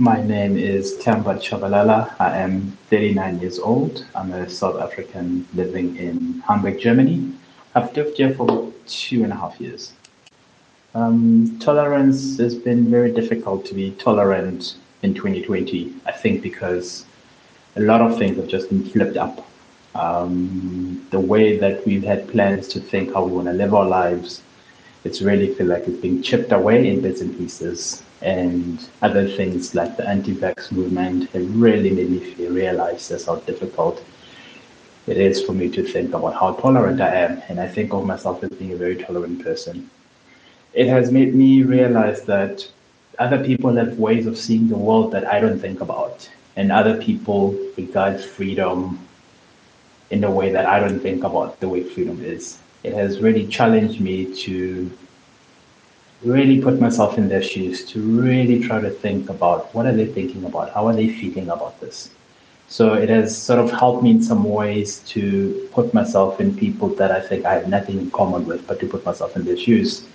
My 0.00 0.22
name 0.22 0.56
is 0.56 0.96
Tamba 0.98 1.34
Chabalala. 1.34 2.14
I 2.20 2.38
am 2.38 2.78
39 2.88 3.40
years 3.40 3.58
old. 3.58 4.06
I'm 4.14 4.32
a 4.32 4.48
South 4.48 4.80
African 4.80 5.44
living 5.54 5.96
in 5.96 6.40
Hamburg, 6.46 6.78
Germany. 6.78 7.32
I've 7.74 7.96
lived 7.96 8.16
here 8.16 8.32
for 8.32 8.72
two 8.86 9.24
and 9.24 9.32
a 9.32 9.34
half 9.34 9.60
years. 9.60 9.94
Um, 10.94 11.58
tolerance 11.58 12.38
has 12.38 12.54
been 12.54 12.88
very 12.88 13.10
difficult 13.10 13.66
to 13.66 13.74
be 13.74 13.90
tolerant 13.90 14.76
in 15.02 15.14
2020. 15.14 15.92
I 16.06 16.12
think 16.12 16.42
because 16.42 17.04
a 17.74 17.80
lot 17.80 18.00
of 18.00 18.16
things 18.18 18.36
have 18.36 18.46
just 18.46 18.68
been 18.68 18.88
flipped 18.88 19.16
up. 19.16 19.44
Um, 19.96 21.08
the 21.10 21.18
way 21.18 21.58
that 21.58 21.84
we've 21.84 22.04
had 22.04 22.28
plans 22.28 22.68
to 22.68 22.78
think 22.78 23.14
how 23.14 23.24
we 23.24 23.32
want 23.32 23.48
to 23.48 23.52
live 23.52 23.74
our 23.74 23.88
lives, 23.88 24.42
it's 25.02 25.22
really 25.22 25.52
feel 25.54 25.66
like 25.66 25.88
it's 25.88 26.00
being 26.00 26.22
chipped 26.22 26.52
away 26.52 26.88
in 26.88 27.00
bits 27.00 27.20
and 27.20 27.36
pieces. 27.36 28.04
And 28.20 28.88
other 29.00 29.28
things 29.28 29.74
like 29.74 29.96
the 29.96 30.08
anti-vax 30.08 30.72
movement 30.72 31.30
have 31.30 31.56
really 31.56 31.90
made 31.90 32.10
me 32.10 32.46
realize 32.48 33.08
just 33.08 33.26
how 33.26 33.36
difficult 33.36 34.04
it 35.06 35.16
is 35.16 35.42
for 35.42 35.52
me 35.52 35.68
to 35.70 35.82
think 35.82 36.12
about 36.14 36.34
how 36.34 36.54
tolerant 36.54 37.00
I 37.00 37.14
am. 37.14 37.42
And 37.48 37.60
I 37.60 37.68
think 37.68 37.92
of 37.92 38.04
myself 38.04 38.42
as 38.42 38.50
being 38.50 38.72
a 38.72 38.76
very 38.76 38.96
tolerant 38.96 39.42
person. 39.42 39.88
It 40.74 40.88
has 40.88 41.10
made 41.12 41.34
me 41.34 41.62
realize 41.62 42.22
that 42.24 42.68
other 43.18 43.42
people 43.42 43.74
have 43.76 43.98
ways 43.98 44.26
of 44.26 44.36
seeing 44.36 44.68
the 44.68 44.76
world 44.76 45.12
that 45.12 45.26
I 45.26 45.40
don't 45.40 45.58
think 45.58 45.80
about. 45.80 46.28
And 46.56 46.72
other 46.72 47.00
people 47.00 47.56
regard 47.76 48.20
freedom 48.20 48.98
in 50.10 50.24
a 50.24 50.30
way 50.30 50.50
that 50.50 50.66
I 50.66 50.80
don't 50.80 51.00
think 51.00 51.24
about 51.24 51.60
the 51.60 51.68
way 51.68 51.82
freedom 51.84 52.22
is. 52.22 52.58
It 52.82 52.94
has 52.94 53.20
really 53.20 53.46
challenged 53.46 54.00
me 54.00 54.34
to 54.42 54.90
really 56.24 56.60
put 56.60 56.80
myself 56.80 57.16
in 57.16 57.28
their 57.28 57.42
shoes, 57.42 57.84
to 57.86 58.00
really 58.00 58.60
try 58.60 58.80
to 58.80 58.90
think 58.90 59.30
about 59.30 59.72
what 59.74 59.86
are 59.86 59.92
they 59.92 60.06
thinking 60.06 60.44
about? 60.44 60.72
How 60.72 60.86
are 60.86 60.94
they 60.94 61.08
feeling 61.08 61.48
about 61.50 61.80
this? 61.80 62.10
So 62.66 62.94
it 62.94 63.08
has 63.08 63.36
sort 63.36 63.60
of 63.60 63.70
helped 63.70 64.02
me 64.02 64.10
in 64.10 64.22
some 64.22 64.44
ways 64.44 64.98
to 65.10 65.68
put 65.72 65.94
myself 65.94 66.40
in 66.40 66.54
people 66.54 66.88
that 66.96 67.10
I 67.10 67.20
think 67.20 67.46
I 67.46 67.54
have 67.54 67.68
nothing 67.68 67.98
in 67.98 68.10
common 68.10 68.46
with, 68.46 68.66
but 68.66 68.78
to 68.80 68.86
put 68.86 69.04
myself 69.06 69.36
in 69.36 69.44
their 69.44 69.56
shoes, 69.56 70.06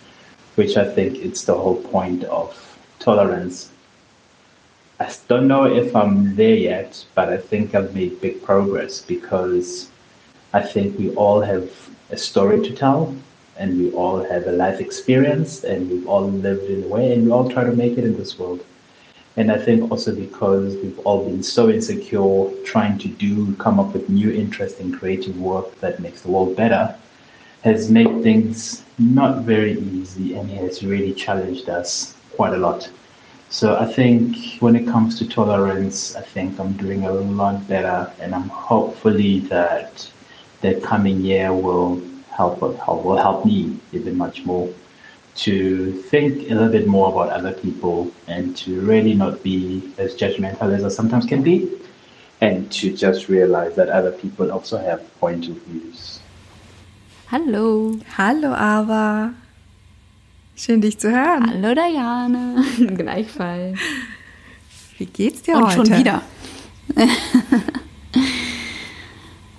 which 0.55 0.77
I 0.77 0.87
think 0.87 1.17
it's 1.17 1.45
the 1.45 1.55
whole 1.55 1.81
point 1.81 2.25
of 2.25 2.55
tolerance. 2.99 3.71
I 4.99 5.11
don't 5.27 5.47
know 5.47 5.65
if 5.65 5.95
I'm 5.95 6.35
there 6.35 6.55
yet, 6.55 7.03
but 7.15 7.29
I 7.29 7.37
think 7.37 7.73
I've 7.73 7.95
made 7.95 8.21
big 8.21 8.43
progress 8.43 9.01
because 9.01 9.89
I 10.53 10.61
think 10.61 10.99
we 10.99 11.09
all 11.15 11.41
have 11.41 11.71
a 12.11 12.17
story 12.17 12.61
to 12.61 12.75
tell 12.75 13.15
and 13.57 13.77
we 13.77 13.91
all 13.91 14.23
have 14.23 14.47
a 14.47 14.51
life 14.51 14.79
experience 14.79 15.63
and 15.63 15.89
we've 15.89 16.07
all 16.07 16.29
lived 16.29 16.69
in 16.69 16.83
a 16.83 16.87
way 16.87 17.13
and 17.13 17.25
we 17.25 17.31
all 17.31 17.49
try 17.49 17.63
to 17.63 17.71
make 17.71 17.97
it 17.97 18.03
in 18.03 18.17
this 18.17 18.37
world. 18.39 18.65
And 19.35 19.51
I 19.51 19.57
think 19.57 19.89
also 19.91 20.15
because 20.15 20.75
we've 20.75 20.99
all 20.99 21.25
been 21.25 21.41
so 21.41 21.69
insecure, 21.69 22.51
trying 22.65 22.97
to 22.99 23.07
do, 23.07 23.55
come 23.55 23.79
up 23.79 23.93
with 23.93 24.09
new, 24.09 24.31
interesting, 24.31 24.91
creative 24.91 25.39
work 25.39 25.79
that 25.79 25.99
makes 25.99 26.21
the 26.21 26.29
world 26.29 26.55
better, 26.55 26.95
has 27.63 27.89
made 27.89 28.21
things 28.21 28.83
not 28.99 29.43
very 29.43 29.79
easy 29.79 30.35
and 30.35 30.49
has 30.51 30.83
really 30.83 31.13
challenged 31.13 31.69
us 31.69 32.15
quite 32.35 32.53
a 32.53 32.57
lot. 32.57 32.89
So 33.49 33.77
I 33.77 33.85
think 33.85 34.35
when 34.59 34.75
it 34.75 34.87
comes 34.87 35.17
to 35.19 35.27
tolerance, 35.27 36.15
I 36.15 36.21
think 36.21 36.59
I'm 36.59 36.73
doing 36.73 37.05
a 37.05 37.11
lot 37.11 37.67
better, 37.67 38.11
and 38.19 38.33
I'm 38.33 38.49
hopefully 38.49 39.39
that 39.41 40.09
the 40.61 40.81
coming 40.81 41.21
year 41.21 41.53
will 41.53 42.01
help 42.35 42.61
will 42.61 43.17
help 43.17 43.45
me 43.45 43.79
even 43.91 44.17
much 44.17 44.45
more 44.45 44.69
to 45.35 45.91
think 46.09 46.49
a 46.49 46.53
little 46.53 46.69
bit 46.69 46.87
more 46.87 47.09
about 47.09 47.29
other 47.29 47.53
people 47.53 48.11
and 48.27 48.55
to 48.55 48.81
really 48.81 49.13
not 49.15 49.41
be 49.43 49.81
as 49.97 50.15
judgmental 50.15 50.71
as 50.73 50.83
I 50.83 50.89
sometimes 50.89 51.25
can 51.25 51.41
be, 51.41 51.69
and 52.41 52.71
to 52.73 52.93
just 52.93 53.29
realize 53.29 53.75
that 53.75 53.89
other 53.89 54.11
people 54.11 54.51
also 54.51 54.77
have 54.77 55.01
point 55.19 55.47
of 55.47 55.57
views. 55.63 56.19
Hallo. 57.27 57.97
Hallo, 58.17 58.53
Ava. 58.53 59.33
Schön, 60.55 60.81
dich 60.81 60.99
zu 60.99 61.09
hören. 61.09 61.49
Hallo, 61.49 61.73
Diane. 61.73 62.63
Gleichfalls. 62.95 63.79
Wie 64.99 65.07
geht's 65.07 65.41
dir 65.41 65.55
Und 65.55 65.65
heute? 65.65 65.75
schon 65.75 65.97
wieder. 65.97 66.21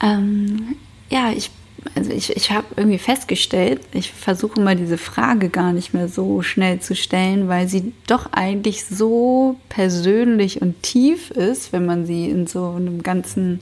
ähm, 0.00 0.76
ja, 1.10 1.32
ich 1.32 1.50
also 1.94 2.10
ich, 2.10 2.34
ich 2.36 2.50
habe 2.50 2.66
irgendwie 2.76 2.98
festgestellt, 2.98 3.80
ich 3.92 4.10
versuche 4.10 4.60
mal 4.60 4.76
diese 4.76 4.98
Frage 4.98 5.48
gar 5.48 5.72
nicht 5.72 5.94
mehr 5.94 6.08
so 6.08 6.42
schnell 6.42 6.80
zu 6.80 6.94
stellen, 6.94 7.48
weil 7.48 7.68
sie 7.68 7.92
doch 8.06 8.32
eigentlich 8.32 8.84
so 8.84 9.56
persönlich 9.68 10.62
und 10.62 10.82
tief 10.82 11.30
ist, 11.30 11.72
wenn 11.72 11.86
man 11.86 12.06
sie 12.06 12.30
in 12.30 12.46
so 12.46 12.70
einem 12.70 13.02
ganzen 13.02 13.60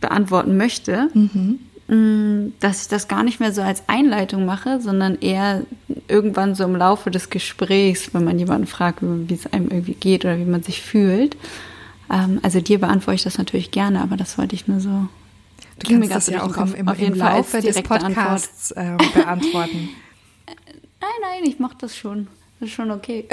beantworten 0.00 0.56
möchte, 0.56 1.10
mhm. 1.14 2.52
dass 2.60 2.82
ich 2.82 2.88
das 2.88 3.08
gar 3.08 3.22
nicht 3.22 3.40
mehr 3.40 3.52
so 3.52 3.60
als 3.62 3.82
Einleitung 3.86 4.46
mache, 4.46 4.80
sondern 4.80 5.18
eher 5.20 5.62
irgendwann 6.08 6.54
so 6.54 6.64
im 6.64 6.76
Laufe 6.76 7.10
des 7.10 7.30
Gesprächs, 7.30 8.14
wenn 8.14 8.24
man 8.24 8.38
jemanden 8.38 8.66
fragt, 8.66 9.00
wie 9.02 9.34
es 9.34 9.52
einem 9.52 9.68
irgendwie 9.68 9.94
geht 9.94 10.24
oder 10.24 10.38
wie 10.38 10.44
man 10.44 10.62
sich 10.62 10.80
fühlt. 10.80 11.36
Ähm, 12.10 12.40
also 12.42 12.60
dir 12.60 12.80
beantworte 12.80 13.16
ich 13.16 13.24
das 13.24 13.38
natürlich 13.38 13.70
gerne, 13.70 14.00
aber 14.00 14.16
das 14.16 14.38
wollte 14.38 14.54
ich 14.54 14.66
nur 14.66 14.80
so 14.80 15.08
Du 15.80 15.88
kannst 15.88 16.10
das 16.10 16.26
ja 16.28 16.42
auch 16.42 16.56
im, 16.56 16.74
im, 16.74 16.88
im 16.88 17.14
Laufe 17.14 17.60
des 17.60 17.82
Podcasts 17.82 18.70
äh, 18.72 18.96
beantworten. 19.14 19.90
nein, 21.00 21.10
nein, 21.22 21.44
ich 21.44 21.58
mache 21.58 21.76
das 21.78 21.96
schon. 21.96 22.28
Das 22.58 22.68
ist 22.68 22.74
schon 22.74 22.90
okay. 22.90 23.26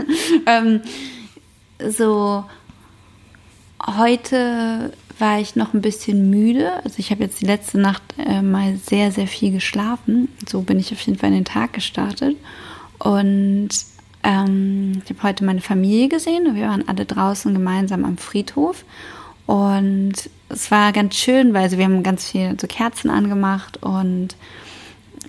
ähm, 0.46 0.80
so, 1.88 2.44
heute 3.86 4.92
war 5.18 5.38
ich 5.38 5.54
noch 5.54 5.72
ein 5.72 5.82
bisschen 5.82 6.30
müde. 6.30 6.72
Also 6.84 6.96
ich 6.98 7.10
habe 7.10 7.22
jetzt 7.22 7.40
die 7.40 7.46
letzte 7.46 7.78
Nacht 7.78 8.02
äh, 8.18 8.42
mal 8.42 8.76
sehr, 8.76 9.12
sehr 9.12 9.28
viel 9.28 9.52
geschlafen. 9.52 10.28
So 10.48 10.62
bin 10.62 10.80
ich 10.80 10.92
auf 10.92 11.00
jeden 11.00 11.18
Fall 11.18 11.30
in 11.30 11.36
den 11.36 11.44
Tag 11.44 11.72
gestartet. 11.72 12.36
Und 12.98 13.68
ähm, 14.24 15.02
ich 15.04 15.10
habe 15.10 15.22
heute 15.22 15.44
meine 15.44 15.60
Familie 15.60 16.08
gesehen. 16.08 16.54
Wir 16.54 16.68
waren 16.68 16.88
alle 16.88 17.04
draußen 17.04 17.52
gemeinsam 17.52 18.04
am 18.04 18.16
Friedhof. 18.16 18.84
Und 19.46 20.14
es 20.52 20.70
war 20.70 20.92
ganz 20.92 21.16
schön, 21.16 21.54
weil 21.54 21.62
also 21.62 21.78
wir 21.78 21.84
haben 21.84 22.02
ganz 22.02 22.30
viel 22.30 22.56
so 22.60 22.66
Kerzen 22.66 23.10
angemacht 23.10 23.82
und 23.82 24.36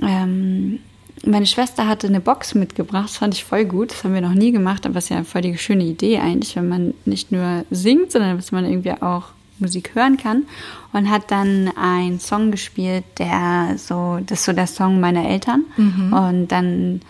ähm, 0.02 0.80
meine 1.26 1.46
Schwester 1.46 1.88
hatte 1.88 2.08
eine 2.08 2.20
Box 2.20 2.54
mitgebracht, 2.54 3.06
das 3.06 3.18
fand 3.18 3.34
ich 3.34 3.46
voll 3.46 3.66
gut. 3.66 3.92
Das 3.92 4.04
haben 4.04 4.14
wir 4.14 4.22
noch 4.22 4.34
nie 4.34 4.52
gemacht, 4.52 4.86
aber 4.86 4.98
es 4.98 5.06
ist 5.06 5.10
ja 5.10 5.24
voll 5.24 5.42
die 5.42 5.58
schöne 5.58 5.86
Idee 5.86 6.20
eigentlich, 6.20 6.56
wenn 6.56 6.68
man 6.68 6.94
nicht 7.06 7.32
nur 7.32 7.64
singt, 7.72 8.12
sondern 8.12 8.36
dass 8.36 8.52
man 8.52 8.66
irgendwie 8.66 8.92
auch 8.92 9.28
Musik 9.60 9.92
hören 9.96 10.18
kann. 10.18 10.44
Und 10.92 11.10
hat 11.10 11.32
dann 11.32 11.72
einen 11.78 12.20
Song 12.20 12.52
gespielt, 12.52 13.06
der 13.18 13.76
so, 13.78 14.20
das 14.26 14.40
ist 14.40 14.46
so 14.46 14.54
der 14.54 14.68
Song 14.68 15.00
meiner 15.00 15.28
Eltern. 15.28 15.64
Mhm. 15.78 16.14
Und 16.14 16.48
dann 16.50 17.02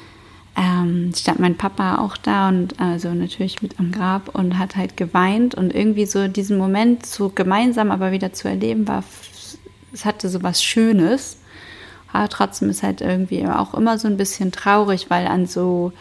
ähm, 0.55 1.11
stand 1.15 1.39
mein 1.39 1.55
Papa 1.55 1.97
auch 1.97 2.15
da 2.17 2.49
und 2.49 2.79
also 2.79 3.13
natürlich 3.13 3.61
mit 3.61 3.79
am 3.79 3.91
Grab 3.91 4.35
und 4.35 4.59
hat 4.59 4.75
halt 4.75 4.97
geweint 4.97 5.55
und 5.55 5.73
irgendwie 5.73 6.05
so 6.05 6.27
diesen 6.27 6.57
Moment 6.57 7.05
so 7.05 7.29
gemeinsam 7.29 7.89
aber 7.89 8.11
wieder 8.11 8.33
zu 8.33 8.47
erleben 8.47 8.87
war, 8.87 9.03
es 9.93 10.05
hatte 10.05 10.29
so 10.29 10.43
was 10.43 10.63
Schönes. 10.63 11.37
Aber 12.11 12.29
trotzdem 12.29 12.69
ist 12.69 12.83
halt 12.83 13.01
irgendwie 13.01 13.47
auch 13.47 13.73
immer 13.73 13.97
so 13.97 14.07
ein 14.07 14.17
bisschen 14.17 14.51
traurig, 14.51 15.09
weil 15.09 15.25
an 15.25 15.47
so 15.47 15.91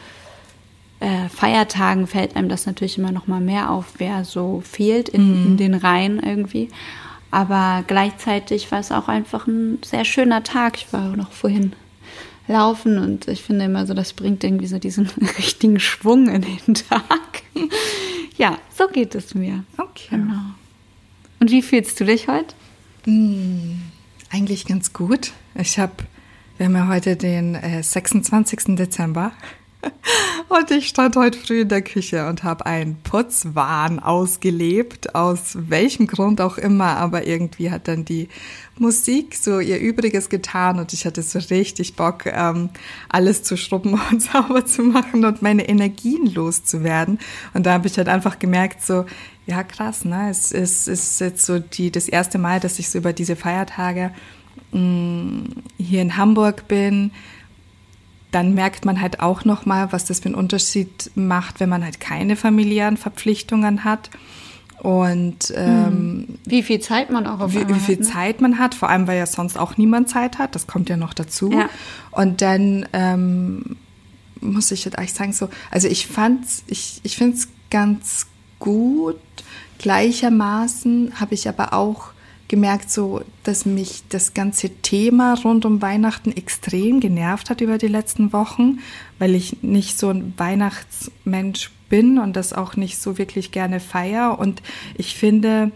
äh, 1.01 1.29
Feiertagen 1.31 2.07
fällt 2.07 2.37
einem 2.37 2.51
das 2.51 2.67
natürlich 2.67 2.99
immer 2.99 3.13
noch 3.13 3.27
mal 3.27 3.41
mehr 3.41 3.71
auf, 3.71 3.95
wer 3.97 4.25
so 4.25 4.63
fehlt 4.65 5.09
in, 5.09 5.29
mhm. 5.29 5.47
in 5.47 5.57
den 5.57 5.75
Reihen 5.75 6.23
irgendwie. 6.23 6.69
Aber 7.31 7.83
gleichzeitig 7.87 8.71
war 8.71 8.81
es 8.81 8.93
auch 8.93 9.09
einfach 9.09 9.47
ein 9.47 9.79
sehr 9.83 10.05
schöner 10.05 10.43
Tag. 10.43 10.77
Ich 10.77 10.93
war 10.93 11.17
noch 11.17 11.33
vorhin 11.33 11.73
laufen 12.49 12.99
und 12.99 13.29
ich 13.29 13.43
finde 13.43 13.67
immer 13.67 13.87
so, 13.87 13.95
das 13.95 14.13
bringt 14.13 14.45
irgendwie 14.45 14.67
so 14.67 14.79
diesen 14.79 15.07
richtigen 15.39 15.81
Schwung 15.81 16.29
in 16.29 16.43
den 16.43 16.75
Tag. 16.75 17.43
ja, 18.37 18.59
so 18.77 18.89
geht 18.89 19.15
es 19.15 19.35
mir. 19.35 19.65
Okay. 19.77 20.09
Genau. 20.11 20.55
Und 21.41 21.51
wie 21.51 21.63
fühlst 21.63 21.99
du 21.99 22.05
dich 22.05 22.29
heute? 22.29 22.55
Hm, 23.05 23.83
eigentlich 24.31 24.67
ganz 24.67 24.93
gut. 24.93 25.33
Ich 25.55 25.79
habe, 25.79 25.93
wir 26.57 26.67
haben 26.67 26.77
ja 26.77 26.89
heute 26.89 27.17
den 27.17 27.55
äh, 27.55 27.83
26. 27.83 28.77
Dezember. 28.77 29.33
Und 30.49 30.71
ich 30.71 30.89
stand 30.89 31.17
heute 31.17 31.39
früh 31.39 31.63
in 31.63 31.69
der 31.69 31.83
Küche 31.83 32.27
und 32.29 32.45
habe 32.45 32.67
einen 32.67 32.97
Putzwahn 33.03 33.99
ausgelebt, 33.99 35.15
aus 35.15 35.57
welchem 35.69 36.07
Grund 36.07 36.41
auch 36.41 36.59
immer, 36.59 36.97
aber 36.97 37.27
irgendwie 37.27 37.71
hat 37.71 37.89
dann 37.89 38.05
die 38.05 38.29
Musik 38.79 39.35
so 39.35 39.61
ihr 39.61 39.79
Übriges 39.79 40.29
getan 40.29 40.79
und 40.79 40.93
ich 40.93 41.07
hatte 41.07 41.23
so 41.23 41.39
richtig 41.39 41.95
Bock, 41.95 42.27
ähm, 42.27 42.71
alles 43.09 43.43
zu 43.43 43.57
schrubben 43.57 44.01
und 44.11 44.23
sauber 44.23 44.65
zu 44.65 44.83
machen 44.83 45.25
und 45.25 45.43
meine 45.43 45.69
Energien 45.69 46.27
loszuwerden. 46.27 47.19
Und 47.55 47.67
da 47.67 47.73
habe 47.73 47.87
ich 47.87 47.97
halt 47.97 48.09
einfach 48.09 48.39
gemerkt, 48.39 48.85
so, 48.85 49.07
ja 49.47 49.63
krass, 49.63 50.05
ne? 50.05 50.31
Es, 50.31 50.53
es 50.53 50.87
ist 50.87 51.21
jetzt 51.21 51.45
so 51.45 51.59
die, 51.59 51.91
das 51.91 52.09
erste 52.09 52.39
Mal, 52.39 52.61
dass 52.61 52.79
ich 52.79 52.89
so 52.89 52.99
über 52.99 53.13
diese 53.13 53.37
Feiertage 53.37 54.13
mh, 54.73 54.81
mm, 54.81 55.45
hier 55.79 56.03
in 56.03 56.17
Hamburg 56.17 56.69
bin 56.69 57.11
dann 58.33 58.55
merkt 58.55 58.85
man 58.85 59.01
halt 59.01 59.21
auch 59.21 59.45
noch 59.45 59.67
mal, 59.67 59.93
was 59.93 60.07
das 60.07 60.21
für 60.21 60.27
einen 60.27 60.35
Unterschied 60.35 61.11
macht, 61.15 61.61
wenn 61.61 61.69
man 61.69 61.85
halt 61.85 62.01
keine 62.01 62.35
familiären 62.35 62.97
Verpflichtungen 62.97 63.85
hat. 63.85 64.11
Und 64.81 65.53
ähm, 65.55 66.39
wie 66.45 66.65
viel 66.65 66.81
Zeit 66.81 67.11
man 67.11 67.29
auch 67.29 67.39
auf 67.39 67.55
wie, 67.55 67.69
wie 67.69 67.79
viel 67.79 67.97
hat, 67.97 68.01
ne? 68.01 68.07
Zeit 68.11 68.41
man 68.41 68.59
hat, 68.59 68.75
vor 68.75 68.89
allem 68.89 69.07
weil 69.07 69.19
ja 69.19 69.27
sonst 69.27 69.57
auch 69.57 69.77
niemand 69.77 70.09
Zeit 70.09 70.39
hat, 70.39 70.57
das 70.57 70.67
kommt 70.67 70.89
ja 70.89 70.97
noch 70.97 71.15
dazu. 71.15 71.53
Ja. 71.53 71.69
Und 72.11 72.43
dann 72.43 72.89
ähm, 72.93 73.77
muss 74.41 74.73
ich 74.73 74.85
jetzt 74.85 74.99
eigentlich 74.99 75.13
sagen, 75.13 75.33
so, 75.33 75.49
also 75.71 75.87
ich 75.87 76.09
fand's, 76.09 76.65
ich, 76.67 77.01
ich 77.05 77.17
finde 77.17 77.37
es 77.37 77.49
ganz 77.71 78.27
gut. 78.59 79.21
Gleichermaßen 79.79 81.21
habe 81.21 81.35
ich 81.35 81.49
aber 81.49 81.75
auch 81.75 82.12
gemerkt, 82.53 82.91
so, 82.91 83.23
dass 83.45 83.65
mich 83.65 84.03
das 84.11 84.35
ganze 84.35 84.69
Thema 84.69 85.33
rund 85.43 85.65
um 85.65 85.81
Weihnachten 85.81 86.33
extrem 86.33 87.01
genervt 87.01 87.49
hat 87.49 87.63
über 87.63 87.79
die 87.79 87.89
letzten 87.89 88.35
Wochen, 88.35 88.81
weil 89.19 89.35
ich 89.35 89.63
nicht 89.63 89.99
so 89.99 90.11
ein 90.11 90.35
Weihnachtsmensch 90.37 91.71
bin 91.89 92.19
und 92.19 92.37
das 92.37 92.53
auch 92.53 92.77
nicht 92.77 93.01
so 93.01 93.17
wirklich 93.17 93.53
gerne 93.53 93.81
feier. 93.81 94.39
Und 94.39 94.61
ich 94.99 95.15
finde, 95.15 95.73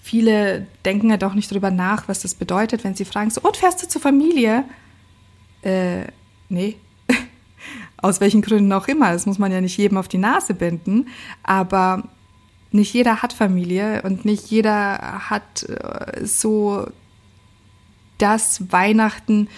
viele 0.00 0.68
denken 0.84 1.10
halt 1.10 1.24
auch 1.24 1.34
nicht 1.34 1.50
drüber 1.50 1.72
nach, 1.72 2.06
was 2.06 2.20
das 2.20 2.34
bedeutet, 2.34 2.84
wenn 2.84 2.94
sie 2.94 3.04
fragen, 3.04 3.30
so, 3.30 3.40
und 3.40 3.56
fährst 3.56 3.82
du 3.82 3.88
zur 3.88 4.00
Familie? 4.00 4.62
Äh, 5.62 6.04
nee. 6.48 6.76
Aus 7.96 8.20
welchen 8.20 8.40
Gründen 8.40 8.72
auch 8.72 8.86
immer. 8.86 9.12
Das 9.12 9.26
muss 9.26 9.40
man 9.40 9.50
ja 9.50 9.60
nicht 9.60 9.76
jedem 9.76 9.98
auf 9.98 10.06
die 10.06 10.18
Nase 10.18 10.54
binden. 10.54 11.08
Aber 11.42 12.04
nicht 12.72 12.94
jeder 12.94 13.22
hat 13.22 13.32
Familie 13.32 14.02
und 14.02 14.24
nicht 14.24 14.50
jeder 14.50 15.28
hat 15.30 15.64
äh, 15.64 16.24
so 16.24 16.86
das 18.18 18.70
Weihnachten, 18.70 19.48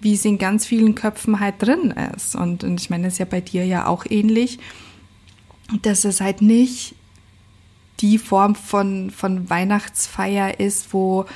wie 0.00 0.14
es 0.14 0.24
in 0.24 0.38
ganz 0.38 0.66
vielen 0.66 0.94
Köpfen 0.94 1.40
halt 1.40 1.56
drin 1.58 1.94
ist. 2.16 2.34
Und, 2.34 2.64
und 2.64 2.80
ich 2.80 2.90
meine, 2.90 3.04
das 3.04 3.14
ist 3.14 3.18
ja 3.18 3.24
bei 3.24 3.40
dir 3.40 3.64
ja 3.64 3.86
auch 3.86 4.04
ähnlich, 4.08 4.58
dass 5.82 6.04
es 6.04 6.20
halt 6.20 6.42
nicht 6.42 6.94
die 8.00 8.18
Form 8.18 8.54
von, 8.54 9.10
von 9.10 9.48
Weihnachtsfeier 9.48 10.58
ist, 10.58 10.92
wo 10.92 11.26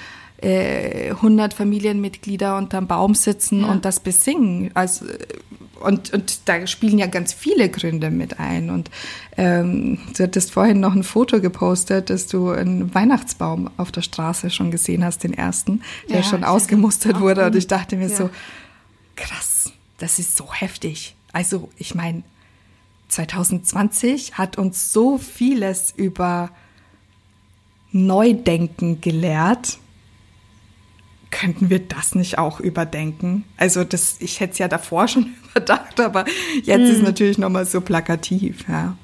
äh, 0.47 1.11
100 1.11 1.55
Familienmitglieder 1.55 2.57
unterm 2.57 2.87
Baum 2.87 3.15
sitzen 3.15 3.63
Ja. 3.63 3.67
und 3.73 3.85
das 3.85 4.01
besingen. 4.01 4.71
Also, 4.75 5.07
und, 5.81 6.13
und 6.13 6.41
da 6.49 6.67
spielen 6.67 6.99
ja 6.99 7.07
ganz 7.07 7.33
viele 7.33 7.69
Gründe 7.69 8.11
mit 8.11 8.39
ein. 8.41 8.71
Und 8.71 8.91
ähm, 9.37 9.99
du 10.17 10.23
hattest 10.23 10.53
vorhin 10.53 10.81
noch 10.81 10.95
ein 10.95 11.03
Foto 11.03 11.41
gepostet, 11.41 12.09
dass 12.11 12.27
du 12.27 12.51
einen 12.51 12.95
Weihnachtsbaum 12.95 13.71
auf 13.77 13.93
der 13.93 14.03
Straße 14.03 14.51
schon 14.51 14.71
gesehen 14.71 15.05
hast, 15.05 15.25
den 15.25 15.35
ersten, 15.35 15.83
der 16.09 16.19
Ja, 16.19 16.23
schon 16.23 16.45
ausgemustert 16.45 17.21
wurde. 17.21 17.43
Und 17.45 17.53
un- 17.53 17.59
ich 17.59 17.67
dachte 17.67 17.97
mir 17.97 18.09
ja. 18.09 18.17
so, 18.17 18.31
krass, 19.17 19.73
das 19.99 20.19
ist 20.19 20.37
so 20.37 20.53
heftig. 20.53 21.15
Also 21.33 21.69
ich 21.77 21.95
meine, 21.95 22.23
2020 23.09 24.39
hat 24.39 24.59
uns 24.59 24.93
so 24.93 25.19
vieles 25.19 25.93
über 25.97 26.51
Neudenken 27.93 29.01
gelehrt. 29.01 29.79
Könnten 31.31 31.71
wir 31.71 31.81
das 31.81 32.15
nicht 32.15 32.39
auch 32.39 32.61
überdenken? 32.61 33.45
Also 33.57 33.85
das, 33.85 34.17
ich 34.21 34.41
hätte 34.41 34.53
es 34.53 34.59
ja 34.59 34.69
davor 34.69 35.09
schon 35.09 35.35
überdacht, 35.51 36.01
aber 36.01 36.25
jetzt 36.63 36.89
ist 36.89 36.99
es 36.99 37.03
natürlich 37.03 37.39
nochmal 37.39 37.67
so 37.67 37.81
plakativ, 37.81 38.65
ja. 38.69 38.97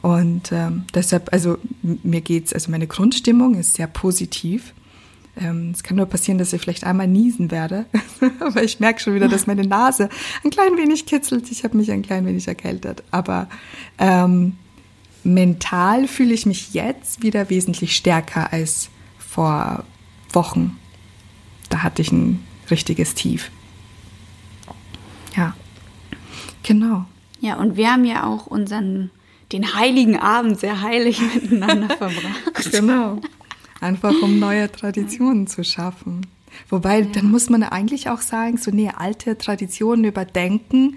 Und 0.00 0.52
ähm, 0.52 0.84
deshalb, 0.94 1.32
also 1.32 1.58
mir 1.82 2.20
geht's, 2.20 2.52
also 2.52 2.70
meine 2.70 2.86
Grundstimmung 2.86 3.56
ist 3.56 3.74
sehr 3.74 3.88
positiv. 3.88 4.72
Ähm, 5.36 5.72
es 5.74 5.82
kann 5.82 5.96
nur 5.96 6.06
passieren, 6.06 6.38
dass 6.38 6.52
ich 6.52 6.60
vielleicht 6.60 6.84
einmal 6.84 7.08
niesen 7.08 7.50
werde, 7.50 7.86
aber 8.40 8.62
ich 8.62 8.80
merke 8.80 9.00
schon 9.00 9.14
wieder, 9.14 9.28
dass 9.28 9.46
meine 9.46 9.66
Nase 9.66 10.08
ein 10.44 10.50
klein 10.50 10.76
wenig 10.76 11.06
kitzelt. 11.06 11.50
Ich 11.50 11.64
habe 11.64 11.76
mich 11.76 11.90
ein 11.90 12.02
klein 12.02 12.26
wenig 12.26 12.46
erkältet, 12.46 13.02
aber 13.10 13.48
ähm, 13.98 14.56
mental 15.24 16.06
fühle 16.06 16.34
ich 16.34 16.46
mich 16.46 16.74
jetzt 16.74 17.22
wieder 17.22 17.50
wesentlich 17.50 17.96
stärker 17.96 18.52
als 18.52 18.90
vor 19.18 19.84
Wochen. 20.32 20.76
Da 21.68 21.82
hatte 21.82 22.02
ich 22.02 22.12
ein 22.12 22.44
richtiges 22.70 23.14
Tief. 23.14 23.50
Ja, 25.36 25.54
genau. 26.62 27.04
Ja, 27.40 27.56
und 27.56 27.76
wir 27.76 27.92
haben 27.92 28.04
ja 28.04 28.26
auch 28.26 28.46
unseren, 28.46 29.10
den 29.52 29.74
heiligen 29.74 30.18
Abend 30.18 30.58
sehr 30.58 30.80
heilig 30.82 31.20
miteinander 31.34 31.96
verbracht. 31.96 32.34
Genau. 32.72 33.20
Einfach 33.80 34.14
um 34.22 34.40
neue 34.40 34.70
Traditionen 34.72 35.46
zu 35.46 35.62
schaffen. 35.62 36.26
Wobei, 36.68 37.02
dann 37.02 37.30
muss 37.30 37.48
man 37.48 37.62
eigentlich 37.62 38.08
auch 38.08 38.20
sagen, 38.20 38.56
so, 38.56 38.72
nee, 38.72 38.90
alte 38.94 39.38
Traditionen 39.38 40.04
überdenken. 40.04 40.96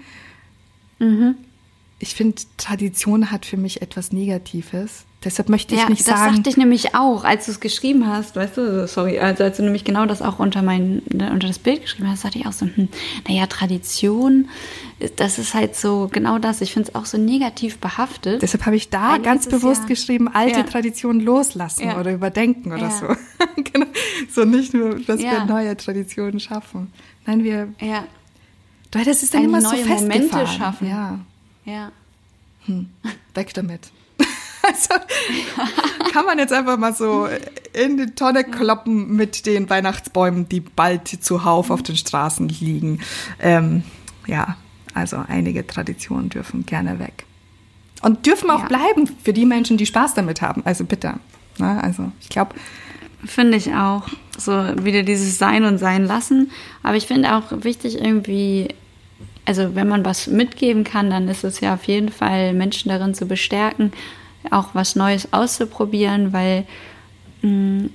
Ich 2.00 2.14
finde, 2.14 2.42
Tradition 2.56 3.30
hat 3.30 3.46
für 3.46 3.56
mich 3.56 3.82
etwas 3.82 4.12
Negatives. 4.12 5.04
Deshalb 5.24 5.48
möchte 5.48 5.74
ich 5.76 5.80
ja, 5.80 5.88
nicht 5.88 6.00
das 6.08 6.18
sagen. 6.18 6.34
sagte 6.34 6.50
ich 6.50 6.56
nämlich 6.56 6.96
auch, 6.96 7.22
als 7.22 7.46
du 7.46 7.52
es 7.52 7.60
geschrieben 7.60 8.08
hast, 8.08 8.34
weißt 8.34 8.56
du, 8.56 8.88
sorry, 8.88 9.20
also 9.20 9.44
als 9.44 9.56
du 9.56 9.62
nämlich 9.62 9.84
genau 9.84 10.04
das 10.04 10.20
auch 10.20 10.40
unter 10.40 10.62
mein, 10.62 11.00
ne, 11.12 11.30
unter 11.32 11.46
das 11.46 11.60
Bild 11.60 11.82
geschrieben 11.82 12.08
hast, 12.10 12.22
sagte 12.22 12.38
ich 12.38 12.46
auch 12.46 12.52
so, 12.52 12.66
hm, 12.66 12.88
naja, 13.28 13.46
Tradition, 13.46 14.48
das 15.16 15.38
ist 15.38 15.54
halt 15.54 15.76
so 15.76 16.08
genau 16.12 16.38
das. 16.40 16.60
Ich 16.60 16.72
finde 16.72 16.88
es 16.88 16.94
auch 16.96 17.04
so 17.04 17.18
negativ 17.18 17.78
behaftet. 17.78 18.42
Deshalb 18.42 18.66
habe 18.66 18.74
ich 18.74 18.90
da 18.90 19.10
Eigentlich 19.10 19.22
ganz 19.24 19.48
bewusst 19.48 19.82
ja- 19.82 19.88
geschrieben, 19.88 20.26
alte 20.28 20.58
Ja. 20.60 20.64
Traditionen 20.64 21.20
loslassen 21.20 21.84
Ja. 21.86 22.00
oder 22.00 22.12
überdenken 22.12 22.72
oder 22.72 22.90
so. 22.90 23.06
genau. 23.72 23.86
So 24.28 24.44
nicht 24.44 24.74
nur, 24.74 24.98
dass 25.00 25.20
wir 25.20 25.44
neue 25.44 25.76
Traditionen 25.76 26.40
schaffen. 26.40 26.92
Nein, 27.26 27.44
wir, 27.44 27.68
ja, 27.80 28.04
weil 28.90 29.04
das 29.04 29.22
ist 29.22 29.34
dann 29.34 29.42
Eigentlich 29.44 29.60
immer 29.60 29.70
so 29.70 29.76
neue 29.76 29.84
Momente 29.84 30.22
festgefahren. 30.28 30.48
schaffen. 30.58 30.88
Ja, 30.88 31.18
ja. 31.64 31.92
weg 33.34 33.54
damit. 33.54 33.90
also, 34.68 35.04
kann 36.12 36.24
man 36.24 36.38
jetzt 36.38 36.52
einfach 36.52 36.78
mal 36.78 36.94
so 36.94 37.28
in 37.72 37.96
die 37.96 38.06
Tonne 38.14 38.44
kloppen 38.44 39.14
mit 39.16 39.46
den 39.46 39.68
Weihnachtsbäumen, 39.68 40.48
die 40.48 40.60
bald 40.60 41.08
zuhauf 41.08 41.70
auf 41.70 41.82
den 41.82 41.96
Straßen 41.96 42.48
liegen. 42.48 43.00
Ähm, 43.40 43.82
ja, 44.26 44.56
also 44.94 45.22
einige 45.26 45.66
Traditionen 45.66 46.28
dürfen 46.28 46.66
gerne 46.66 46.98
weg. 46.98 47.24
Und 48.02 48.26
dürfen 48.26 48.50
auch 48.50 48.62
Ja. 48.62 48.66
bleiben 48.66 49.08
für 49.22 49.32
die 49.32 49.46
Menschen, 49.46 49.76
die 49.76 49.86
Spaß 49.86 50.14
damit 50.14 50.42
haben. 50.42 50.62
Also 50.64 50.84
bitte. 50.84 51.14
Ne? 51.58 51.82
Also 51.82 52.10
ich 52.20 52.28
glaube, 52.28 52.54
Finde 53.24 53.56
ich 53.56 53.72
auch. 53.72 54.08
So 54.36 54.52
wieder 54.84 55.04
dieses 55.04 55.38
Sein 55.38 55.64
und 55.64 55.78
Sein 55.78 56.04
lassen. 56.04 56.50
Aber 56.82 56.96
ich 56.96 57.06
finde 57.06 57.36
auch 57.36 57.44
wichtig 57.62 58.00
irgendwie, 58.00 58.68
also 59.44 59.76
wenn 59.76 59.86
man 59.86 60.04
was 60.04 60.26
mitgeben 60.26 60.82
kann, 60.82 61.08
dann 61.10 61.28
ist 61.28 61.44
es 61.44 61.60
ja 61.60 61.74
auf 61.74 61.84
jeden 61.84 62.08
Fall, 62.08 62.52
Menschen 62.52 62.88
darin 62.88 63.14
zu 63.14 63.26
bestärken, 63.26 63.92
auch 64.50 64.70
was 64.74 64.96
Neues 64.96 65.32
auszuprobieren, 65.32 66.32
weil, 66.32 66.66
mh, 67.42 67.88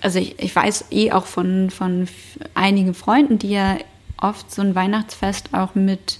also 0.00 0.18
ich, 0.18 0.38
ich 0.38 0.54
weiß 0.54 0.86
eh 0.90 1.12
auch 1.12 1.26
von, 1.26 1.70
von 1.70 2.08
einigen 2.54 2.94
Freunden, 2.94 3.38
die 3.38 3.50
ja 3.50 3.76
oft 4.16 4.52
so 4.52 4.62
ein 4.62 4.74
Weihnachtsfest 4.74 5.50
auch 5.52 5.74
mit 5.74 6.18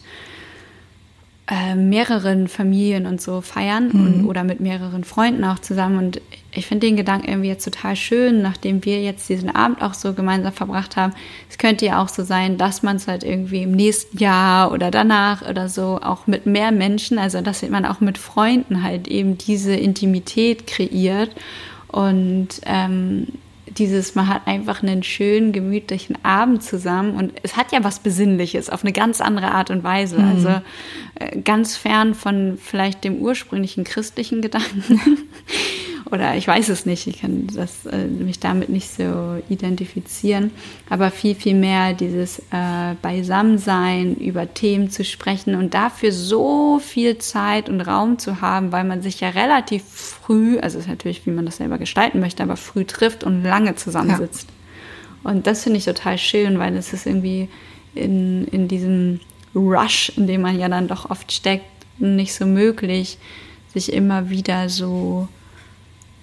äh, 1.50 1.75
mehreren 1.75 2.46
Familien 2.46 3.04
und 3.04 3.20
so 3.20 3.40
feiern 3.40 3.90
und, 3.90 4.25
oder 4.26 4.44
mit 4.44 4.61
mehreren 4.61 5.02
Freunden 5.02 5.42
auch 5.44 5.58
zusammen. 5.58 5.99
Und 5.99 6.20
ich 6.52 6.66
finde 6.66 6.87
den 6.87 6.96
Gedanken 6.96 7.28
irgendwie 7.28 7.49
jetzt 7.49 7.64
total 7.64 7.96
schön, 7.96 8.42
nachdem 8.42 8.84
wir 8.84 9.02
jetzt 9.02 9.28
diesen 9.28 9.54
Abend 9.54 9.82
auch 9.82 9.94
so 9.94 10.12
gemeinsam 10.12 10.52
verbracht 10.52 10.96
haben. 10.96 11.14
Es 11.50 11.58
könnte 11.58 11.84
ja 11.84 12.00
auch 12.00 12.08
so 12.08 12.22
sein, 12.22 12.58
dass 12.58 12.84
man 12.84 12.96
es 12.96 13.08
halt 13.08 13.25
irgendwie 13.25 13.64
im 13.64 13.72
nächsten 13.72 14.18
Jahr 14.18 14.70
oder 14.70 14.92
danach 14.92 15.42
oder 15.49 15.68
so 15.68 15.99
auch 16.00 16.28
mit 16.28 16.46
mehr 16.46 16.70
Menschen, 16.70 17.18
also 17.18 17.40
dass 17.40 17.68
man 17.68 17.87
auch 17.87 18.00
mit 18.00 18.18
Freunden 18.18 18.84
halt 18.84 19.08
eben 19.08 19.37
diese 19.37 19.75
Intimität 19.75 20.68
kreiert 20.68 21.30
und 21.88 22.49
ähm, 22.66 23.26
dieses, 23.78 24.14
man 24.14 24.28
hat 24.28 24.46
einfach 24.46 24.82
einen 24.82 25.02
schönen, 25.02 25.52
gemütlichen 25.52 26.16
Abend 26.24 26.62
zusammen 26.62 27.16
und 27.16 27.32
es 27.42 27.56
hat 27.56 27.72
ja 27.72 27.84
was 27.84 28.00
Besinnliches 28.00 28.70
auf 28.70 28.82
eine 28.82 28.92
ganz 28.92 29.20
andere 29.20 29.52
Art 29.52 29.70
und 29.70 29.82
Weise. 29.84 30.18
Also 30.18 30.60
äh, 31.14 31.40
ganz 31.40 31.76
fern 31.76 32.14
von 32.14 32.58
vielleicht 32.58 33.04
dem 33.04 33.18
ursprünglichen 33.18 33.84
christlichen 33.84 34.42
Gedanken. 34.42 35.00
Oder 36.12 36.37
ich 36.37 36.47
weiß 36.47 36.69
es 36.69 36.85
nicht, 36.85 37.07
ich 37.07 37.23
kann 37.23 37.47
das, 37.47 37.87
äh, 37.87 38.04
mich 38.04 38.38
damit 38.38 38.69
nicht 38.69 38.95
so 38.95 39.42
identifizieren, 39.49 40.50
aber 40.90 41.11
viel, 41.11 41.35
viel 41.35 41.54
mehr 41.54 41.95
dieses 41.95 42.40
äh, 42.50 42.95
Beisammensein, 43.00 44.16
über 44.16 44.52
Themen 44.52 44.90
zu 44.90 45.07
sprechen 45.07 45.54
und 45.54 45.73
dafür 45.73 46.12
so 46.12 46.78
viel 46.81 47.16
Zeit 47.16 47.71
und 47.71 47.81
Raum 47.81 48.19
zu 48.19 48.42
haben, 48.42 48.73
weil 48.73 48.85
man 48.85 49.00
sich 49.00 49.21
ja 49.21 49.31
relativ 49.31 49.85
früh, 49.85 50.59
also 50.59 50.78
es 50.78 50.85
ist 50.85 50.90
natürlich, 50.90 51.25
wie 51.25 51.31
man 51.31 51.47
das 51.47 51.57
selber 51.57 51.78
gestalten 51.78 52.21
möchte, 52.21 52.42
aber 52.42 52.59
früh 52.59 52.85
trifft 52.85 53.25
und 53.25 53.42
lange 53.42 53.75
zusammensitzt. 53.76 54.49
Und 55.25 55.47
das 55.47 55.62
finde 55.62 55.78
ich 55.78 55.87
total 55.87 56.19
schön, 56.19 56.59
weil 56.59 56.76
es 56.76 56.92
ist 56.92 57.07
irgendwie 57.07 57.49
in, 57.95 58.47
in 58.49 58.69
diesem 58.69 59.21
Rush, 59.54 60.12
in 60.16 60.26
dem 60.26 60.42
man 60.42 60.59
ja 60.59 60.69
dann 60.69 60.88
doch 60.88 61.09
oft 61.09 61.33
steckt, 61.33 61.64
nicht 61.99 62.35
so 62.35 62.45
möglich, 62.45 63.16
sich 63.73 63.95
immer 63.95 64.28
wieder 64.28 64.69
so, 64.69 65.28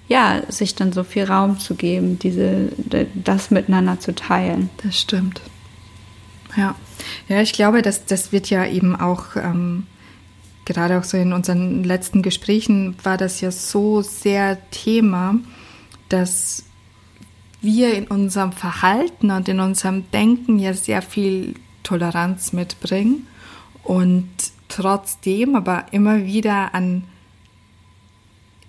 ja, 0.09 0.41
sich 0.49 0.75
dann 0.75 0.91
so 0.91 1.03
viel 1.03 1.23
Raum 1.23 1.59
zu 1.59 1.75
geben, 1.75 2.19
diese, 2.19 2.69
das 3.15 3.51
miteinander 3.51 3.99
zu 3.99 4.13
teilen. 4.13 4.69
das 4.83 4.99
stimmt. 4.99 5.39
Ja, 6.57 6.75
ja, 7.29 7.41
ich 7.41 7.53
glaube, 7.53 7.81
dass 7.81 8.05
das 8.05 8.31
wird 8.31 8.49
ja 8.49 8.65
eben 8.65 8.95
auch 8.99 9.35
ähm, 9.35 9.85
gerade 10.65 10.97
auch 10.99 11.03
so 11.03 11.15
in 11.15 11.31
unseren 11.31 11.83
letzten 11.83 12.23
Gesprächen 12.23 12.95
war 13.03 13.17
das 13.17 13.39
ja 13.39 13.51
so 13.51 14.01
sehr 14.01 14.57
Thema, 14.71 15.35
dass 16.09 16.63
wir 17.61 17.93
in 17.93 18.07
unserem 18.07 18.51
Verhalten 18.51 19.31
und 19.31 19.47
in 19.47 19.59
unserem 19.59 20.09
Denken 20.11 20.59
ja 20.59 20.73
sehr 20.73 21.03
viel 21.03 21.53
Toleranz 21.83 22.51
mitbringen 22.51 23.27
und 23.83 24.29
trotzdem 24.69 25.55
aber 25.55 25.85
immer 25.91 26.25
wieder 26.25 26.73
an, 26.73 27.03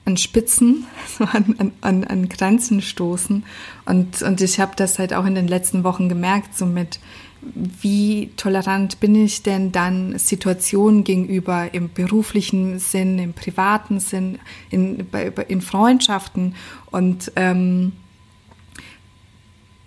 an 0.05 0.17
Spitzen, 0.17 0.87
so 1.19 1.25
an, 1.25 1.73
an, 1.81 2.05
an 2.05 2.29
Grenzen 2.29 2.83
stoßen. 2.83 3.45
Und, 3.87 4.23
und 4.23 4.41
ich 4.41 4.61
habe 4.61 4.73
das 4.77 4.99
halt 4.99 5.15
auch 5.15 5.25
in 5.25 5.35
den 5.35 5.49
letzten 5.49 5.85
Wochen 5.85 6.09
gemerkt, 6.09 6.57
so 6.57 6.67
mit 6.67 7.01
wie 7.43 8.31
tolerant 8.37 9.01
bin 9.01 9.15
ich 9.15 9.43
denn 9.43 9.73
dann 9.73 10.19
Situationen 10.19 11.05
gegenüber 11.05 11.73
im 11.73 11.91
beruflichen 11.91 12.79
Sinn, 12.79 13.19
im 13.19 13.33
privaten 13.33 13.99
Sinn, 13.99 14.39
in, 14.69 15.07
in 15.49 15.63
Freundschaften 15.63 16.55
und 16.91 17.33
ähm, 17.37 17.93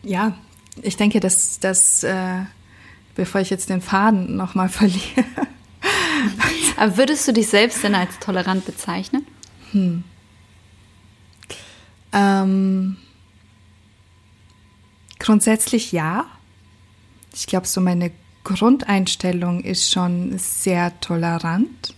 ja, 0.03 0.35
ich 0.81 0.97
denke, 0.97 1.19
dass 1.19 1.59
das, 1.59 2.03
äh, 2.03 2.41
bevor 3.15 3.41
ich 3.41 3.49
jetzt 3.49 3.69
den 3.69 3.81
Faden 3.81 4.35
nochmal 4.35 4.69
verliere. 4.69 5.25
Aber 6.77 6.97
würdest 6.97 7.27
du 7.27 7.33
dich 7.33 7.47
selbst 7.47 7.83
denn 7.83 7.95
als 7.95 8.19
tolerant 8.19 8.65
bezeichnen? 8.65 9.25
Hm. 9.73 10.03
Ähm, 12.13 12.97
grundsätzlich 15.19 15.91
ja. 15.91 16.25
Ich 17.33 17.47
glaube, 17.47 17.67
so 17.67 17.81
meine 17.81 18.11
Grundeinstellung 18.43 19.61
ist 19.63 19.91
schon 19.91 20.37
sehr 20.37 20.99
tolerant. 21.01 21.95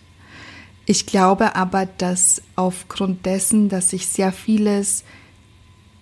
Ich 0.85 1.05
glaube 1.05 1.55
aber, 1.55 1.85
dass 1.85 2.41
aufgrund 2.55 3.25
dessen, 3.25 3.69
dass 3.69 3.91
ich 3.91 4.07
sehr 4.07 4.31
vieles 4.31 5.03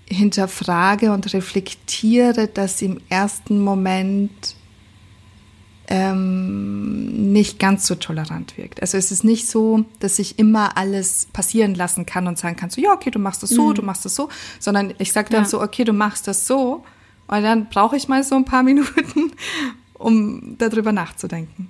hinterfrage 0.05 1.11
und 1.11 1.33
reflektiere, 1.33 2.47
dass 2.47 2.81
im 2.81 2.99
ersten 3.09 3.61
Moment 3.61 4.55
ähm, 5.87 7.31
nicht 7.33 7.59
ganz 7.59 7.85
so 7.85 7.95
tolerant 7.95 8.57
wirkt. 8.57 8.81
Also 8.81 8.97
es 8.97 9.11
ist 9.11 9.23
nicht 9.23 9.47
so, 9.47 9.85
dass 9.99 10.19
ich 10.19 10.39
immer 10.39 10.77
alles 10.77 11.27
passieren 11.33 11.75
lassen 11.75 12.05
kann 12.05 12.27
und 12.27 12.37
sagen 12.37 12.55
kann, 12.55 12.69
so 12.69 12.81
ja, 12.81 12.93
okay, 12.93 13.11
du 13.11 13.19
machst 13.19 13.43
das 13.43 13.49
so, 13.49 13.69
mhm. 13.69 13.75
du 13.75 13.81
machst 13.81 14.05
das 14.05 14.15
so, 14.15 14.29
sondern 14.59 14.93
ich 14.97 15.11
sage 15.11 15.29
dann 15.29 15.43
ja. 15.43 15.49
so, 15.49 15.61
okay, 15.61 15.83
du 15.83 15.93
machst 15.93 16.27
das 16.27 16.47
so 16.47 16.83
und 17.27 17.43
dann 17.43 17.69
brauche 17.69 17.97
ich 17.97 18.07
mal 18.07 18.23
so 18.23 18.35
ein 18.35 18.45
paar 18.45 18.63
Minuten, 18.63 19.31
um 19.93 20.57
darüber 20.57 20.91
nachzudenken. 20.91 21.69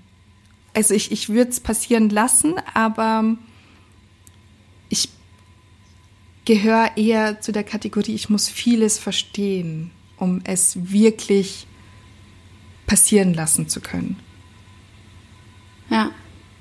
Also 0.75 0.93
ich, 0.93 1.11
ich 1.11 1.29
würde 1.29 1.51
es 1.51 1.59
passieren 1.59 2.09
lassen, 2.09 2.55
aber 2.73 3.35
ich 4.89 5.09
gehöre 6.45 6.97
eher 6.97 7.41
zu 7.41 7.51
der 7.51 7.63
Kategorie, 7.63 8.13
ich 8.13 8.29
muss 8.29 8.49
vieles 8.49 8.99
verstehen, 8.99 9.91
um 10.17 10.41
es 10.43 10.91
wirklich 10.91 11.67
passieren 12.85 13.33
lassen 13.33 13.69
zu 13.69 13.81
können. 13.81 14.19
Ja. 15.89 16.11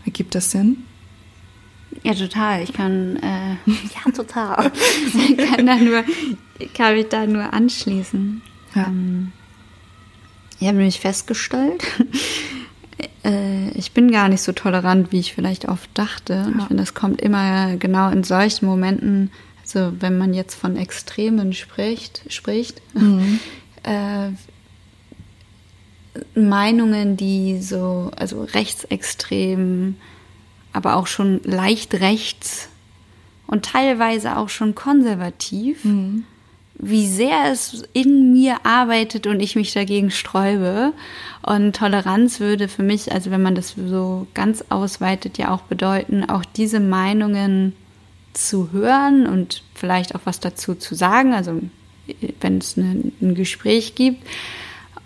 Ergibt 0.05 0.35
das 0.35 0.51
Sinn? 0.51 0.85
Ja, 2.03 2.15
total. 2.15 2.63
Ich 2.63 2.73
kann, 2.73 3.17
äh, 3.17 3.57
ja, 3.67 4.13
total. 4.15 4.73
ich 5.29 5.37
kann, 5.37 5.67
da 5.67 5.77
nur, 5.77 6.05
kann 6.75 6.95
mich 6.95 7.09
da 7.09 7.27
nur 7.27 7.53
anschließen. 7.53 8.43
Ja. 8.75 8.87
Ähm, 8.87 9.33
ich 10.59 10.67
habe 10.67 10.79
nämlich 10.79 11.01
festgestellt, 11.01 11.83
äh, 13.25 13.71
ich 13.71 13.93
bin 13.93 14.11
gar 14.11 14.29
nicht 14.29 14.43
so 14.43 14.53
tolerant, 14.53 15.13
wie 15.13 15.21
ich 15.21 15.35
vielleicht 15.35 15.69
oft 15.69 15.91
dachte. 15.95 16.35
Ja. 16.35 16.49
Ich 16.59 16.67
finde, 16.67 16.83
das 16.83 16.95
kommt 16.95 17.21
immer 17.21 17.77
genau 17.77 18.11
in 18.11 18.25
solchen 18.25 18.67
Momenten, 18.67 19.31
also 19.63 19.93
wenn 20.01 20.19
man 20.19 20.35
jetzt 20.35 20.55
von 20.55 20.77
Extremen 20.77 21.53
spricht, 21.53 22.23
spricht 22.29 22.81
mhm. 22.95 23.41
äh, 23.83 24.31
Meinungen, 26.35 27.17
die 27.17 27.61
so, 27.61 28.11
also 28.17 28.43
rechtsextrem, 28.43 29.97
aber 30.73 30.97
auch 30.97 31.07
schon 31.07 31.41
leicht 31.45 31.95
rechts 31.95 32.69
und 33.47 33.65
teilweise 33.65 34.37
auch 34.37 34.49
schon 34.49 34.75
konservativ, 34.75 35.85
mhm 35.85 36.25
wie 36.83 37.07
sehr 37.07 37.53
es 37.53 37.85
in 37.93 38.33
mir 38.33 38.67
arbeitet 38.67 39.29
und 39.29 39.41
ich 39.41 39.55
mich 39.55 39.73
dagegen 39.73 40.11
sträube. 40.11 40.93
Und 41.43 41.77
Toleranz 41.77 42.41
würde 42.41 42.67
für 42.67 42.83
mich, 42.83 43.13
also 43.13 43.31
wenn 43.31 43.43
man 43.43 43.55
das 43.55 43.75
so 43.87 44.27
ganz 44.35 44.65
ausweitet, 44.69 45.39
ja 45.39 45.55
auch 45.55 45.63
bedeuten, 45.63 46.25
auch 46.29 46.45
diese 46.45 46.81
Meinungen 46.81 47.75
zu 48.33 48.73
hören 48.73 49.27
und 49.27 49.63
vielleicht 49.75 50.17
auch 50.17 50.23
was 50.25 50.41
dazu 50.41 50.75
zu 50.75 50.97
sagen, 50.97 51.35
also 51.35 51.61
wenn 52.41 52.59
es 52.59 52.77
eine, 52.77 53.13
ein 53.21 53.35
Gespräch 53.37 53.95
gibt. 53.95 54.27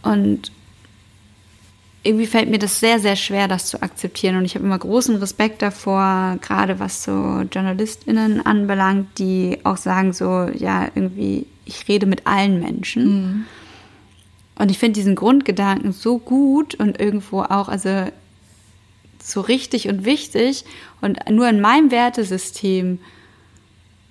Und 0.03 0.51
irgendwie 2.07 2.27
fällt 2.27 2.49
mir 2.49 2.59
das 2.59 2.81
sehr, 2.81 2.99
sehr 2.99 3.17
schwer, 3.17 3.49
das 3.49 3.67
zu 3.67 3.83
akzeptieren. 3.83 4.37
Und 4.37 4.45
ich 4.45 4.55
habe 4.55 4.65
immer 4.65 4.79
großen 4.79 5.17
Respekt 5.17 5.63
davor, 5.63 6.39
gerade 6.41 6.79
was 6.79 7.03
so 7.03 7.43
JournalistInnen 7.53 8.45
anbelangt, 8.45 9.19
die 9.19 9.59
auch 9.65 9.77
sagen 9.77 10.13
so, 10.13 10.49
ja, 10.55 10.89
irgendwie, 10.95 11.47
ich 11.65 11.89
rede 11.89 12.07
mit 12.07 12.27
allen 12.27 12.61
Menschen. 12.61 13.05
Mhm. 13.05 13.45
Und 14.59 14.71
ich 14.71 14.79
finde 14.79 14.95
diesen 14.95 15.17
Grundgedanken 15.17 15.93
so 15.93 16.19
gut 16.19 16.75
und 16.77 16.99
irgendwo 16.99 17.43
auch, 17.43 17.69
also 17.69 18.07
so 19.23 19.41
richtig 19.41 19.89
und 19.89 20.05
wichtig. 20.05 20.65
Und 21.01 21.19
nur 21.31 21.49
in 21.49 21.61
meinem 21.61 21.91
Wertesystem 21.91 22.99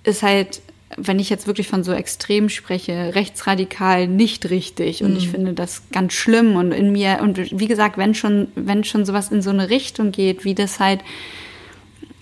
ist 0.04 0.22
halt 0.22 0.62
wenn 0.96 1.18
ich 1.18 1.30
jetzt 1.30 1.46
wirklich 1.46 1.68
von 1.68 1.84
so 1.84 1.92
extrem 1.92 2.48
spreche, 2.48 3.14
rechtsradikal 3.14 4.08
nicht 4.08 4.50
richtig. 4.50 5.02
Und 5.02 5.12
mhm. 5.12 5.16
ich 5.16 5.28
finde 5.28 5.52
das 5.52 5.82
ganz 5.92 6.12
schlimm. 6.12 6.56
Und 6.56 6.72
in 6.72 6.92
mir, 6.92 7.20
und 7.22 7.58
wie 7.58 7.66
gesagt, 7.66 7.98
wenn 7.98 8.14
schon, 8.14 8.48
wenn 8.54 8.84
schon 8.84 9.04
sowas 9.04 9.30
in 9.30 9.42
so 9.42 9.50
eine 9.50 9.70
Richtung 9.70 10.12
geht, 10.12 10.44
wie 10.44 10.54
das 10.54 10.80
halt, 10.80 11.00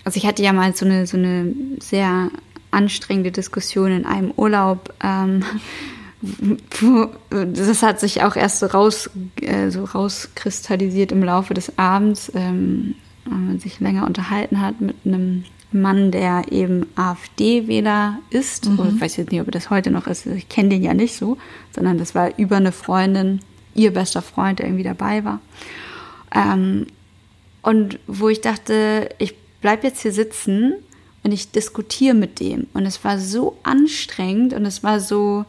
also 0.03 0.17
ich 0.17 0.25
hatte 0.25 0.43
ja 0.43 0.53
mal 0.53 0.75
so 0.75 0.85
eine, 0.85 1.07
so 1.07 1.17
eine 1.17 1.53
sehr 1.79 2.29
anstrengende 2.71 3.31
Diskussion 3.31 3.91
in 3.91 4.05
einem 4.05 4.31
Urlaub, 4.35 4.93
ähm, 5.01 5.43
das 7.29 7.83
hat 7.83 7.99
sich 7.99 8.23
auch 8.23 8.35
erst 8.35 8.59
so, 8.59 8.65
raus, 8.67 9.09
äh, 9.41 9.69
so 9.69 9.83
rauskristallisiert 9.83 11.11
im 11.11 11.23
Laufe 11.23 11.53
des 11.53 11.77
Abends, 11.77 12.31
ähm, 12.35 12.95
wenn 13.25 13.47
man 13.47 13.59
sich 13.59 13.79
länger 13.79 14.05
unterhalten 14.05 14.61
hat 14.61 14.81
mit 14.81 14.97
einem 15.05 15.45
Mann, 15.75 16.11
der 16.11 16.51
eben 16.51 16.87
AfD-Wähler 16.95 18.19
ist. 18.29 18.69
Mhm. 18.69 18.79
Und 18.79 18.95
ich 18.95 19.01
weiß 19.01 19.17
jetzt 19.17 19.31
nicht, 19.31 19.41
ob 19.41 19.47
er 19.47 19.51
das 19.51 19.69
heute 19.69 19.91
noch 19.91 20.07
ist. 20.07 20.25
Ich 20.25 20.49
kenne 20.49 20.69
den 20.69 20.83
ja 20.83 20.93
nicht 20.93 21.15
so, 21.15 21.37
sondern 21.73 21.97
das 21.97 22.15
war 22.15 22.37
über 22.37 22.57
eine 22.57 22.71
Freundin, 22.71 23.41
ihr 23.73 23.93
bester 23.93 24.21
Freund, 24.21 24.59
der 24.59 24.67
irgendwie 24.67 24.83
dabei 24.83 25.23
war. 25.23 25.39
Ähm, 26.33 26.87
und 27.61 27.99
wo 28.07 28.29
ich 28.29 28.41
dachte, 28.41 29.09
ich 29.17 29.35
bleibe 29.61 29.87
jetzt 29.87 30.01
hier 30.01 30.11
sitzen 30.11 30.73
und 31.23 31.31
ich 31.31 31.51
diskutiere 31.51 32.13
mit 32.13 32.39
dem. 32.39 32.67
Und 32.73 32.85
es 32.85 33.03
war 33.03 33.19
so 33.19 33.57
anstrengend 33.63 34.53
und 34.53 34.65
es 34.65 34.83
war 34.83 34.99
so, 34.99 35.45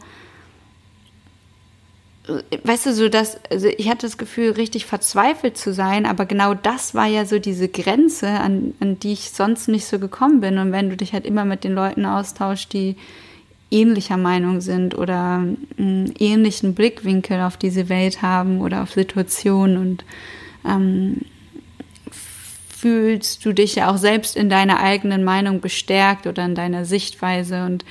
weißt 2.63 2.87
du, 2.87 2.93
so 2.93 3.09
dass, 3.09 3.39
also 3.49 3.67
ich 3.67 3.89
hatte 3.89 4.05
das 4.05 4.17
Gefühl, 4.17 4.51
richtig 4.51 4.85
verzweifelt 4.85 5.57
zu 5.57 5.73
sein, 5.73 6.05
aber 6.05 6.25
genau 6.25 6.53
das 6.53 6.93
war 6.93 7.05
ja 7.05 7.25
so 7.25 7.39
diese 7.39 7.67
Grenze, 7.69 8.27
an, 8.27 8.73
an 8.79 8.99
die 8.99 9.13
ich 9.13 9.31
sonst 9.31 9.67
nicht 9.67 9.85
so 9.85 9.99
gekommen 9.99 10.41
bin. 10.41 10.57
Und 10.57 10.71
wenn 10.71 10.89
du 10.89 10.97
dich 10.97 11.13
halt 11.13 11.25
immer 11.25 11.45
mit 11.45 11.63
den 11.63 11.73
Leuten 11.73 12.05
austauschst, 12.05 12.73
die 12.73 12.95
ähnlicher 13.71 14.17
Meinung 14.17 14.61
sind 14.61 14.97
oder 14.97 15.43
einen 15.77 16.13
ähnlichen 16.19 16.73
Blickwinkel 16.73 17.41
auf 17.41 17.57
diese 17.57 17.89
Welt 17.89 18.21
haben 18.21 18.61
oder 18.61 18.83
auf 18.83 18.91
Situationen 18.91 19.77
und 19.77 20.05
ähm, 20.65 21.21
fühlst 22.77 23.43
du 23.43 23.53
dich 23.53 23.75
ja 23.75 23.89
auch 23.89 23.97
selbst 23.97 24.37
in 24.37 24.49
deiner 24.49 24.79
eigenen 24.79 25.23
Meinung 25.23 25.61
bestärkt 25.61 26.27
oder 26.27 26.45
in 26.45 26.55
deiner 26.55 26.85
Sichtweise 26.85 27.65
und 27.65 27.83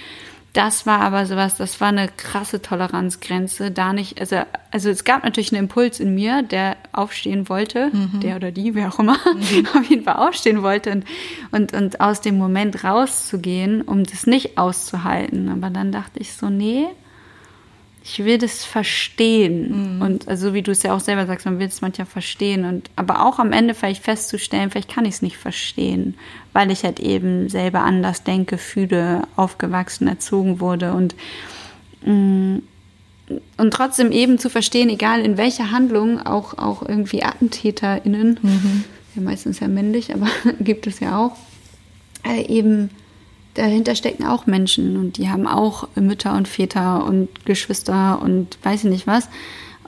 das 0.56 0.86
war 0.86 1.00
aber 1.00 1.26
sowas, 1.26 1.58
das 1.58 1.82
war 1.82 1.88
eine 1.88 2.08
krasse 2.08 2.62
Toleranzgrenze. 2.62 3.70
Da 3.70 3.92
nicht, 3.92 4.18
also, 4.18 4.36
also 4.70 4.88
es 4.88 5.04
gab 5.04 5.22
natürlich 5.22 5.52
einen 5.52 5.64
Impuls 5.64 6.00
in 6.00 6.14
mir, 6.14 6.42
der 6.42 6.78
aufstehen 6.92 7.50
wollte, 7.50 7.90
mhm. 7.92 8.20
der 8.20 8.36
oder 8.36 8.52
die, 8.52 8.74
wer 8.74 8.88
auch 8.88 8.98
immer, 8.98 9.18
mhm. 9.34 9.66
auf 9.78 9.84
jeden 9.90 10.04
Fall 10.04 10.16
aufstehen 10.16 10.62
wollte 10.62 10.92
und, 10.92 11.04
und, 11.50 11.74
und 11.74 12.00
aus 12.00 12.22
dem 12.22 12.38
Moment 12.38 12.84
rauszugehen, 12.84 13.82
um 13.82 14.04
das 14.04 14.26
nicht 14.26 14.56
auszuhalten. 14.56 15.50
Aber 15.50 15.68
dann 15.68 15.92
dachte 15.92 16.20
ich 16.20 16.32
so, 16.32 16.48
nee, 16.48 16.86
ich 18.08 18.24
will 18.24 18.38
das 18.38 18.64
verstehen. 18.64 19.96
Mhm. 19.96 20.02
Und 20.02 20.28
also 20.28 20.54
wie 20.54 20.62
du 20.62 20.70
es 20.70 20.84
ja 20.84 20.94
auch 20.94 21.00
selber 21.00 21.26
sagst, 21.26 21.44
man 21.44 21.58
will 21.58 21.66
es 21.66 21.80
manchmal 21.80 22.06
verstehen. 22.06 22.64
Und 22.64 22.88
aber 22.94 23.26
auch 23.26 23.40
am 23.40 23.52
Ende 23.52 23.74
vielleicht 23.74 24.04
festzustellen, 24.04 24.70
vielleicht 24.70 24.88
kann 24.94 25.04
ich 25.04 25.14
es 25.14 25.22
nicht 25.22 25.36
verstehen, 25.36 26.14
weil 26.52 26.70
ich 26.70 26.84
halt 26.84 27.00
eben 27.00 27.48
selber 27.48 27.80
anders 27.80 28.22
denke, 28.22 28.58
fühle, 28.58 29.22
aufgewachsen, 29.34 30.06
erzogen 30.06 30.60
wurde. 30.60 30.92
Und 30.92 31.16
mh, 32.04 32.12
mm, 32.12 32.62
und 33.56 33.72
trotzdem 33.72 34.12
eben 34.12 34.38
zu 34.38 34.50
verstehen, 34.50 34.88
egal 34.88 35.20
in 35.22 35.36
welcher 35.36 35.72
Handlung, 35.72 36.24
auch, 36.24 36.56
auch 36.58 36.88
irgendwie 36.88 37.24
AttentäterInnen, 37.24 38.38
mhm. 38.40 38.84
ja 39.16 39.22
meistens 39.22 39.58
ja 39.58 39.66
männlich, 39.66 40.14
aber 40.14 40.28
gibt 40.60 40.86
es 40.86 41.00
ja 41.00 41.18
auch, 41.18 41.36
äh, 42.24 42.42
eben 42.46 42.88
dahinter 43.56 43.94
stecken 43.94 44.24
auch 44.24 44.46
Menschen 44.46 44.96
und 44.96 45.18
die 45.18 45.28
haben 45.28 45.46
auch 45.46 45.88
Mütter 45.94 46.34
und 46.34 46.48
Väter 46.48 47.04
und 47.04 47.44
Geschwister 47.44 48.20
und 48.22 48.58
weiß 48.62 48.84
ich 48.84 48.90
nicht 48.90 49.06
was. 49.06 49.28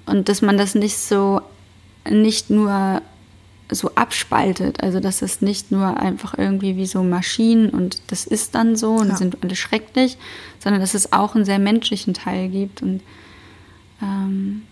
Und 0.06 0.28
dass 0.28 0.42
man 0.42 0.56
das 0.56 0.74
nicht 0.74 0.96
so, 0.96 1.40
nicht 2.08 2.50
nur 2.50 3.02
so 3.70 3.90
abspaltet, 3.94 4.82
also 4.82 5.00
dass 5.00 5.20
es 5.20 5.42
nicht 5.42 5.70
nur 5.70 5.98
einfach 5.98 6.36
irgendwie 6.38 6.76
wie 6.76 6.86
so 6.86 7.02
Maschinen 7.02 7.68
und 7.68 8.00
das 8.10 8.26
ist 8.26 8.54
dann 8.54 8.76
so 8.76 8.92
und 8.92 9.08
ja. 9.08 9.16
sind 9.16 9.42
alle 9.42 9.56
schrecklich, 9.56 10.16
sondern 10.58 10.80
dass 10.80 10.94
es 10.94 11.12
auch 11.12 11.34
einen 11.34 11.44
sehr 11.44 11.58
menschlichen 11.58 12.14
Teil 12.14 12.48
gibt 12.48 12.80
und 12.82 13.02
ähm, 14.02 14.62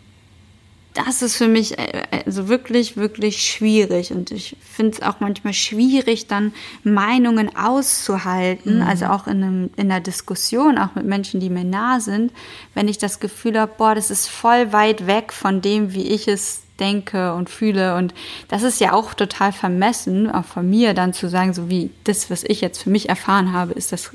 das 0.96 1.22
ist 1.22 1.36
für 1.36 1.48
mich 1.48 1.78
äh, 1.78 2.02
also 2.24 2.48
wirklich, 2.48 2.96
wirklich 2.96 3.42
schwierig. 3.42 4.12
Und 4.12 4.30
ich 4.30 4.56
finde 4.60 4.92
es 4.92 5.02
auch 5.02 5.20
manchmal 5.20 5.52
schwierig, 5.52 6.26
dann 6.26 6.52
Meinungen 6.82 7.54
auszuhalten, 7.56 8.76
mhm. 8.76 8.82
also 8.82 9.06
auch 9.06 9.26
in, 9.26 9.42
einem, 9.42 9.70
in 9.76 9.90
einer 9.90 10.00
Diskussion, 10.00 10.78
auch 10.78 10.94
mit 10.94 11.04
Menschen, 11.04 11.40
die 11.40 11.50
mir 11.50 11.64
nah 11.64 12.00
sind, 12.00 12.32
wenn 12.74 12.88
ich 12.88 12.98
das 12.98 13.20
Gefühl 13.20 13.58
habe, 13.58 13.72
boah, 13.76 13.94
das 13.94 14.10
ist 14.10 14.26
voll 14.26 14.72
weit 14.72 15.06
weg 15.06 15.32
von 15.32 15.60
dem, 15.60 15.92
wie 15.92 16.06
ich 16.08 16.28
es 16.28 16.62
denke 16.80 17.34
und 17.34 17.48
fühle. 17.50 17.96
Und 17.96 18.14
das 18.48 18.62
ist 18.62 18.80
ja 18.80 18.92
auch 18.92 19.14
total 19.14 19.52
vermessen, 19.52 20.30
auch 20.30 20.44
von 20.44 20.68
mir 20.68 20.94
dann 20.94 21.12
zu 21.12 21.28
sagen, 21.28 21.54
so 21.54 21.70
wie 21.70 21.90
das, 22.04 22.30
was 22.30 22.44
ich 22.44 22.60
jetzt 22.60 22.82
für 22.82 22.90
mich 22.90 23.08
erfahren 23.08 23.52
habe, 23.52 23.72
ist 23.72 23.92
das 23.92 24.12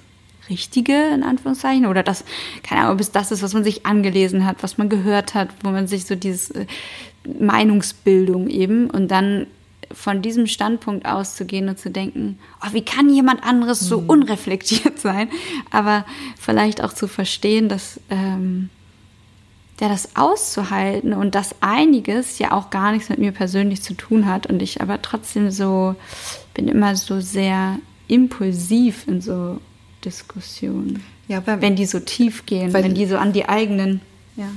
Richtige, 0.52 0.94
in 1.14 1.24
Anführungszeichen, 1.24 1.88
oder 1.88 2.04
das, 2.04 2.24
keine 2.62 2.82
Ahnung, 2.82 2.94
ob 2.96 3.02
es 3.02 3.12
das 3.12 3.32
ist, 3.32 3.42
was 3.42 3.54
man 3.54 3.64
sich 3.64 3.86
angelesen 3.88 4.46
hat, 4.46 4.62
was 4.62 4.78
man 4.78 4.90
gehört 4.90 5.34
hat, 5.34 5.50
wo 5.64 5.70
man 5.70 5.88
sich 5.88 6.06
so 6.06 6.14
diese 6.14 6.54
äh, 6.54 6.66
Meinungsbildung 7.40 8.50
eben 8.50 8.90
und 8.90 9.10
dann 9.10 9.48
von 9.94 10.22
diesem 10.22 10.48
Standpunkt 10.48 11.06
auszugehen 11.06 11.68
und 11.68 11.80
zu 11.80 11.90
denken, 11.90 12.40
oh, 12.64 12.74
wie 12.74 12.86
kann 12.86 13.10
jemand 13.10 13.44
anderes 13.44 13.80
so 13.80 14.02
mhm. 14.02 14.10
unreflektiert 14.10 15.00
sein? 15.00 15.30
Aber 15.72 16.06
vielleicht 16.40 16.84
auch 16.84 16.94
zu 16.94 17.08
verstehen, 17.08 17.70
dass 17.70 18.00
ähm, 18.10 18.70
ja, 19.82 19.90
das 19.90 20.16
auszuhalten 20.16 21.14
und 21.14 21.34
dass 21.34 21.56
einiges 21.60 22.38
ja 22.38 22.52
auch 22.52 22.70
gar 22.70 22.92
nichts 22.92 23.10
mit 23.10 23.18
mir 23.18 23.32
persönlich 23.32 23.82
zu 23.82 23.96
tun 23.96 24.28
hat 24.28 24.46
und 24.46 24.62
ich 24.62 24.80
aber 24.80 25.02
trotzdem 25.02 25.50
so 25.50 25.96
bin 26.54 26.68
immer 26.68 26.96
so 26.96 27.20
sehr 27.20 27.80
impulsiv 28.08 29.08
in 29.08 29.22
so 29.22 29.60
Diskussionen. 30.04 31.04
Ja, 31.28 31.46
weil, 31.46 31.62
wenn 31.62 31.76
die 31.76 31.86
so 31.86 32.00
tief 32.00 32.46
gehen, 32.46 32.74
weil, 32.74 32.84
wenn 32.84 32.96
die 32.96 33.06
so 33.06 33.18
an 33.18 33.34
die 33.34 33.48
eigenen, 33.48 34.02
ja. 34.36 34.48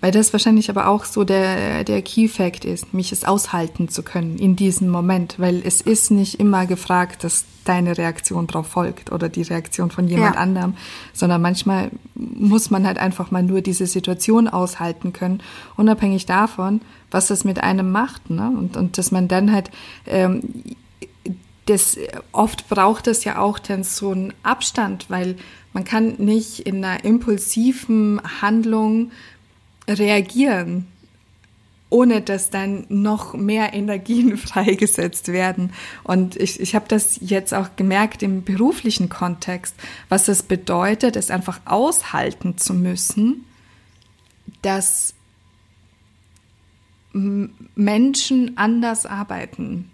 Weil 0.00 0.10
das 0.10 0.34
wahrscheinlich 0.34 0.68
aber 0.68 0.88
auch 0.88 1.06
so 1.06 1.24
der, 1.24 1.82
der 1.82 2.02
Key 2.02 2.28
Fact 2.28 2.66
ist, 2.66 2.92
mich 2.92 3.10
es 3.10 3.24
aushalten 3.24 3.88
zu 3.88 4.02
können 4.02 4.36
in 4.36 4.54
diesem 4.54 4.90
Moment, 4.90 5.36
weil 5.38 5.62
es 5.64 5.80
ist 5.80 6.10
nicht 6.10 6.38
immer 6.38 6.66
gefragt, 6.66 7.24
dass 7.24 7.46
deine 7.64 7.96
Reaktion 7.96 8.46
darauf 8.46 8.66
folgt 8.66 9.12
oder 9.12 9.30
die 9.30 9.40
Reaktion 9.40 9.90
von 9.90 10.06
jemand 10.06 10.34
ja. 10.34 10.40
anderem, 10.42 10.74
sondern 11.14 11.40
manchmal 11.40 11.90
muss 12.14 12.70
man 12.70 12.86
halt 12.86 12.98
einfach 12.98 13.30
mal 13.30 13.42
nur 13.42 13.62
diese 13.62 13.86
Situation 13.86 14.46
aushalten 14.46 15.14
können, 15.14 15.42
unabhängig 15.76 16.26
davon, 16.26 16.82
was 17.10 17.28
das 17.28 17.44
mit 17.44 17.62
einem 17.62 17.90
macht. 17.90 18.28
Ne? 18.28 18.52
Und, 18.54 18.76
und 18.76 18.98
dass 18.98 19.10
man 19.10 19.28
dann 19.28 19.52
halt 19.52 19.70
ähm, 20.06 20.42
das, 21.66 21.98
oft 22.32 22.68
braucht 22.68 23.06
es 23.06 23.24
ja 23.24 23.38
auch 23.38 23.58
dann 23.58 23.84
so 23.84 24.10
einen 24.10 24.34
Abstand, 24.42 25.08
weil 25.08 25.36
man 25.72 25.84
kann 25.84 26.14
nicht 26.18 26.60
in 26.60 26.84
einer 26.84 27.04
impulsiven 27.04 28.20
Handlung 28.40 29.10
reagieren, 29.88 30.86
ohne 31.90 32.20
dass 32.20 32.50
dann 32.50 32.86
noch 32.88 33.34
mehr 33.34 33.72
Energien 33.72 34.36
freigesetzt 34.38 35.28
werden. 35.28 35.72
Und 36.02 36.36
ich, 36.36 36.60
ich 36.60 36.74
habe 36.74 36.86
das 36.88 37.18
jetzt 37.20 37.54
auch 37.54 37.76
gemerkt 37.76 38.22
im 38.22 38.44
beruflichen 38.44 39.08
Kontext, 39.08 39.74
was 40.08 40.28
es 40.28 40.42
bedeutet, 40.42 41.16
es 41.16 41.30
einfach 41.30 41.60
aushalten 41.64 42.58
zu 42.58 42.74
müssen, 42.74 43.44
dass 44.62 45.14
Menschen 47.12 48.56
anders 48.56 49.06
arbeiten 49.06 49.90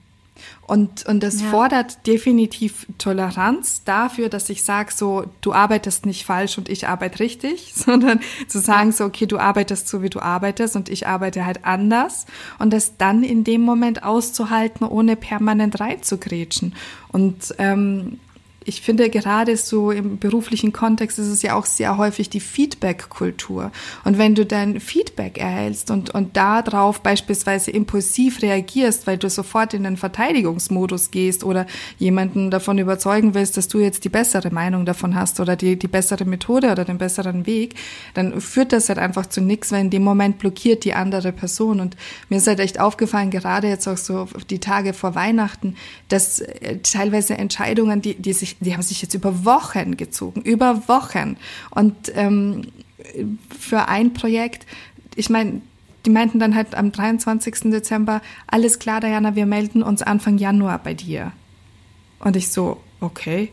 und, 0.71 1.05
und 1.07 1.21
das 1.25 1.41
ja. 1.41 1.49
fordert 1.49 2.07
definitiv 2.07 2.87
Toleranz 2.97 3.83
dafür, 3.83 4.29
dass 4.29 4.49
ich 4.51 4.63
sage, 4.63 4.93
so, 4.95 5.25
du 5.41 5.53
arbeitest 5.53 6.07
nicht 6.07 6.25
falsch 6.25 6.59
und 6.59 6.69
ich 6.69 6.87
arbeite 6.87 7.19
richtig, 7.19 7.73
sondern 7.75 8.21
zu 8.47 8.61
sagen, 8.61 8.93
so, 8.93 9.05
okay, 9.05 9.27
du 9.27 9.39
arbeitest 9.39 9.89
so, 9.89 10.01
wie 10.01 10.11
du 10.11 10.21
arbeitest 10.21 10.77
und 10.77 10.89
ich 10.89 11.09
arbeite 11.09 11.45
halt 11.45 11.65
anders. 11.65 12.27
Und 12.61 12.73
das 12.73 12.97
dann 12.99 13.25
in 13.25 13.43
dem 13.43 13.63
Moment 13.63 14.05
auszuhalten, 14.05 14.87
ohne 14.87 15.17
permanent 15.17 15.81
reinzugrätschen. 15.81 16.77
Und 17.09 17.53
ähm, 17.59 18.21
ich 18.71 18.83
finde 18.83 19.11
gerade 19.11 19.57
so 19.57 19.91
im 19.91 20.19
beruflichen 20.19 20.73
Kontext 20.73 21.19
ist 21.19 21.27
es 21.27 21.43
ja 21.43 21.57
auch 21.57 21.67
sehr 21.67 21.97
häufig 21.97 22.31
die 22.31 22.39
Feedback-Kultur. 22.39 23.73
Und 24.05 24.17
wenn 24.17 24.37
du 24.37 24.47
dann 24.47 24.79
Feedback 24.79 25.39
erhältst 25.39 25.91
und, 25.91 26.11
und 26.11 26.37
darauf 26.37 27.01
beispielsweise 27.01 27.73
impulsiv 27.73 28.43
reagierst, 28.43 29.09
weil 29.09 29.19
du 29.19 29.29
sofort 29.29 29.75
in 29.75 29.83
den 29.83 29.97
Verteidigungsmodus 29.97 31.11
gehst 31.11 31.43
oder 31.43 31.67
jemanden 31.99 32.53
davon 32.53 32.79
überzeugen 32.79 33.35
willst, 33.35 33.57
dass 33.57 33.67
du 33.67 33.81
jetzt 33.81 34.05
die 34.05 34.09
bessere 34.09 34.53
Meinung 34.53 34.87
davon 34.87 35.17
hast 35.17 35.41
oder 35.41 35.57
die, 35.57 35.77
die 35.77 35.89
bessere 35.89 36.25
Methode 36.25 36.71
oder 36.71 36.85
den 36.85 36.99
besseren 36.99 37.47
Weg, 37.47 37.75
dann 38.15 38.41
führt 38.41 38.73
das 38.73 38.89
halt 38.89 39.01
einfach 39.01 39.27
zu 39.27 39.41
nichts, 39.41 39.73
weil 39.73 39.81
in 39.81 39.91
dem 39.91 40.05
Moment 40.05 40.39
blockiert 40.39 40.85
die 40.85 40.95
andere 40.95 41.33
Person. 41.33 41.81
Und 41.81 41.97
mir 42.29 42.37
ist 42.37 42.47
halt 42.47 42.61
echt 42.61 42.79
aufgefallen, 42.79 43.31
gerade 43.31 43.67
jetzt 43.67 43.89
auch 43.89 43.97
so 43.97 44.29
die 44.49 44.61
Tage 44.61 44.93
vor 44.93 45.17
Weihnachten, 45.17 45.75
dass 46.09 46.39
äh, 46.39 46.79
teilweise 46.85 47.37
Entscheidungen, 47.37 48.01
die, 48.01 48.15
die 48.15 48.33
sich 48.33 48.51
sich, 48.51 48.57
die 48.61 48.75
haben 48.75 48.83
sich 48.83 49.03
jetzt 49.03 49.15
über 49.15 49.45
Wochen 49.45 49.97
gezogen, 49.97 50.43
über 50.43 50.89
Wochen. 50.89 51.37
Und 51.71 52.13
ähm, 52.15 52.69
für 53.59 53.89
ein 53.89 54.13
Projekt, 54.13 54.67
ich 55.17 55.31
meine, 55.31 55.63
die 56.07 56.11
meinten 56.11 56.39
dann 56.39 56.55
halt 56.55 56.75
am 56.75 56.93
23. 56.93 57.71
Dezember, 57.71 58.23
alles 58.47 58.79
klar, 58.79 59.01
Diana, 59.01 59.35
wir 59.35 59.47
melden 59.47 59.83
uns 59.83 60.03
Anfang 60.03 60.39
Januar 60.39 60.79
bei 60.79 60.95
dir. 60.95 61.33
Und 62.21 62.37
ich 62.37 62.51
so, 62.51 62.81
okay. 63.01 63.51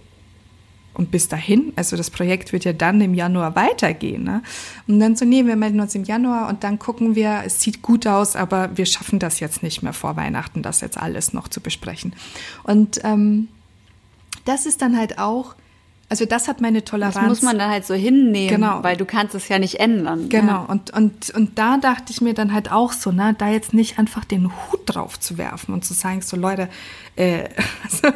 Und 0.93 1.12
bis 1.12 1.28
dahin, 1.28 1.74
also 1.76 1.96
das 1.96 2.10
Projekt 2.10 2.54
wird 2.54 2.65
ja 2.65 2.74
dann 2.74 3.00
im 3.02 3.13
Januar 3.13 3.56
weitergehen. 3.56 4.24
Ne? 4.24 4.41
Und 4.88 5.00
dann 5.00 5.15
so, 5.15 5.26
nee, 5.26 5.46
wir 5.46 5.56
melden 5.56 5.80
uns 5.80 5.93
im 5.93 6.04
Januar 6.04 6.50
und 6.50 6.63
dann 6.63 6.80
gucken 6.80 7.15
wir, 7.15 7.43
es 7.46 7.62
sieht 7.62 7.84
gut 7.84 8.08
aus, 8.08 8.36
aber 8.36 8.76
wir 8.76 8.88
schaffen 8.88 9.20
das 9.20 9.39
jetzt 9.39 9.62
nicht 9.62 9.84
mehr 9.84 9.93
vor 9.93 10.15
Weihnachten, 10.15 10.63
das 10.63 10.82
jetzt 10.82 10.98
alles 10.98 11.34
noch 11.34 11.50
zu 11.50 11.62
besprechen. 11.62 12.13
Und 12.63 13.00
ähm, 13.04 13.48
das 14.47 14.65
ist 14.65 14.81
dann 14.81 14.97
halt 14.97 15.19
auch, 15.19 15.55
also 16.10 16.25
das 16.25 16.47
hat 16.47 16.62
meine 16.62 16.86
Toleranz. 16.86 17.15
Das 17.15 17.27
muss 17.27 17.41
man 17.41 17.60
dann 17.60 17.69
halt 17.69 17.86
so 17.86 17.93
hinnehmen, 17.93 18.62
genau. 18.62 18.83
weil 18.83 18.95
du 18.95 19.05
kannst 19.05 19.36
es 19.36 19.49
ja 19.49 19.60
nicht 19.60 19.79
ändern. 19.79 20.29
Genau, 20.29 20.51
ja. 20.51 20.65
und, 20.65 20.91
und, 20.91 21.29
und 21.31 21.57
da 21.57 21.77
dachte 21.77 22.12
ich 22.12 22.21
mir 22.21 22.33
dann 22.33 22.53
halt 22.53 22.71
auch 22.71 22.93
so, 22.93 23.12
ne, 23.12 23.36
da 23.38 23.49
jetzt 23.49 23.73
nicht 23.73 23.99
einfach 23.99 24.23
den 24.23 24.49
Hut 24.49 24.81
drauf 24.86 25.19
zu 25.19 25.38
werfen 25.38 25.73
und 25.73 25.83
zu 25.83 25.93
sagen, 25.93 26.21
so 26.21 26.38
Leute, 26.38 26.69
äh, 27.15 27.49
also, 27.83 28.15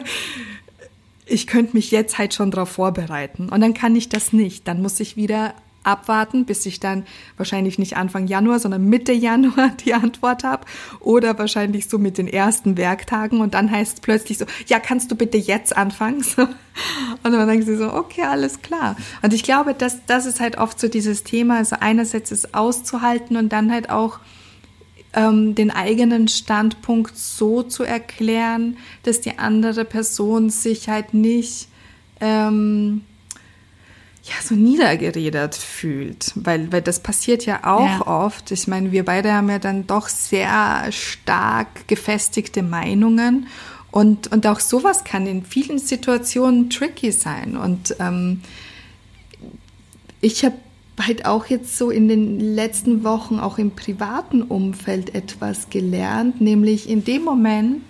ich 1.25 1.47
könnte 1.47 1.75
mich 1.75 1.91
jetzt 1.91 2.17
halt 2.17 2.33
schon 2.33 2.51
drauf 2.51 2.69
vorbereiten. 2.69 3.49
Und 3.49 3.61
dann 3.61 3.73
kann 3.73 3.95
ich 3.95 4.09
das 4.09 4.33
nicht. 4.33 4.67
Dann 4.67 4.81
muss 4.81 4.99
ich 4.99 5.15
wieder 5.15 5.53
abwarten, 5.83 6.45
bis 6.45 6.65
ich 6.65 6.79
dann 6.79 7.05
wahrscheinlich 7.37 7.79
nicht 7.79 7.97
Anfang 7.97 8.27
Januar, 8.27 8.59
sondern 8.59 8.85
Mitte 8.85 9.11
Januar 9.11 9.69
die 9.85 9.93
Antwort 9.93 10.43
habe 10.43 10.65
oder 10.99 11.37
wahrscheinlich 11.37 11.89
so 11.89 11.97
mit 11.97 12.17
den 12.17 12.27
ersten 12.27 12.77
Werktagen 12.77 13.41
und 13.41 13.53
dann 13.53 13.71
heißt 13.71 13.95
es 13.95 14.01
plötzlich 14.01 14.37
so, 14.37 14.45
ja, 14.67 14.79
kannst 14.79 15.11
du 15.11 15.15
bitte 15.15 15.37
jetzt 15.37 15.75
anfangen? 15.75 16.23
So. 16.31 16.43
Und 17.23 17.33
dann 17.33 17.47
denken 17.47 17.65
sie 17.65 17.75
so, 17.75 17.93
okay, 17.93 18.23
alles 18.23 18.61
klar. 18.61 18.95
Und 19.21 19.33
ich 19.33 19.43
glaube, 19.43 19.73
dass 19.73 20.05
das 20.05 20.25
ist 20.25 20.39
halt 20.39 20.57
oft 20.57 20.79
so 20.79 20.87
dieses 20.87 21.23
Thema, 21.23 21.57
also 21.57 21.75
einerseits 21.79 22.31
es 22.31 22.53
auszuhalten 22.53 23.35
und 23.35 23.51
dann 23.51 23.71
halt 23.71 23.89
auch 23.89 24.19
ähm, 25.13 25.55
den 25.55 25.71
eigenen 25.71 26.27
Standpunkt 26.27 27.17
so 27.17 27.63
zu 27.63 27.83
erklären, 27.83 28.77
dass 29.03 29.19
die 29.19 29.37
andere 29.39 29.83
Person 29.83 30.49
sich 30.49 30.87
halt 30.87 31.13
nicht 31.13 31.67
ähm, 32.21 33.01
ja, 34.23 34.35
so 34.43 34.53
niedergeredet 34.53 35.55
fühlt, 35.55 36.31
weil, 36.35 36.71
weil 36.71 36.81
das 36.81 36.99
passiert 36.99 37.45
ja 37.45 37.61
auch 37.63 38.05
ja. 38.05 38.25
oft. 38.25 38.51
Ich 38.51 38.67
meine, 38.67 38.91
wir 38.91 39.03
beide 39.03 39.33
haben 39.33 39.49
ja 39.49 39.57
dann 39.57 39.87
doch 39.87 40.09
sehr 40.09 40.91
stark 40.91 41.87
gefestigte 41.87 42.61
Meinungen 42.61 43.47
und, 43.89 44.31
und 44.31 44.45
auch 44.45 44.59
sowas 44.59 45.03
kann 45.03 45.25
in 45.25 45.43
vielen 45.43 45.79
Situationen 45.79 46.69
tricky 46.69 47.11
sein. 47.11 47.57
Und 47.57 47.95
ähm, 47.99 48.41
ich 50.21 50.45
habe 50.45 50.55
halt 50.99 51.25
auch 51.25 51.47
jetzt 51.47 51.77
so 51.77 51.89
in 51.89 52.07
den 52.07 52.39
letzten 52.39 53.03
Wochen 53.03 53.39
auch 53.39 53.57
im 53.57 53.71
privaten 53.71 54.43
Umfeld 54.43 55.15
etwas 55.15 55.69
gelernt, 55.69 56.41
nämlich 56.41 56.87
in 56.87 57.03
dem 57.03 57.23
Moment, 57.23 57.81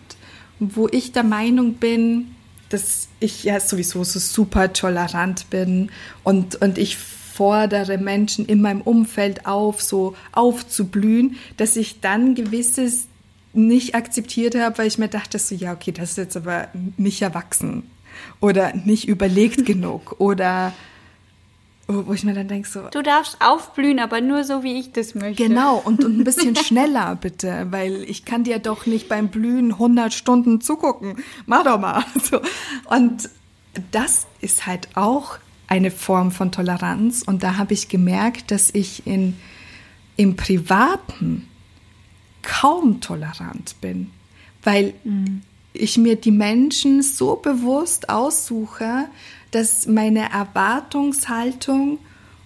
wo 0.60 0.88
ich 0.88 1.12
der 1.12 1.24
Meinung 1.24 1.74
bin, 1.74 2.36
dass 2.73 3.07
ich 3.19 3.43
ja 3.43 3.60
sowieso 3.60 4.03
so 4.03 4.19
super 4.19 4.73
tolerant 4.73 5.49
bin 5.49 5.89
und, 6.23 6.55
und 6.55 6.77
ich 6.77 6.97
fordere 6.97 7.97
Menschen 7.97 8.45
in 8.45 8.62
meinem 8.62 8.81
Umfeld 8.81 9.45
auf, 9.45 9.81
so 9.81 10.15
aufzublühen, 10.31 11.38
dass 11.57 11.75
ich 11.75 12.01
dann 12.01 12.36
gewisses 12.36 13.07
nicht 13.53 13.95
akzeptiert 13.95 14.55
habe, 14.55 14.77
weil 14.77 14.88
ich 14.88 14.97
mir 14.97 15.07
dachte, 15.07 15.39
so, 15.39 15.55
ja, 15.55 15.73
okay, 15.73 15.91
das 15.91 16.12
ist 16.12 16.17
jetzt 16.17 16.38
aber 16.38 16.67
nicht 16.97 17.21
erwachsen 17.21 17.84
oder 18.39 18.73
nicht 18.75 19.07
überlegt 19.07 19.65
genug 19.65 20.19
oder 20.19 20.73
wo 21.88 22.13
ich 22.13 22.24
mir 22.24 22.34
dann 22.34 22.48
denke, 22.48 22.67
so. 22.67 22.88
Du 22.91 23.02
darfst 23.02 23.38
aufblühen, 23.39 24.00
aber 24.00 24.22
nur 24.22 24.44
so, 24.44 24.63
wie 24.63 24.80
ich 24.80 24.91
das 24.91 25.15
möchte. 25.15 25.44
Genau, 25.44 25.78
und, 25.78 26.04
und 26.04 26.20
ein 26.20 26.24
bisschen 26.24 26.56
schneller 26.65 27.15
bitte, 27.15 27.67
weil 27.70 28.04
ich 28.04 28.26
kann 28.26 28.44
dir 28.44 28.60
doch 28.60 28.86
nicht 28.86 29.10
beim 29.10 29.30
Blühen 29.30 29.74
100 29.74 30.13
Stunden 30.13 30.62
zugucken. 30.62 31.17
Mach 31.46 31.63
doch 31.63 31.80
mal. 31.80 32.04
So. 32.24 32.39
Und 32.89 33.30
das 33.91 34.28
ist 34.41 34.67
halt 34.67 34.89
auch 34.96 35.38
eine 35.67 35.91
Form 35.91 36.32
von 36.32 36.52
Toleranz. 36.52 37.24
Und 37.26 37.44
da 37.44 37.58
habe 37.58 37.74
ich 37.74 37.88
gemerkt, 37.88 38.52
dass 38.52 38.70
ich 38.74 39.08
in, 39.08 39.36
im 40.17 40.36
Privaten 40.36 41.48
kaum 42.41 43.02
tolerant 43.02 43.76
bin, 43.82 44.12
weil 44.63 44.94
mhm. 45.04 45.41
Ich 45.73 45.97
mir 45.97 46.15
die 46.15 46.31
Menschen 46.31 47.01
so 47.01 47.36
bewusst 47.36 48.10
aussuche, 48.10 49.07
dass 49.51 49.88
meine 49.88 50.31
Erwartungshaltung 50.31 51.99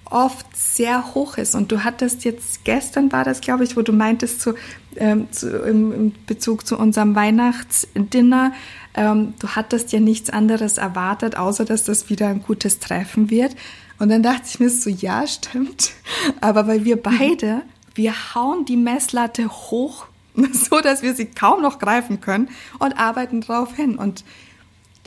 oft 0.05 0.45
sehr 0.55 1.15
hoch 1.15 1.38
ist. 1.38 1.55
Und 1.55 1.71
du 1.71 1.83
hattest 1.83 2.25
jetzt, 2.25 2.63
gestern 2.63 3.11
war 3.11 3.23
das, 3.23 3.41
glaube 3.41 3.63
ich, 3.63 3.75
wo 3.75 3.81
du 3.81 3.91
meintest, 3.91 4.41
zu, 4.41 4.53
ähm, 4.95 5.31
zu, 5.31 5.49
im, 5.63 5.91
im, 5.91 6.13
Bezug 6.27 6.65
zu 6.65 6.77
unserem 6.77 7.15
Weihnachtsdinner, 7.15 8.53
ähm, 8.93 9.33
du 9.39 9.49
hattest 9.49 9.91
ja 9.91 9.99
nichts 9.99 10.29
anderes 10.29 10.77
erwartet, 10.77 11.38
außer 11.38 11.65
dass 11.65 11.83
das 11.83 12.09
wieder 12.09 12.27
ein 12.27 12.43
gutes 12.43 12.79
Treffen 12.79 13.29
wird. 13.29 13.55
Und 13.97 14.09
dann 14.09 14.23
dachte 14.23 14.43
ich 14.47 14.59
mir 14.59 14.69
so, 14.69 14.89
ja, 14.89 15.25
stimmt. 15.27 15.91
Aber 16.41 16.67
weil 16.67 16.85
wir 16.85 17.01
beide, 17.01 17.63
wir 17.95 18.13
hauen 18.35 18.65
die 18.65 18.77
Messlatte 18.77 19.49
hoch, 19.49 20.07
so 20.54 20.80
dass 20.82 21.02
wir 21.02 21.13
sie 21.15 21.26
kaum 21.26 21.62
noch 21.62 21.80
greifen 21.80 22.21
können 22.21 22.50
und 22.80 22.98
arbeiten 22.98 23.41
darauf 23.41 23.76
hin. 23.76 23.95
Und 23.98 24.24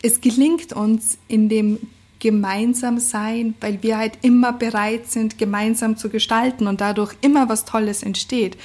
es 0.03 0.21
gelingt 0.21 0.73
uns 0.73 1.19
in 1.29 1.49
dem 1.49 1.79
gemeinsam 2.21 2.99
sein, 2.99 3.55
weil 3.61 3.83
wir 3.83 3.97
halt 3.99 4.19
immer 4.23 4.53
bereit 4.53 5.11
sind, 5.11 5.39
gemeinsam 5.39 5.97
zu 5.97 6.09
gestalten 6.09 6.67
und 6.67 6.81
dadurch 6.81 7.15
immer 7.21 7.49
was 7.49 7.65
Tolles 7.65 8.03
entsteht. 8.03 8.57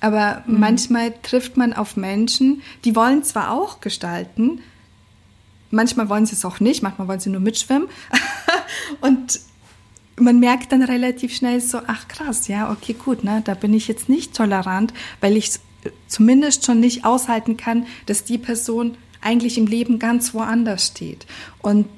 Aber 0.00 0.42
mhm. 0.46 0.60
manchmal 0.60 1.12
trifft 1.22 1.56
man 1.56 1.72
auf 1.72 1.96
Menschen, 1.96 2.62
die 2.84 2.94
wollen 2.96 3.22
zwar 3.24 3.50
auch 3.50 3.80
gestalten, 3.80 4.60
manchmal 5.70 6.08
wollen 6.08 6.26
sie 6.26 6.34
es 6.34 6.44
auch 6.44 6.60
nicht, 6.60 6.82
manchmal 6.82 7.08
wollen 7.08 7.20
sie 7.20 7.30
nur 7.30 7.40
mitschwimmen. 7.40 7.88
und 9.00 9.40
man 10.16 10.38
merkt 10.38 10.72
dann 10.72 10.82
relativ 10.82 11.34
schnell 11.34 11.60
so, 11.60 11.80
ach 11.86 12.08
krass, 12.08 12.48
ja, 12.48 12.70
okay, 12.70 12.94
gut, 12.94 13.24
ne, 13.24 13.42
da 13.44 13.54
bin 13.54 13.74
ich 13.74 13.88
jetzt 13.88 14.08
nicht 14.08 14.34
tolerant, 14.34 14.92
weil 15.20 15.36
ich 15.36 15.52
zumindest 16.06 16.64
schon 16.64 16.80
nicht 16.80 17.04
aushalten 17.04 17.56
kann, 17.56 17.86
dass 18.06 18.24
die 18.24 18.38
Person 18.38 18.96
eigentlich 19.20 19.58
im 19.58 19.66
Leben 19.66 19.98
ganz 19.98 20.34
woanders 20.34 20.86
steht. 20.86 21.26
Und 21.60 21.88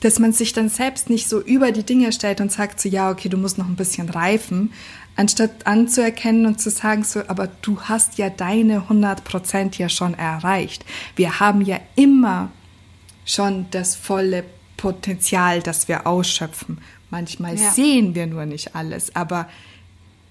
dass 0.00 0.18
man 0.18 0.32
sich 0.32 0.52
dann 0.52 0.68
selbst 0.68 1.08
nicht 1.08 1.28
so 1.28 1.40
über 1.40 1.72
die 1.72 1.82
Dinge 1.82 2.12
stellt 2.12 2.42
und 2.42 2.52
sagt 2.52 2.78
so, 2.78 2.90
ja, 2.90 3.10
okay, 3.10 3.30
du 3.30 3.38
musst 3.38 3.56
noch 3.56 3.66
ein 3.66 3.76
bisschen 3.76 4.10
reifen, 4.10 4.70
anstatt 5.16 5.66
anzuerkennen 5.66 6.44
und 6.44 6.60
zu 6.60 6.68
sagen 6.68 7.04
so, 7.04 7.22
aber 7.26 7.48
du 7.62 7.80
hast 7.80 8.18
ja 8.18 8.28
deine 8.28 8.82
100 8.82 9.24
Prozent 9.24 9.78
ja 9.78 9.88
schon 9.88 10.12
erreicht. 10.12 10.84
Wir 11.16 11.40
haben 11.40 11.62
ja 11.62 11.80
immer 11.96 12.50
schon 13.24 13.66
das 13.70 13.96
volle 13.96 14.44
Potenzial, 14.76 15.62
das 15.62 15.88
wir 15.88 16.06
ausschöpfen. 16.06 16.78
Manchmal 17.08 17.58
ja. 17.58 17.70
sehen 17.70 18.14
wir 18.14 18.26
nur 18.26 18.44
nicht 18.44 18.74
alles, 18.74 19.16
aber 19.16 19.48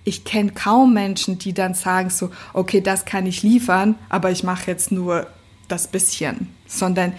ich 0.04 0.24
kenne 0.26 0.52
kaum 0.52 0.94
Menschen, 0.94 1.38
die 1.38 1.54
dann 1.54 1.74
sagen 1.74 2.10
so, 2.10 2.30
okay, 2.54 2.82
das 2.82 3.06
kann 3.06 3.26
ich 3.26 3.44
liefern, 3.44 3.96
aber 4.10 4.32
ich 4.32 4.44
mache 4.44 4.70
jetzt 4.70 4.92
nur 4.92 5.28
das 5.68 5.88
bisschen, 5.88 6.50
sondern 6.68 7.14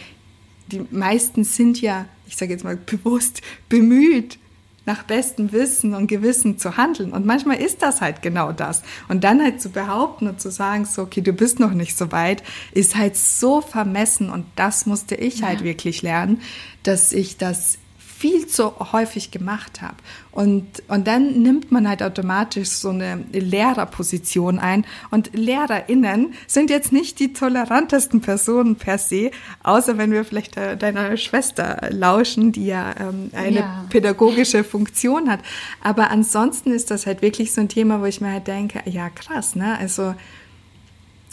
die 0.68 0.86
meisten 0.90 1.44
sind 1.44 1.80
ja, 1.80 2.06
ich 2.26 2.36
sage 2.36 2.52
jetzt 2.52 2.64
mal 2.64 2.76
bewusst, 2.86 3.42
bemüht, 3.68 4.38
nach 4.86 5.04
bestem 5.04 5.52
Wissen 5.52 5.94
und 5.94 6.08
Gewissen 6.08 6.58
zu 6.58 6.76
handeln. 6.76 7.12
Und 7.12 7.24
manchmal 7.24 7.56
ist 7.56 7.80
das 7.80 8.00
halt 8.00 8.20
genau 8.20 8.52
das. 8.52 8.82
Und 9.08 9.24
dann 9.24 9.42
halt 9.42 9.60
zu 9.60 9.70
behaupten 9.70 10.28
und 10.28 10.40
zu 10.40 10.50
sagen, 10.50 10.84
so, 10.84 11.02
okay, 11.02 11.22
du 11.22 11.32
bist 11.32 11.58
noch 11.58 11.72
nicht 11.72 11.96
so 11.96 12.12
weit, 12.12 12.42
ist 12.72 12.94
halt 12.94 13.16
so 13.16 13.62
vermessen. 13.62 14.28
Und 14.28 14.44
das 14.56 14.84
musste 14.84 15.14
ich 15.14 15.36
halt 15.36 15.40
ja. 15.40 15.48
halt 15.48 15.64
wirklich 15.64 16.02
lernen, 16.02 16.42
dass 16.82 17.14
ich 17.14 17.38
das 17.38 17.78
viel 18.16 18.46
zu 18.46 18.92
häufig 18.92 19.30
gemacht 19.30 19.82
habe. 19.82 19.96
Und, 20.30 20.82
und 20.88 21.06
dann 21.06 21.42
nimmt 21.42 21.72
man 21.72 21.88
halt 21.88 22.02
automatisch 22.02 22.68
so 22.68 22.90
eine 22.90 23.24
Lehrerposition 23.32 24.58
ein. 24.58 24.86
Und 25.10 25.30
LehrerInnen 25.32 26.34
sind 26.46 26.70
jetzt 26.70 26.92
nicht 26.92 27.18
die 27.18 27.32
tolerantesten 27.32 28.20
Personen 28.20 28.76
per 28.76 28.98
se, 28.98 29.30
außer 29.62 29.98
wenn 29.98 30.12
wir 30.12 30.24
vielleicht 30.24 30.56
deiner 30.56 31.16
Schwester 31.16 31.88
lauschen, 31.90 32.52
die 32.52 32.66
ja 32.66 32.94
ähm, 32.98 33.30
eine 33.32 33.58
ja. 33.58 33.84
pädagogische 33.90 34.64
Funktion 34.64 35.28
hat. 35.28 35.40
Aber 35.82 36.10
ansonsten 36.10 36.72
ist 36.72 36.90
das 36.90 37.06
halt 37.06 37.20
wirklich 37.20 37.52
so 37.52 37.60
ein 37.60 37.68
Thema, 37.68 38.00
wo 38.00 38.06
ich 38.06 38.20
mir 38.20 38.32
halt 38.32 38.46
denke, 38.46 38.82
ja 38.88 39.10
krass, 39.10 39.56
ne? 39.56 39.76
Also 39.78 40.14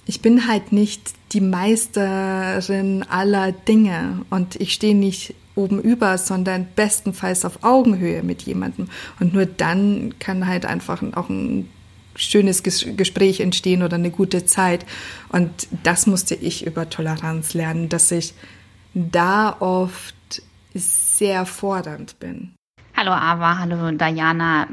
ich 0.05 0.21
bin 0.21 0.47
halt 0.47 0.71
nicht 0.71 1.13
die 1.31 1.41
Meisterin 1.41 3.03
aller 3.03 3.51
Dinge 3.51 4.25
und 4.29 4.55
ich 4.55 4.73
stehe 4.73 4.95
nicht 4.95 5.35
oben 5.61 5.81
über, 5.81 6.17
sondern 6.17 6.67
bestenfalls 6.75 7.45
auf 7.45 7.63
Augenhöhe 7.63 8.23
mit 8.23 8.41
jemandem. 8.43 8.87
Und 9.19 9.33
nur 9.33 9.45
dann 9.45 10.15
kann 10.19 10.47
halt 10.47 10.65
einfach 10.65 11.01
auch 11.13 11.29
ein 11.29 11.69
schönes 12.15 12.63
Gespräch 12.63 13.39
entstehen 13.39 13.83
oder 13.83 13.95
eine 13.95 14.11
gute 14.11 14.45
Zeit. 14.45 14.85
Und 15.29 15.67
das 15.83 16.07
musste 16.07 16.35
ich 16.35 16.65
über 16.65 16.89
Toleranz 16.89 17.53
lernen, 17.53 17.89
dass 17.89 18.11
ich 18.11 18.33
da 18.93 19.55
oft 19.59 20.15
sehr 20.73 21.45
fordernd 21.45 22.19
bin. 22.19 22.53
Hallo 22.95 23.11
Ava, 23.11 23.57
hallo 23.59 23.91
Diana. 23.91 24.67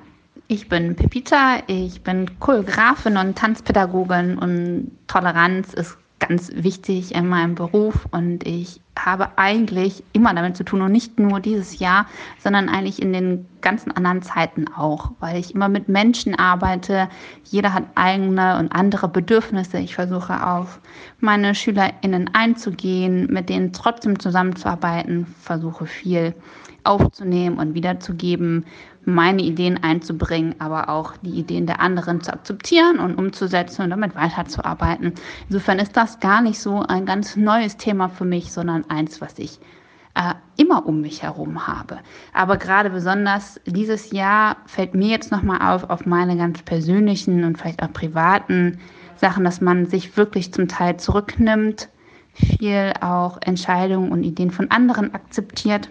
Ich 0.48 0.68
bin 0.68 0.96
Pepita, 0.96 1.62
ich 1.66 2.01
bin 2.03 2.38
Choreografin 2.40 3.16
und 3.18 3.37
Tanzpädagogin 3.37 4.38
und 4.38 4.90
Toleranz 5.07 5.74
ist 5.74 5.98
ganz 6.18 6.51
wichtig 6.55 7.14
in 7.14 7.29
meinem 7.29 7.55
Beruf 7.55 8.07
und 8.11 8.46
ich 8.46 8.81
habe 9.05 9.31
eigentlich 9.37 10.03
immer 10.13 10.35
damit 10.35 10.57
zu 10.57 10.65
tun 10.65 10.83
und 10.83 10.93
nicht 10.93 11.19
nur 11.19 11.41
dieses 11.41 11.79
Jahr, 11.79 12.07
sondern 12.39 12.69
eigentlich 12.69 13.01
in 13.01 13.13
den 13.13 13.47
ganzen 13.61 13.91
anderen 13.93 14.23
Zeiten 14.23 14.67
auch, 14.69 15.13
weil 15.21 15.39
ich 15.39 15.55
immer 15.55 15.69
mit 15.69 15.89
Menschen 15.89 16.39
arbeite. 16.39 17.09
Jeder 17.45 17.75
hat 17.75 17.85
eigene 17.95 18.59
und 18.59 18.73
andere 18.73 19.09
Bedürfnisse. 19.09 19.79
Ich 19.79 19.95
versuche 19.95 20.47
auf 20.47 20.81
meine 21.21 21.55
SchülerInnen 21.55 22.31
einzugehen, 22.35 23.27
mit 23.33 23.49
denen 23.49 23.73
trotzdem 23.73 24.19
zusammenzuarbeiten, 24.19 25.27
versuche 25.41 25.87
viel 25.87 26.35
aufzunehmen 26.85 27.59
und 27.59 27.75
wiederzugeben, 27.75 28.65
meine 29.05 29.43
Ideen 29.43 29.83
einzubringen, 29.83 30.55
aber 30.59 30.91
auch 30.91 31.17
die 31.23 31.31
Ideen 31.31 31.67
der 31.67 31.81
anderen 31.81 32.21
zu 32.21 32.33
akzeptieren 32.33 32.99
und 32.99 33.15
umzusetzen 33.15 33.83
und 33.83 33.91
damit 33.91 34.15
weiterzuarbeiten. 34.15 35.15
Insofern 35.49 35.79
ist 35.79 35.97
das 35.97 36.21
gar 36.21 36.43
nicht 36.43 36.61
so 36.61 36.83
ein 36.83 37.07
ganz 37.07 37.35
neues 37.35 37.77
Thema 37.79 38.09
für 38.09 38.27
mich, 38.27 38.53
sondern 38.53 38.85
eins, 38.90 39.20
was 39.20 39.38
ich 39.38 39.59
äh, 40.14 40.35
immer 40.57 40.87
um 40.87 41.01
mich 41.01 41.22
herum 41.22 41.66
habe. 41.66 42.01
Aber 42.33 42.57
gerade 42.57 42.90
besonders 42.90 43.61
dieses 43.66 44.11
Jahr 44.11 44.57
fällt 44.66 44.94
mir 44.94 45.09
jetzt 45.09 45.31
nochmal 45.31 45.74
auf, 45.74 45.88
auf 45.88 46.07
meine 46.07 46.37
ganz 46.37 46.62
persönlichen 46.62 47.44
und 47.44 47.57
vielleicht 47.59 47.83
auch 47.83 47.92
privaten 47.92 48.79
Sachen, 49.16 49.44
dass 49.44 49.61
man 49.61 49.87
sich 49.87 50.16
wirklich 50.16 50.53
zum 50.53 50.68
Teil 50.68 50.96
zurücknimmt, 50.96 51.88
viel 52.35 52.92
auch 53.01 53.38
Entscheidungen 53.42 54.12
und 54.12 54.22
Ideen 54.22 54.51
von 54.51 54.70
anderen 54.70 55.14
akzeptiert 55.14 55.88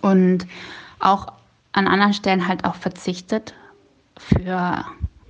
und 0.00 0.46
auch 1.00 1.32
an 1.72 1.88
anderen 1.88 2.12
Stellen 2.12 2.46
halt 2.46 2.64
auch 2.64 2.76
verzichtet 2.76 3.54
für 4.16 4.84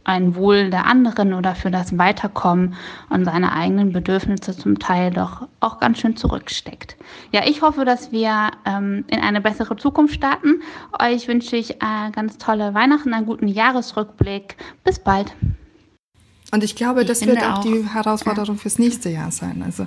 ein 0.05 0.35
Wohl 0.35 0.71
der 0.71 0.87
anderen 0.87 1.33
oder 1.33 1.55
für 1.55 1.71
das 1.71 1.97
Weiterkommen 1.99 2.75
und 3.09 3.25
seine 3.25 3.53
eigenen 3.53 3.93
Bedürfnisse 3.93 4.57
zum 4.57 4.79
Teil 4.79 5.11
doch 5.11 5.47
auch 5.61 5.79
ganz 5.79 5.99
schön 5.99 6.17
zurücksteckt. 6.17 6.97
Ja, 7.31 7.43
ich 7.47 7.63
hoffe, 7.63 7.85
dass 7.85 8.13
wir 8.13 8.51
ähm, 8.65 9.05
in 9.09 9.21
eine 9.21 9.41
bessere 9.41 9.77
Zukunft 9.77 10.15
starten. 10.15 10.61
Euch 11.01 11.29
wünsche 11.29 11.57
ich 11.57 11.77
äh, 11.77 12.11
ganz 12.13 12.39
tolle 12.39 12.75
Weihnachten, 12.75 13.15
einen 13.15 13.27
guten 13.27 13.49
Jahresrückblick. 13.49 14.57
Bis 14.85 14.99
bald. 14.99 15.33
Und 16.53 16.63
ich 16.63 16.77
glaube, 16.77 17.03
ich 17.03 17.09
das 17.09 17.25
wird 17.25 17.43
auch, 17.43 17.59
auch 17.59 17.65
die 17.65 17.89
Herausforderung 17.89 18.57
ja. 18.57 18.61
fürs 18.61 18.79
nächste 18.79 19.09
Jahr 19.09 19.31
sein. 19.31 19.63
Also 19.65 19.87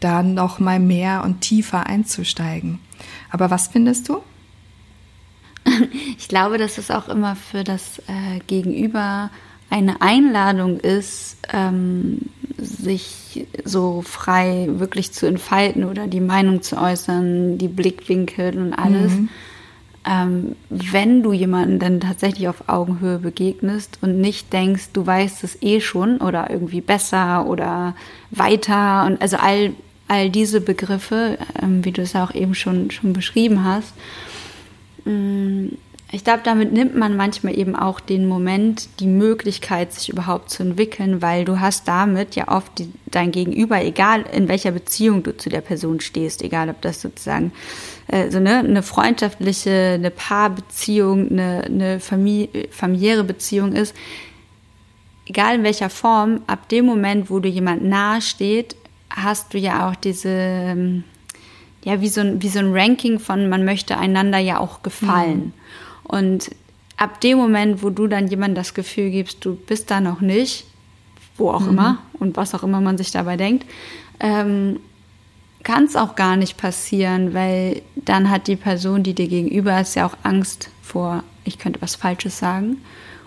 da 0.00 0.22
noch 0.22 0.58
mal 0.58 0.80
mehr 0.80 1.22
und 1.24 1.42
tiefer 1.42 1.86
einzusteigen. 1.86 2.78
Aber 3.30 3.50
was 3.50 3.68
findest 3.68 4.08
du? 4.08 4.22
Ich 6.18 6.28
glaube, 6.28 6.58
dass 6.58 6.78
es 6.78 6.90
auch 6.90 7.08
immer 7.08 7.36
für 7.36 7.62
das 7.62 7.98
äh, 8.08 8.40
Gegenüber 8.46 9.30
eine 9.70 10.00
Einladung 10.00 10.78
ist, 10.80 11.36
ähm, 11.52 12.20
sich 12.58 13.46
so 13.64 14.02
frei 14.02 14.68
wirklich 14.70 15.12
zu 15.12 15.26
entfalten 15.26 15.84
oder 15.84 16.06
die 16.06 16.20
Meinung 16.20 16.62
zu 16.62 16.80
äußern, 16.80 17.58
die 17.58 17.68
Blickwinkel 17.68 18.56
und 18.58 18.72
alles. 18.72 19.12
Mhm. 19.12 19.28
ähm, 20.06 20.56
wenn 20.70 21.22
du 21.22 21.32
jemanden 21.32 21.78
dann 21.78 22.00
tatsächlich 22.00 22.48
auf 22.48 22.68
Augenhöhe 22.68 23.18
begegnest 23.18 23.98
und 24.00 24.20
nicht 24.20 24.52
denkst, 24.52 24.90
du 24.92 25.06
weißt 25.06 25.44
es 25.44 25.60
eh 25.62 25.80
schon 25.80 26.18
oder 26.18 26.48
irgendwie 26.50 26.80
besser 26.80 27.46
oder 27.46 27.94
weiter 28.30 29.04
und 29.06 29.20
also 29.20 29.36
all, 29.36 29.72
all 30.08 30.30
diese 30.30 30.60
Begriffe, 30.60 31.38
ähm, 31.60 31.84
wie 31.84 31.92
du 31.92 32.02
es 32.02 32.14
auch 32.16 32.34
eben 32.34 32.54
schon, 32.54 32.90
schon 32.90 33.12
beschrieben 33.12 33.64
hast, 33.64 33.92
mh, 35.04 35.12
mm, 35.12 35.78
ich 36.12 36.22
glaube, 36.22 36.40
damit 36.44 36.72
nimmt 36.72 36.94
man 36.94 37.16
manchmal 37.16 37.58
eben 37.58 37.74
auch 37.74 37.98
den 37.98 38.28
Moment, 38.28 38.88
die 39.00 39.08
Möglichkeit, 39.08 39.92
sich 39.92 40.08
überhaupt 40.08 40.50
zu 40.50 40.62
entwickeln, 40.62 41.20
weil 41.20 41.44
du 41.44 41.58
hast 41.58 41.88
damit 41.88 42.36
ja 42.36 42.46
oft 42.46 42.78
die, 42.78 42.92
dein 43.06 43.32
Gegenüber, 43.32 43.82
egal 43.82 44.24
in 44.32 44.46
welcher 44.46 44.70
Beziehung 44.70 45.24
du 45.24 45.36
zu 45.36 45.48
der 45.48 45.62
Person 45.62 45.98
stehst, 45.98 46.42
egal 46.42 46.68
ob 46.68 46.80
das 46.80 47.02
sozusagen 47.02 47.50
äh, 48.06 48.30
so 48.30 48.38
ne, 48.38 48.60
eine 48.60 48.84
freundschaftliche, 48.84 49.94
eine 49.94 50.12
Paarbeziehung, 50.12 51.28
eine, 51.28 51.64
eine 51.64 52.00
Familie, 52.00 52.68
familiäre 52.70 53.24
Beziehung 53.24 53.72
ist, 53.72 53.92
egal 55.26 55.56
in 55.56 55.64
welcher 55.64 55.90
Form, 55.90 56.42
ab 56.46 56.68
dem 56.68 56.86
Moment, 56.86 57.30
wo 57.30 57.40
du 57.40 57.48
jemand 57.48 57.82
nahe 57.82 58.22
steht, 58.22 58.76
hast 59.10 59.54
du 59.54 59.58
ja 59.58 59.88
auch 59.88 59.96
diese, 59.96 60.28
ähm, 60.28 61.02
ja, 61.84 62.00
wie 62.00 62.08
so 62.08 62.20
ein, 62.20 62.42
wie 62.42 62.48
so 62.48 62.60
ein 62.60 62.72
Ranking 62.72 63.18
von, 63.18 63.48
man 63.48 63.64
möchte 63.64 63.98
einander 63.98 64.38
ja 64.38 64.60
auch 64.60 64.82
gefallen. 64.84 65.46
Mhm. 65.46 65.52
Und 66.08 66.50
ab 66.96 67.20
dem 67.20 67.38
Moment, 67.38 67.82
wo 67.82 67.90
du 67.90 68.06
dann 68.06 68.28
jemandem 68.28 68.56
das 68.56 68.74
Gefühl 68.74 69.10
gibst, 69.10 69.44
du 69.44 69.54
bist 69.54 69.90
da 69.90 70.00
noch 70.00 70.20
nicht, 70.20 70.66
wo 71.36 71.50
auch 71.50 71.60
mhm. 71.60 71.68
immer 71.68 71.98
und 72.14 72.36
was 72.36 72.54
auch 72.54 72.62
immer 72.62 72.80
man 72.80 72.98
sich 72.98 73.10
dabei 73.10 73.36
denkt, 73.36 73.66
ähm, 74.20 74.80
kann 75.62 75.84
es 75.84 75.96
auch 75.96 76.14
gar 76.14 76.36
nicht 76.36 76.56
passieren, 76.56 77.34
weil 77.34 77.82
dann 77.96 78.30
hat 78.30 78.46
die 78.46 78.56
Person, 78.56 79.02
die 79.02 79.14
dir 79.14 79.26
gegenüber 79.26 79.80
ist, 79.80 79.96
ja 79.96 80.06
auch 80.06 80.16
Angst 80.22 80.70
vor, 80.80 81.24
ich 81.44 81.58
könnte 81.58 81.82
was 81.82 81.96
Falsches 81.96 82.38
sagen. 82.38 82.78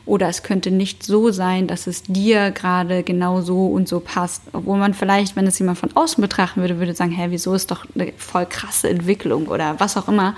Oder 0.06 0.28
es 0.30 0.42
könnte 0.42 0.72
nicht 0.72 1.04
so 1.04 1.32
sein, 1.32 1.68
dass 1.68 1.86
es 1.86 2.02
dir 2.04 2.50
gerade 2.50 3.04
genau 3.04 3.42
so 3.42 3.68
und 3.68 3.88
so 3.88 4.00
passt. 4.00 4.42
Obwohl 4.54 4.80
man 4.80 4.94
vielleicht, 4.96 5.36
wenn 5.36 5.46
es 5.46 5.60
jemand 5.60 5.78
von 5.78 5.96
außen 5.96 6.22
betrachten 6.22 6.62
würde, 6.62 6.80
würde 6.80 6.96
sagen, 6.96 7.12
hä, 7.12 7.28
wieso 7.30 7.54
ist 7.54 7.70
doch 7.70 7.86
eine 7.94 8.14
voll 8.18 8.48
krasse 8.48 8.90
Entwicklung 8.90 9.48
oder 9.48 9.80
was 9.80 9.98
auch 9.98 10.08
immer. 10.08 10.34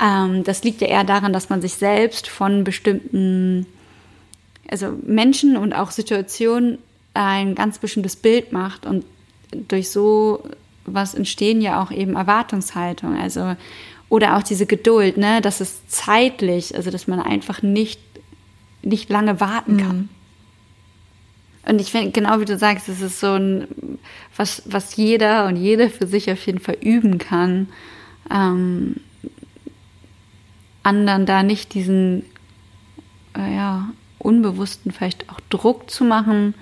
Ähm, 0.00 0.44
das 0.44 0.62
liegt 0.64 0.80
ja 0.80 0.88
eher 0.88 1.04
daran, 1.04 1.32
dass 1.32 1.48
man 1.48 1.60
sich 1.60 1.74
selbst 1.74 2.28
von 2.28 2.64
bestimmten, 2.64 3.66
also 4.68 4.92
Menschen 5.04 5.56
und 5.56 5.72
auch 5.72 5.90
Situationen 5.90 6.78
ein 7.14 7.54
ganz 7.54 7.78
bestimmtes 7.78 8.16
Bild 8.16 8.52
macht 8.52 8.84
und 8.84 9.04
durch 9.68 9.90
so 9.90 10.42
was 10.84 11.14
entstehen 11.14 11.60
ja 11.60 11.82
auch 11.82 11.90
eben 11.90 12.14
Erwartungshaltung, 12.14 13.16
also 13.16 13.56
oder 14.08 14.36
auch 14.36 14.42
diese 14.42 14.66
Geduld, 14.66 15.16
ne, 15.16 15.40
dass 15.40 15.60
es 15.60 15.86
zeitlich, 15.88 16.76
also 16.76 16.90
dass 16.90 17.08
man 17.08 17.18
einfach 17.18 17.62
nicht 17.62 18.00
nicht 18.82 19.10
lange 19.10 19.40
warten 19.40 19.78
kann. 19.78 19.96
Mhm. 19.96 20.08
Und 21.68 21.80
ich 21.80 21.90
finde, 21.90 22.12
genau 22.12 22.38
wie 22.40 22.44
du 22.44 22.56
sagst, 22.56 22.88
es 22.88 23.00
ist 23.00 23.18
so 23.18 23.32
ein, 23.32 23.98
was, 24.36 24.62
was 24.66 24.94
jeder 24.94 25.46
und 25.46 25.56
jede 25.56 25.90
für 25.90 26.06
sich 26.06 26.30
auf 26.30 26.46
jeden 26.46 26.60
Fall 26.60 26.76
üben 26.80 27.18
kann, 27.18 27.68
ähm, 28.30 28.96
anderen 30.86 31.26
da 31.26 31.42
nicht 31.42 31.74
diesen 31.74 32.24
äh, 33.36 33.54
ja, 33.54 33.90
unbewussten 34.18 34.92
vielleicht 34.92 35.28
auch 35.28 35.40
Druck 35.50 35.90
zu 35.90 36.04
machen 36.04 36.54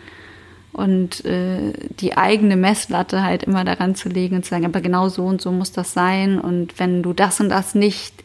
und 0.72 1.24
äh, 1.24 1.72
die 2.00 2.16
eigene 2.16 2.56
Messlatte 2.56 3.22
halt 3.22 3.44
immer 3.44 3.64
daran 3.64 3.94
zu 3.94 4.08
legen 4.08 4.36
und 4.36 4.44
zu 4.44 4.50
sagen, 4.50 4.64
aber 4.64 4.80
genau 4.80 5.08
so 5.08 5.24
und 5.24 5.40
so 5.40 5.52
muss 5.52 5.72
das 5.72 5.92
sein 5.92 6.40
und 6.40 6.78
wenn 6.78 7.02
du 7.02 7.12
das 7.12 7.40
und 7.40 7.48
das 7.48 7.74
nicht 7.74 8.24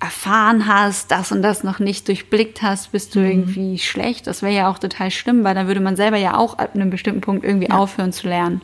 erfahren 0.00 0.66
hast, 0.66 1.10
das 1.10 1.30
und 1.30 1.42
das 1.42 1.62
noch 1.62 1.78
nicht 1.78 2.08
durchblickt 2.08 2.62
hast, 2.62 2.92
bist 2.92 3.14
du 3.14 3.20
mhm. 3.20 3.26
irgendwie 3.26 3.78
schlecht. 3.78 4.26
Das 4.26 4.40
wäre 4.40 4.54
ja 4.54 4.70
auch 4.70 4.78
total 4.78 5.10
schlimm, 5.10 5.44
weil 5.44 5.54
dann 5.54 5.66
würde 5.66 5.80
man 5.80 5.94
selber 5.94 6.16
ja 6.16 6.38
auch 6.38 6.58
ab 6.58 6.74
einem 6.74 6.88
bestimmten 6.88 7.20
Punkt 7.20 7.44
irgendwie 7.44 7.68
ja. 7.68 7.76
aufhören 7.76 8.12
zu 8.12 8.26
lernen. 8.26 8.62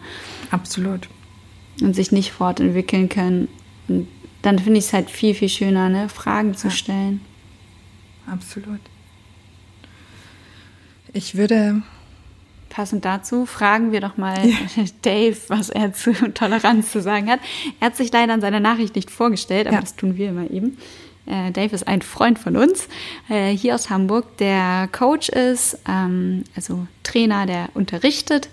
Absolut. 0.51 1.09
Und 1.83 1.95
sich 1.95 2.11
nicht 2.11 2.33
fortentwickeln 2.33 3.11
können. 3.11 3.49
Und 3.87 4.09
dann 4.43 4.59
finde 4.59 4.79
ich 4.79 4.87
es 4.87 4.93
halt 4.93 5.11
viel, 5.11 5.35
viel 5.35 5.49
schöner, 5.49 5.89
ne? 5.89 6.09
Fragen 6.09 6.55
zu 6.55 6.69
ja. 6.69 6.75
stellen. 6.75 7.21
Absolut. 8.31 8.81
Ich 11.13 11.37
würde. 11.37 11.83
Passend 12.69 13.07
dazu 13.07 13.47
fragen 13.47 13.91
wir 13.91 14.03
doch 14.03 14.19
mal 14.19 14.47
ja. 14.47 14.57
Dave, 15.03 15.37
was 15.49 15.71
er 15.71 15.95
zu 15.95 16.13
Toleranz 16.35 16.93
zu 16.93 17.01
sagen 17.01 17.31
hat. 17.31 17.41
Er 17.81 17.87
hat 17.87 17.97
sich 17.97 18.13
leider 18.13 18.35
in 18.35 18.41
seiner 18.43 18.61
Nachricht 18.61 18.97
nicht 18.97 19.11
vorgestellt, 19.11 19.67
aber 19.67 19.77
ja. 19.77 19.81
das 19.81 19.97
tun 19.97 20.17
wir 20.17 20.29
immer 20.29 20.51
eben. 20.51 20.77
Äh, 21.25 21.53
Dave 21.53 21.75
ist 21.75 21.89
ein 21.89 22.03
Freund 22.03 22.39
von 22.39 22.57
uns, 22.57 22.89
äh, 23.29 23.51
hier 23.51 23.75
aus 23.75 23.89
Hamburg, 23.89 24.37
der 24.37 24.89
Coach 24.93 25.29
ist, 25.31 25.79
ähm, 25.89 26.45
also 26.55 26.87
Trainer, 27.03 27.47
der 27.47 27.71
unterrichtet 27.75 28.51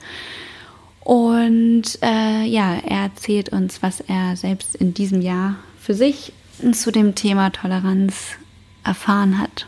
und 1.03 1.83
äh, 2.01 2.45
ja, 2.45 2.75
er 2.75 3.03
erzählt 3.03 3.49
uns, 3.49 3.83
was 3.83 3.99
er 3.99 4.37
selbst 4.37 4.75
in 4.75 4.93
diesem 4.93 5.21
Jahr 5.21 5.57
für 5.83 5.93
sich 5.93 6.31
zu 6.71 6.91
dem 6.93 7.13
Thema 7.13 7.49
Toleranz 7.49 8.37
erfahren 8.85 9.37
hat. 9.37 9.67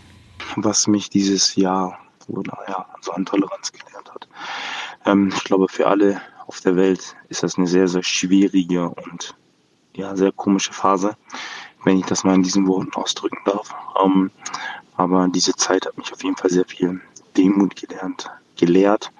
Was 0.56 0.88
mich 0.88 1.10
dieses 1.10 1.58
Jahr 1.58 2.00
oder 2.30 2.58
ja, 2.70 2.86
so 3.02 3.12
an 3.12 3.26
Toleranz 3.26 3.74
gelernt 3.74 4.10
hat. 4.14 4.28
Ähm, 5.06 5.34
ich 5.36 5.44
glaube, 5.44 5.68
für 5.68 5.88
alle 5.88 6.22
auf 6.48 6.62
der 6.62 6.78
Welt 6.78 7.18
ist 7.28 7.44
das 7.44 7.58
eine 7.58 7.68
sehr, 7.68 7.90
sehr 7.90 8.02
schwierige 8.02 8.88
und 8.88 9.36
ja, 9.94 10.16
sehr 10.16 10.32
komische 10.32 10.72
Phase, 10.72 11.18
wenn 11.84 12.00
ich 12.00 12.06
das 12.06 12.24
mal 12.24 12.36
in 12.36 12.44
diesen 12.44 12.66
Worten 12.66 12.94
ausdrücken 12.94 13.40
darf. 13.44 13.76
Ähm, 14.02 14.32
aber 14.96 15.28
diese 15.28 15.54
Zeit 15.56 15.86
hat 15.86 15.98
mich 15.98 16.14
auf 16.14 16.24
jeden 16.24 16.38
Fall 16.38 16.50
sehr 16.50 16.66
viel 16.66 17.02
Demut 17.36 17.76
gelernt, 17.76 18.30
gelehrt. 18.56 19.12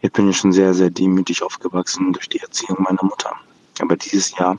Ich 0.00 0.10
bin 0.10 0.26
ja 0.28 0.32
schon 0.32 0.52
sehr, 0.52 0.72
sehr 0.72 0.88
demütig 0.88 1.42
aufgewachsen 1.42 2.14
durch 2.14 2.30
die 2.30 2.40
Erziehung 2.40 2.78
meiner 2.80 3.04
Mutter. 3.04 3.36
Aber 3.82 3.96
dieses 3.96 4.36
Jahr 4.38 4.58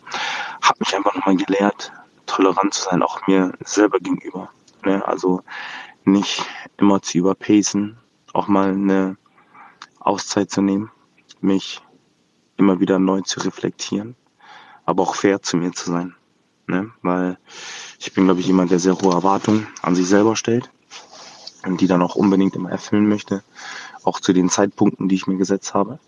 hat 0.61 0.79
mich 0.81 0.93
einfach 0.95 1.15
nochmal 1.15 1.37
gelehrt, 1.37 1.93
tolerant 2.25 2.73
zu 2.73 2.83
sein, 2.83 3.01
auch 3.01 3.25
mir 3.25 3.53
selber 3.63 3.99
gegenüber. 3.99 4.49
Ne? 4.83 5.03
Also 5.07 5.41
nicht 6.03 6.45
immer 6.77 7.01
zu 7.01 7.17
überpacen, 7.19 7.97
auch 8.33 8.47
mal 8.47 8.71
eine 8.71 9.17
Auszeit 10.01 10.51
zu 10.51 10.61
nehmen, 10.61 10.91
mich 11.39 11.81
immer 12.57 12.81
wieder 12.81 12.99
neu 12.99 13.21
zu 13.21 13.39
reflektieren, 13.39 14.15
aber 14.85 15.03
auch 15.03 15.15
fair 15.15 15.41
zu 15.41 15.55
mir 15.55 15.71
zu 15.71 15.89
sein. 15.89 16.15
Ne? 16.67 16.91
Weil 17.01 17.37
ich 17.99 18.13
bin, 18.13 18.25
glaube 18.25 18.41
ich, 18.41 18.47
jemand, 18.47 18.71
der 18.71 18.79
sehr 18.79 18.97
hohe 18.99 19.13
Erwartungen 19.13 19.67
an 19.81 19.95
sich 19.95 20.07
selber 20.07 20.35
stellt 20.35 20.69
und 21.65 21.79
die 21.79 21.87
dann 21.87 22.01
auch 22.01 22.15
unbedingt 22.15 22.57
immer 22.57 22.71
erfüllen 22.71 23.07
möchte, 23.07 23.41
auch 24.03 24.19
zu 24.19 24.33
den 24.33 24.49
Zeitpunkten, 24.49 25.07
die 25.07 25.15
ich 25.15 25.27
mir 25.27 25.37
gesetzt 25.37 25.73
habe. 25.73 25.99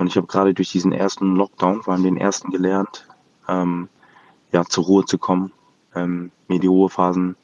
Und 0.00 0.06
ich 0.06 0.16
habe 0.16 0.26
gerade 0.26 0.54
durch 0.54 0.72
diesen 0.72 0.92
ersten 0.92 1.36
Lockdown, 1.36 1.82
vor 1.82 1.92
allem 1.92 2.04
den 2.04 2.16
ersten 2.16 2.50
gelernt, 2.50 3.06
ähm, 3.46 3.90
ja, 4.50 4.64
zur 4.64 4.84
Ruhe 4.84 5.04
zu 5.04 5.18
kommen, 5.18 5.52
ähm, 5.94 6.32
mir 6.48 6.58
die 6.58 6.68
Ruhephasen 6.68 7.36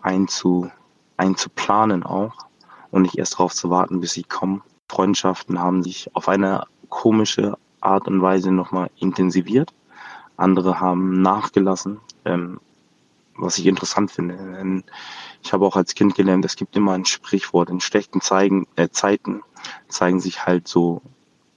einzu, 0.00 0.70
einzuplanen 1.18 2.02
auch 2.02 2.46
und 2.90 3.02
nicht 3.02 3.18
erst 3.18 3.34
darauf 3.34 3.52
zu 3.52 3.68
warten, 3.68 4.00
bis 4.00 4.14
sie 4.14 4.22
kommen. 4.22 4.62
Freundschaften 4.88 5.60
haben 5.60 5.82
sich 5.82 6.08
auf 6.16 6.30
eine 6.30 6.64
komische 6.88 7.58
Art 7.82 8.08
und 8.08 8.22
Weise 8.22 8.50
nochmal 8.50 8.88
intensiviert. 8.96 9.74
Andere 10.38 10.80
haben 10.80 11.20
nachgelassen, 11.20 12.00
ähm, 12.24 12.60
was 13.36 13.58
ich 13.58 13.66
interessant 13.66 14.10
finde. 14.10 14.82
Ich 15.42 15.52
habe 15.52 15.66
auch 15.66 15.76
als 15.76 15.94
Kind 15.94 16.14
gelernt, 16.14 16.46
es 16.46 16.56
gibt 16.56 16.76
immer 16.76 16.92
ein 16.92 17.04
Sprichwort, 17.04 17.68
in 17.68 17.80
schlechten 17.82 18.22
Zeigen, 18.22 18.66
äh, 18.76 18.88
Zeiten 18.88 19.42
zeigen 19.88 20.20
sich 20.20 20.46
halt 20.46 20.66
so 20.66 21.02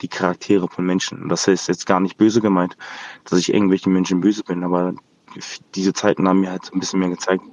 die 0.01 0.07
Charaktere 0.07 0.67
von 0.67 0.85
Menschen. 0.85 1.21
Und 1.23 1.29
das 1.29 1.47
ist 1.47 1.67
jetzt 1.67 1.85
gar 1.85 1.99
nicht 1.99 2.17
böse 2.17 2.41
gemeint, 2.41 2.77
dass 3.25 3.39
ich 3.39 3.53
irgendwelchen 3.53 3.93
Menschen 3.93 4.21
böse 4.21 4.43
bin, 4.43 4.63
aber 4.63 4.93
diese 5.75 5.93
Zeiten 5.93 6.27
haben 6.27 6.41
mir 6.41 6.51
halt 6.51 6.71
ein 6.73 6.79
bisschen 6.79 6.99
mehr 6.99 7.09
gezeigt, 7.09 7.43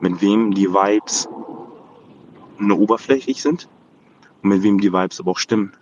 mit 0.00 0.20
wem 0.20 0.54
die 0.54 0.68
Vibes 0.68 1.28
nur 2.58 2.78
oberflächlich 2.78 3.42
sind 3.42 3.68
und 4.42 4.50
mit 4.50 4.62
wem 4.62 4.80
die 4.80 4.92
Vibes 4.92 5.20
aber 5.20 5.32
auch 5.32 5.38
stimmen. 5.38 5.72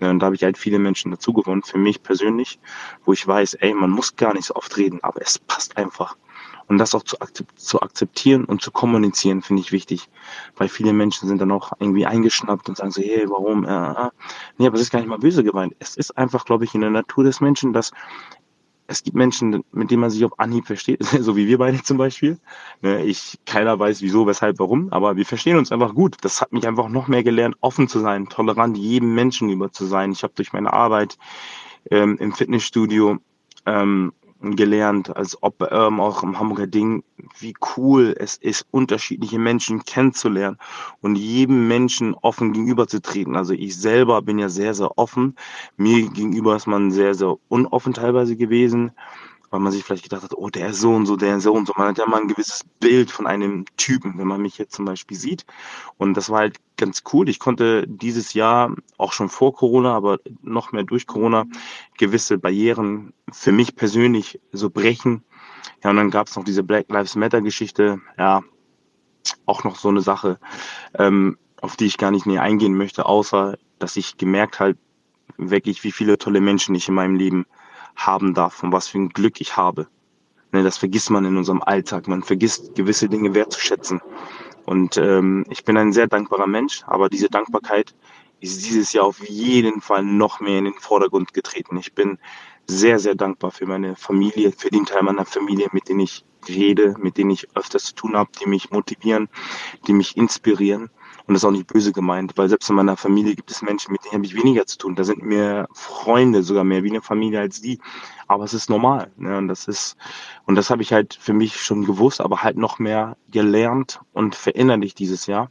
Ja, 0.00 0.10
und 0.10 0.18
da 0.18 0.26
habe 0.26 0.36
ich 0.36 0.42
halt 0.42 0.58
viele 0.58 0.78
Menschen 0.78 1.10
dazu 1.10 1.32
gewonnen, 1.32 1.62
für 1.62 1.78
mich 1.78 2.02
persönlich, 2.02 2.58
wo 3.04 3.12
ich 3.12 3.26
weiß, 3.26 3.54
ey, 3.54 3.72
man 3.72 3.90
muss 3.90 4.16
gar 4.16 4.34
nicht 4.34 4.46
so 4.46 4.54
oft 4.54 4.76
reden, 4.76 5.02
aber 5.02 5.22
es 5.22 5.38
passt 5.38 5.76
einfach. 5.76 6.16
Und 6.68 6.78
das 6.78 6.94
auch 6.94 7.04
zu, 7.04 7.80
akzeptieren 7.80 8.44
und 8.44 8.60
zu 8.60 8.72
kommunizieren, 8.72 9.42
finde 9.42 9.62
ich 9.62 9.72
wichtig. 9.72 10.08
Weil 10.56 10.68
viele 10.68 10.92
Menschen 10.92 11.28
sind 11.28 11.40
dann 11.40 11.52
auch 11.52 11.72
irgendwie 11.78 12.06
eingeschnappt 12.06 12.68
und 12.68 12.76
sagen 12.76 12.90
so, 12.90 13.02
hey, 13.02 13.24
warum? 13.28 13.64
Äh, 13.64 13.90
äh. 13.90 14.10
Nee, 14.58 14.66
aber 14.66 14.74
es 14.74 14.82
ist 14.82 14.90
gar 14.90 14.98
nicht 14.98 15.08
mal 15.08 15.18
böse 15.18 15.44
gemeint. 15.44 15.74
Es 15.78 15.96
ist 15.96 16.18
einfach, 16.18 16.44
glaube 16.44 16.64
ich, 16.64 16.74
in 16.74 16.80
der 16.80 16.90
Natur 16.90 17.24
des 17.24 17.40
Menschen, 17.40 17.72
dass 17.72 17.92
es 18.88 19.02
gibt 19.02 19.16
Menschen, 19.16 19.64
mit 19.72 19.90
denen 19.90 20.00
man 20.00 20.10
sich 20.10 20.24
auf 20.24 20.38
Anhieb 20.38 20.66
versteht, 20.66 21.02
so 21.20 21.36
wie 21.36 21.48
wir 21.48 21.58
beide 21.58 21.82
zum 21.82 21.98
Beispiel. 21.98 22.38
Ne, 22.82 23.04
ich, 23.04 23.38
keiner 23.44 23.78
weiß 23.78 24.02
wieso, 24.02 24.26
weshalb, 24.26 24.58
warum, 24.58 24.92
aber 24.92 25.16
wir 25.16 25.26
verstehen 25.26 25.56
uns 25.56 25.72
einfach 25.72 25.94
gut. 25.94 26.16
Das 26.22 26.40
hat 26.40 26.52
mich 26.52 26.66
einfach 26.66 26.88
noch 26.88 27.08
mehr 27.08 27.22
gelernt, 27.22 27.56
offen 27.60 27.88
zu 27.88 28.00
sein, 28.00 28.28
tolerant 28.28 28.76
jedem 28.76 29.14
Menschen 29.14 29.50
über 29.50 29.72
zu 29.72 29.86
sein. 29.86 30.12
Ich 30.12 30.22
habe 30.22 30.34
durch 30.34 30.52
meine 30.52 30.72
Arbeit 30.72 31.18
ähm, 31.90 32.16
im 32.18 32.32
Fitnessstudio 32.32 33.18
ähm, 33.66 34.12
gelernt, 34.40 35.16
als 35.16 35.42
ob 35.42 35.68
ähm, 35.70 36.00
auch 36.00 36.22
im 36.22 36.38
Hamburger 36.38 36.66
Ding, 36.66 37.02
wie 37.38 37.54
cool 37.76 38.14
es 38.18 38.36
ist, 38.36 38.66
unterschiedliche 38.70 39.38
Menschen 39.38 39.84
kennenzulernen 39.84 40.58
und 41.00 41.16
jedem 41.16 41.68
Menschen 41.68 42.14
offen 42.14 42.52
gegenüberzutreten. 42.52 43.36
Also 43.36 43.54
ich 43.54 43.76
selber 43.76 44.22
bin 44.22 44.38
ja 44.38 44.48
sehr, 44.48 44.74
sehr 44.74 44.98
offen. 44.98 45.36
Mir 45.76 46.08
gegenüber 46.08 46.56
ist 46.56 46.66
man 46.66 46.90
sehr, 46.90 47.14
sehr 47.14 47.36
unoffen 47.48 47.94
teilweise 47.94 48.36
gewesen 48.36 48.92
weil 49.50 49.60
man 49.60 49.72
sich 49.72 49.84
vielleicht 49.84 50.04
gedacht 50.04 50.22
hat, 50.22 50.34
oh, 50.34 50.48
der 50.48 50.68
ist 50.68 50.80
so 50.80 50.92
und 50.92 51.06
so, 51.06 51.16
der 51.16 51.36
ist 51.36 51.44
so 51.44 51.52
und 51.52 51.66
so. 51.66 51.72
Man 51.76 51.88
hat 51.88 51.98
ja 51.98 52.06
mal 52.06 52.20
ein 52.20 52.28
gewisses 52.28 52.64
Bild 52.80 53.10
von 53.10 53.26
einem 53.26 53.64
Typen, 53.76 54.18
wenn 54.18 54.26
man 54.26 54.42
mich 54.42 54.58
jetzt 54.58 54.74
zum 54.74 54.84
Beispiel 54.84 55.16
sieht. 55.16 55.44
Und 55.98 56.14
das 56.14 56.30
war 56.30 56.40
halt 56.40 56.58
ganz 56.76 57.02
cool. 57.12 57.28
Ich 57.28 57.38
konnte 57.38 57.86
dieses 57.86 58.34
Jahr, 58.34 58.74
auch 58.98 59.12
schon 59.12 59.28
vor 59.28 59.54
Corona, 59.54 59.94
aber 59.94 60.18
noch 60.42 60.72
mehr 60.72 60.84
durch 60.84 61.06
Corona, 61.06 61.44
gewisse 61.98 62.38
Barrieren 62.38 63.12
für 63.32 63.52
mich 63.52 63.76
persönlich 63.76 64.40
so 64.52 64.70
brechen. 64.70 65.24
Ja, 65.82 65.90
und 65.90 65.96
dann 65.96 66.10
gab 66.10 66.28
es 66.28 66.36
noch 66.36 66.44
diese 66.44 66.62
Black 66.62 66.86
Lives 66.88 67.16
Matter 67.16 67.40
Geschichte. 67.40 68.00
Ja, 68.18 68.42
auch 69.44 69.64
noch 69.64 69.76
so 69.76 69.88
eine 69.88 70.00
Sache, 70.00 70.38
ähm, 70.94 71.38
auf 71.60 71.76
die 71.76 71.86
ich 71.86 71.98
gar 71.98 72.10
nicht 72.10 72.26
näher 72.26 72.42
eingehen 72.42 72.76
möchte, 72.76 73.06
außer 73.06 73.56
dass 73.78 73.96
ich 73.96 74.16
gemerkt 74.16 74.60
halt 74.60 74.78
wirklich, 75.36 75.84
wie 75.84 75.92
viele 75.92 76.18
tolle 76.18 76.40
Menschen 76.40 76.74
ich 76.74 76.88
in 76.88 76.94
meinem 76.94 77.16
Leben 77.16 77.46
haben 77.96 78.34
darf 78.34 78.62
und 78.62 78.72
was 78.72 78.88
für 78.88 78.98
ein 78.98 79.08
Glück 79.08 79.40
ich 79.40 79.56
habe. 79.56 79.88
Ne, 80.52 80.62
das 80.62 80.78
vergisst 80.78 81.10
man 81.10 81.24
in 81.24 81.36
unserem 81.36 81.62
Alltag. 81.62 82.08
Man 82.08 82.22
vergisst 82.22 82.74
gewisse 82.74 83.08
Dinge 83.08 83.34
wertzuschätzen. 83.34 84.00
Und 84.64 84.96
ähm, 84.96 85.44
ich 85.50 85.64
bin 85.64 85.76
ein 85.76 85.92
sehr 85.92 86.06
dankbarer 86.06 86.46
Mensch, 86.46 86.82
aber 86.86 87.08
diese 87.08 87.28
Dankbarkeit 87.28 87.94
ist 88.40 88.66
dieses 88.66 88.92
Jahr 88.92 89.06
auf 89.06 89.26
jeden 89.28 89.80
Fall 89.80 90.02
noch 90.02 90.40
mehr 90.40 90.58
in 90.58 90.64
den 90.64 90.74
Vordergrund 90.74 91.32
getreten. 91.32 91.76
Ich 91.78 91.94
bin 91.94 92.18
sehr, 92.66 92.98
sehr 92.98 93.14
dankbar 93.14 93.50
für 93.50 93.66
meine 93.66 93.96
Familie, 93.96 94.52
für 94.52 94.70
den 94.70 94.84
Teil 94.84 95.02
meiner 95.02 95.24
Familie, 95.24 95.68
mit 95.72 95.88
denen 95.88 96.00
ich 96.00 96.24
rede, 96.48 96.94
mit 96.98 97.16
denen 97.16 97.30
ich 97.30 97.48
öfters 97.54 97.84
zu 97.84 97.94
tun 97.94 98.16
habe, 98.16 98.30
die 98.40 98.48
mich 98.48 98.70
motivieren, 98.70 99.28
die 99.86 99.92
mich 99.92 100.16
inspirieren. 100.16 100.90
Und 101.26 101.34
das 101.34 101.42
ist 101.42 101.46
auch 101.46 101.52
nicht 101.52 101.66
böse 101.66 101.92
gemeint, 101.92 102.32
weil 102.36 102.48
selbst 102.48 102.70
in 102.70 102.76
meiner 102.76 102.96
Familie 102.96 103.34
gibt 103.34 103.50
es 103.50 103.60
Menschen, 103.60 103.92
mit 103.92 104.04
denen 104.04 104.14
habe 104.14 104.26
ich 104.26 104.36
weniger 104.36 104.64
zu 104.66 104.78
tun. 104.78 104.94
Da 104.94 105.02
sind 105.02 105.22
mir 105.22 105.66
Freunde 105.72 106.42
sogar 106.42 106.62
mehr 106.62 106.84
wie 106.84 106.90
eine 106.90 107.02
Familie 107.02 107.40
als 107.40 107.60
die. 107.60 107.80
Aber 108.28 108.44
es 108.44 108.54
ist 108.54 108.70
normal. 108.70 109.10
Ne? 109.16 109.36
Und 109.36 109.48
das 109.48 109.66
ist, 109.66 109.96
und 110.44 110.54
das 110.54 110.70
habe 110.70 110.82
ich 110.82 110.92
halt 110.92 111.14
für 111.20 111.32
mich 111.32 111.60
schon 111.60 111.84
gewusst, 111.84 112.20
aber 112.20 112.42
halt 112.42 112.56
noch 112.56 112.78
mehr 112.78 113.16
gelernt 113.30 114.00
und 114.12 114.36
verinnerlicht 114.36 114.98
dieses 115.00 115.26
Jahr. 115.26 115.50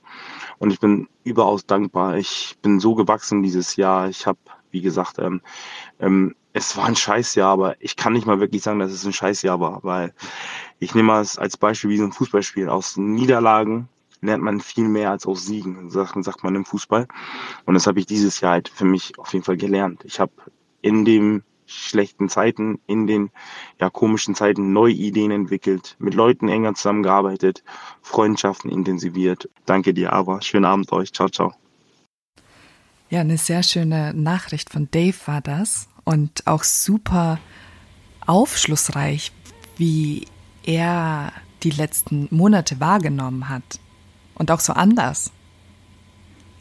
Und 0.59 0.71
ich 0.71 0.79
bin 0.79 1.09
überaus 1.25 1.65
dankbar. 1.65 2.17
Ich 2.17 2.57
bin 2.61 2.79
so 2.79 2.95
gewachsen 2.95 3.43
dieses 3.43 3.75
Jahr. 3.75 4.07
Ich 4.07 4.25
habe, 4.27 4.39
wie 4.71 4.81
gesagt, 4.81 5.19
ähm, 5.19 5.41
ähm, 5.99 6.35
es 6.53 6.77
war 6.77 6.85
ein 6.85 6.95
Scheißjahr, 6.95 7.51
aber 7.51 7.75
ich 7.81 7.97
kann 7.97 8.13
nicht 8.13 8.25
mal 8.25 8.39
wirklich 8.39 8.63
sagen, 8.63 8.79
dass 8.79 8.93
es 8.93 9.05
ein 9.05 9.11
Scheißjahr 9.11 9.59
war, 9.59 9.83
weil 9.83 10.13
ich 10.79 10.95
nehme 10.95 11.19
es 11.19 11.37
als 11.37 11.57
Beispiel 11.57 11.89
wie 11.89 11.97
so 11.97 12.05
ein 12.05 12.13
Fußballspiel. 12.13 12.69
Aus 12.69 12.95
Niederlagen 12.95 13.89
lernt 14.25 14.43
man 14.43 14.59
viel 14.59 14.87
mehr 14.87 15.11
als 15.11 15.25
aus 15.25 15.45
Siegen, 15.45 15.89
sagt, 15.89 16.21
sagt 16.23 16.43
man 16.43 16.55
im 16.55 16.65
Fußball. 16.65 17.07
Und 17.65 17.73
das 17.73 17.87
habe 17.87 17.99
ich 17.99 18.05
dieses 18.05 18.41
Jahr 18.41 18.53
halt 18.53 18.69
für 18.69 18.85
mich 18.85 19.17
auf 19.17 19.33
jeden 19.33 19.45
Fall 19.45 19.57
gelernt. 19.57 20.03
Ich 20.05 20.19
habe 20.19 20.33
in 20.81 21.05
den 21.05 21.43
schlechten 21.65 22.29
Zeiten, 22.29 22.79
in 22.87 23.07
den 23.07 23.31
ja 23.79 23.89
komischen 23.89 24.35
Zeiten 24.35 24.71
neue 24.73 24.93
Ideen 24.93 25.31
entwickelt, 25.31 25.95
mit 25.99 26.13
Leuten 26.13 26.47
enger 26.47 26.75
zusammengearbeitet, 26.75 27.63
Freundschaften 28.01 28.69
intensiviert. 28.69 29.49
Danke 29.65 29.93
dir, 29.93 30.13
aber 30.13 30.41
schönen 30.41 30.65
Abend 30.65 30.91
euch. 30.91 31.11
Ciao, 31.11 31.29
ciao. 31.29 31.53
Ja, 33.09 33.21
eine 33.21 33.37
sehr 33.37 33.63
schöne 33.63 34.13
Nachricht 34.13 34.69
von 34.69 34.89
Dave 34.91 35.15
war 35.25 35.41
das 35.41 35.87
und 36.03 36.45
auch 36.47 36.63
super 36.63 37.39
aufschlussreich, 38.25 39.31
wie 39.77 40.27
er 40.63 41.31
die 41.63 41.69
letzten 41.69 42.27
Monate 42.31 42.79
wahrgenommen 42.79 43.49
hat 43.49 43.79
und 44.35 44.51
auch 44.51 44.59
so 44.59 44.73
anders. 44.73 45.31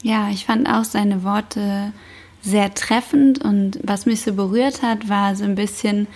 Ja, 0.02 0.30
ich 0.30 0.44
fand 0.44 0.68
auch 0.68 0.84
seine 0.84 1.24
Worte 1.24 1.92
sehr 2.42 2.74
treffend 2.74 3.42
und 3.42 3.78
was 3.82 4.04
mich 4.04 4.20
so 4.20 4.34
berührt 4.34 4.82
hat, 4.82 5.08
war 5.08 5.34
so 5.34 5.44
ein 5.44 5.54
bisschen 5.54 6.06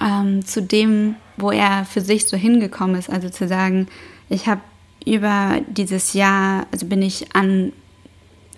ähm, 0.00 0.44
zu 0.44 0.60
dem, 0.62 1.14
wo 1.36 1.50
er 1.50 1.84
für 1.84 2.00
sich 2.00 2.26
so 2.26 2.36
hingekommen 2.36 2.96
ist. 2.96 3.10
Also 3.10 3.28
zu 3.30 3.46
sagen, 3.46 3.86
ich 4.28 4.48
habe 4.48 4.62
über 5.06 5.60
dieses 5.68 6.12
Jahr, 6.12 6.66
also 6.72 6.86
bin 6.86 7.02
ich 7.02 7.34
an 7.36 7.72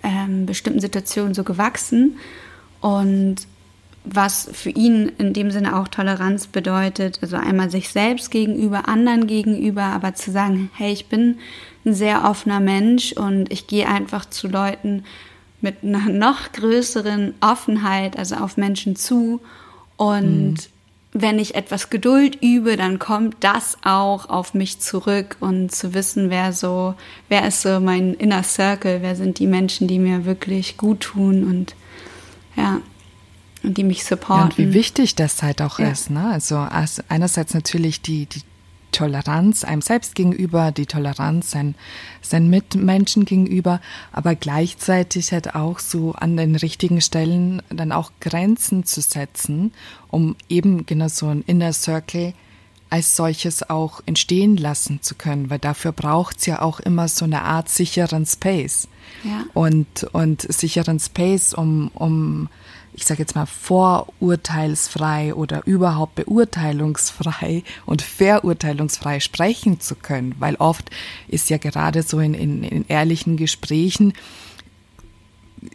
ähm, 0.03 0.45
bestimmten 0.45 0.79
Situationen 0.79 1.33
so 1.33 1.43
gewachsen 1.43 2.17
und 2.81 3.47
was 4.09 4.49
für 4.53 4.69
ihn 4.69 5.11
in 5.17 5.33
dem 5.33 5.51
Sinne 5.51 5.77
auch 5.77 5.87
Toleranz 5.87 6.47
bedeutet, 6.47 7.19
also 7.21 7.35
einmal 7.35 7.69
sich 7.69 7.89
selbst 7.89 8.31
gegenüber, 8.31 8.87
anderen 8.87 9.27
gegenüber, 9.27 9.83
aber 9.83 10.13
zu 10.13 10.31
sagen, 10.31 10.69
hey, 10.73 10.93
ich 10.93 11.07
bin 11.07 11.39
ein 11.85 11.93
sehr 11.93 12.25
offener 12.25 12.59
Mensch 12.59 13.13
und 13.13 13.51
ich 13.51 13.67
gehe 13.67 13.87
einfach 13.87 14.25
zu 14.25 14.47
Leuten 14.47 15.03
mit 15.61 15.83
einer 15.83 15.99
noch 16.09 16.51
größeren 16.53 17.35
Offenheit, 17.41 18.17
also 18.17 18.35
auf 18.35 18.57
Menschen 18.57 18.95
zu. 18.95 19.41
Und 19.97 20.53
mhm. 20.53 20.57
wenn 21.13 21.39
ich 21.39 21.55
etwas 21.55 21.89
Geduld 21.89 22.41
übe, 22.41 22.77
dann 22.77 22.99
kommt 22.99 23.37
das 23.41 23.77
auch 23.83 24.29
auf 24.29 24.53
mich 24.53 24.79
zurück 24.79 25.37
und 25.39 25.73
zu 25.73 25.93
wissen, 25.93 26.29
wer 26.29 26.53
so, 26.53 26.95
wer 27.29 27.47
ist 27.47 27.61
so 27.61 27.79
mein 27.79 28.13
Inner 28.13 28.43
Circle, 28.43 29.01
wer 29.01 29.15
sind 29.15 29.39
die 29.39 29.47
Menschen, 29.47 29.87
die 29.87 29.99
mir 29.99 30.25
wirklich 30.25 30.77
gut 30.77 31.01
tun 31.01 31.43
und 31.43 31.75
ja, 32.55 32.81
und 33.63 33.77
die 33.77 33.83
mich 33.83 34.03
supporten. 34.05 34.37
Ja, 34.37 34.43
und 34.43 34.57
wie 34.57 34.73
wichtig 34.73 35.15
das 35.15 35.41
halt 35.43 35.61
auch 35.61 35.79
ja. 35.79 35.89
ist. 35.89 36.09
Ne? 36.09 36.29
Also 36.31 36.67
einerseits 37.09 37.53
natürlich 37.53 38.01
die, 38.01 38.25
die 38.25 38.41
Toleranz 38.91 39.63
einem 39.63 39.81
selbst 39.81 40.15
gegenüber, 40.15 40.71
die 40.71 40.85
Toleranz 40.85 41.51
sein, 41.51 41.75
seinen 42.21 42.49
Mitmenschen 42.49 43.25
gegenüber, 43.25 43.81
aber 44.11 44.35
gleichzeitig 44.35 45.31
halt 45.33 45.55
auch 45.55 45.79
so 45.79 46.13
an 46.13 46.37
den 46.37 46.55
richtigen 46.55 47.01
Stellen 47.01 47.61
dann 47.69 47.91
auch 47.91 48.11
Grenzen 48.21 48.85
zu 48.85 49.01
setzen, 49.01 49.73
um 50.09 50.35
eben 50.49 50.85
genau 50.85 51.09
so 51.09 51.27
ein 51.27 51.43
Inner 51.45 51.73
Circle 51.73 52.33
als 52.89 53.15
solches 53.15 53.69
auch 53.69 54.01
entstehen 54.05 54.57
lassen 54.57 55.01
zu 55.01 55.15
können, 55.15 55.49
weil 55.49 55.59
dafür 55.59 55.91
braucht 55.91 56.37
es 56.37 56.45
ja 56.45 56.61
auch 56.61 56.79
immer 56.79 57.07
so 57.07 57.25
eine 57.25 57.41
Art 57.43 57.69
sicheren 57.69 58.25
Space. 58.25 58.87
Ja. 59.23 59.45
Und, 59.53 60.05
und 60.13 60.41
sicheren 60.41 60.99
Space, 60.99 61.53
um, 61.53 61.89
um 61.93 62.49
ich 62.93 63.05
sage 63.05 63.21
jetzt 63.21 63.35
mal, 63.35 63.45
vorurteilsfrei 63.45 65.33
oder 65.33 65.65
überhaupt 65.65 66.15
beurteilungsfrei 66.15 67.63
und 67.85 68.01
verurteilungsfrei 68.01 69.19
sprechen 69.19 69.79
zu 69.79 69.95
können. 69.95 70.35
Weil 70.39 70.55
oft 70.55 70.89
ist 71.27 71.49
ja 71.49 71.57
gerade 71.57 72.03
so 72.03 72.19
in, 72.19 72.33
in, 72.33 72.63
in 72.63 72.85
ehrlichen 72.87 73.37
Gesprächen 73.37 74.13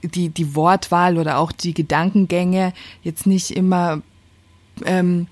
die, 0.03 0.29
die 0.29 0.55
Wortwahl 0.55 1.18
oder 1.18 1.38
auch 1.38 1.53
die 1.53 1.75
Gedankengänge 1.75 2.72
jetzt 3.03 3.27
nicht 3.27 3.51
immer. 3.51 4.03
Ähm, 4.85 5.27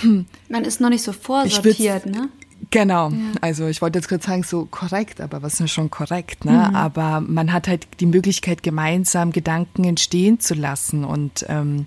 hm, 0.00 0.26
Man 0.48 0.64
ist 0.64 0.80
noch 0.80 0.90
nicht 0.90 1.02
so 1.02 1.12
vorsortiert, 1.12 2.06
ne? 2.06 2.28
Genau, 2.70 3.08
ja. 3.10 3.16
also 3.40 3.66
ich 3.66 3.80
wollte 3.80 3.98
jetzt 3.98 4.08
gerade 4.08 4.22
sagen, 4.22 4.42
so 4.42 4.66
korrekt, 4.66 5.20
aber 5.20 5.42
was 5.42 5.58
ist 5.60 5.70
schon 5.70 5.90
korrekt, 5.90 6.44
ne? 6.44 6.68
Mhm. 6.68 6.76
Aber 6.76 7.20
man 7.20 7.52
hat 7.52 7.66
halt 7.68 7.88
die 8.00 8.06
Möglichkeit, 8.06 8.62
gemeinsam 8.62 9.32
Gedanken 9.32 9.84
entstehen 9.84 10.40
zu 10.40 10.54
lassen 10.54 11.04
und 11.04 11.44
ähm, 11.48 11.86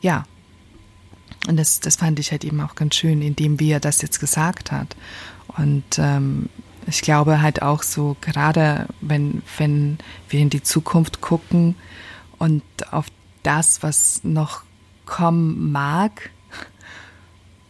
ja, 0.00 0.24
und 1.46 1.56
das, 1.56 1.80
das 1.80 1.96
fand 1.96 2.18
ich 2.18 2.32
halt 2.32 2.44
eben 2.44 2.60
auch 2.60 2.74
ganz 2.74 2.96
schön, 2.96 3.22
indem 3.22 3.60
wie 3.60 3.70
er 3.70 3.80
das 3.80 4.02
jetzt 4.02 4.18
gesagt 4.18 4.72
hat. 4.72 4.96
Und 5.56 5.84
ähm, 5.98 6.48
ich 6.86 7.02
glaube 7.02 7.40
halt 7.40 7.62
auch 7.62 7.82
so, 7.82 8.16
gerade 8.20 8.86
wenn, 9.00 9.42
wenn 9.58 9.98
wir 10.28 10.40
in 10.40 10.50
die 10.50 10.62
Zukunft 10.62 11.20
gucken 11.20 11.76
und 12.38 12.62
auf 12.92 13.06
das, 13.42 13.82
was 13.82 14.22
noch 14.24 14.62
kommen 15.04 15.70
mag, 15.72 16.30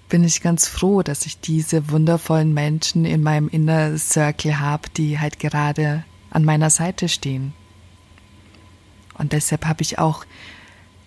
bin 0.09 0.25
ich 0.25 0.41
ganz 0.41 0.69
froh, 0.69 1.03
dass 1.03 1.27
ich 1.27 1.41
diese 1.41 1.91
wundervollen 1.91 2.55
Menschen 2.55 3.05
in 3.05 3.23
meinem 3.23 3.49
Inner 3.49 3.99
Circle 3.99 4.61
habe, 4.61 4.89
die 4.97 5.19
halt 5.19 5.39
gerade 5.39 6.05
an 6.31 6.45
meiner 6.45 6.71
Seite 6.71 7.09
stehen. 7.09 7.53
Und 9.19 9.33
deshalb 9.33 9.65
habe 9.67 9.83
ich 9.83 9.99
auch 9.99 10.25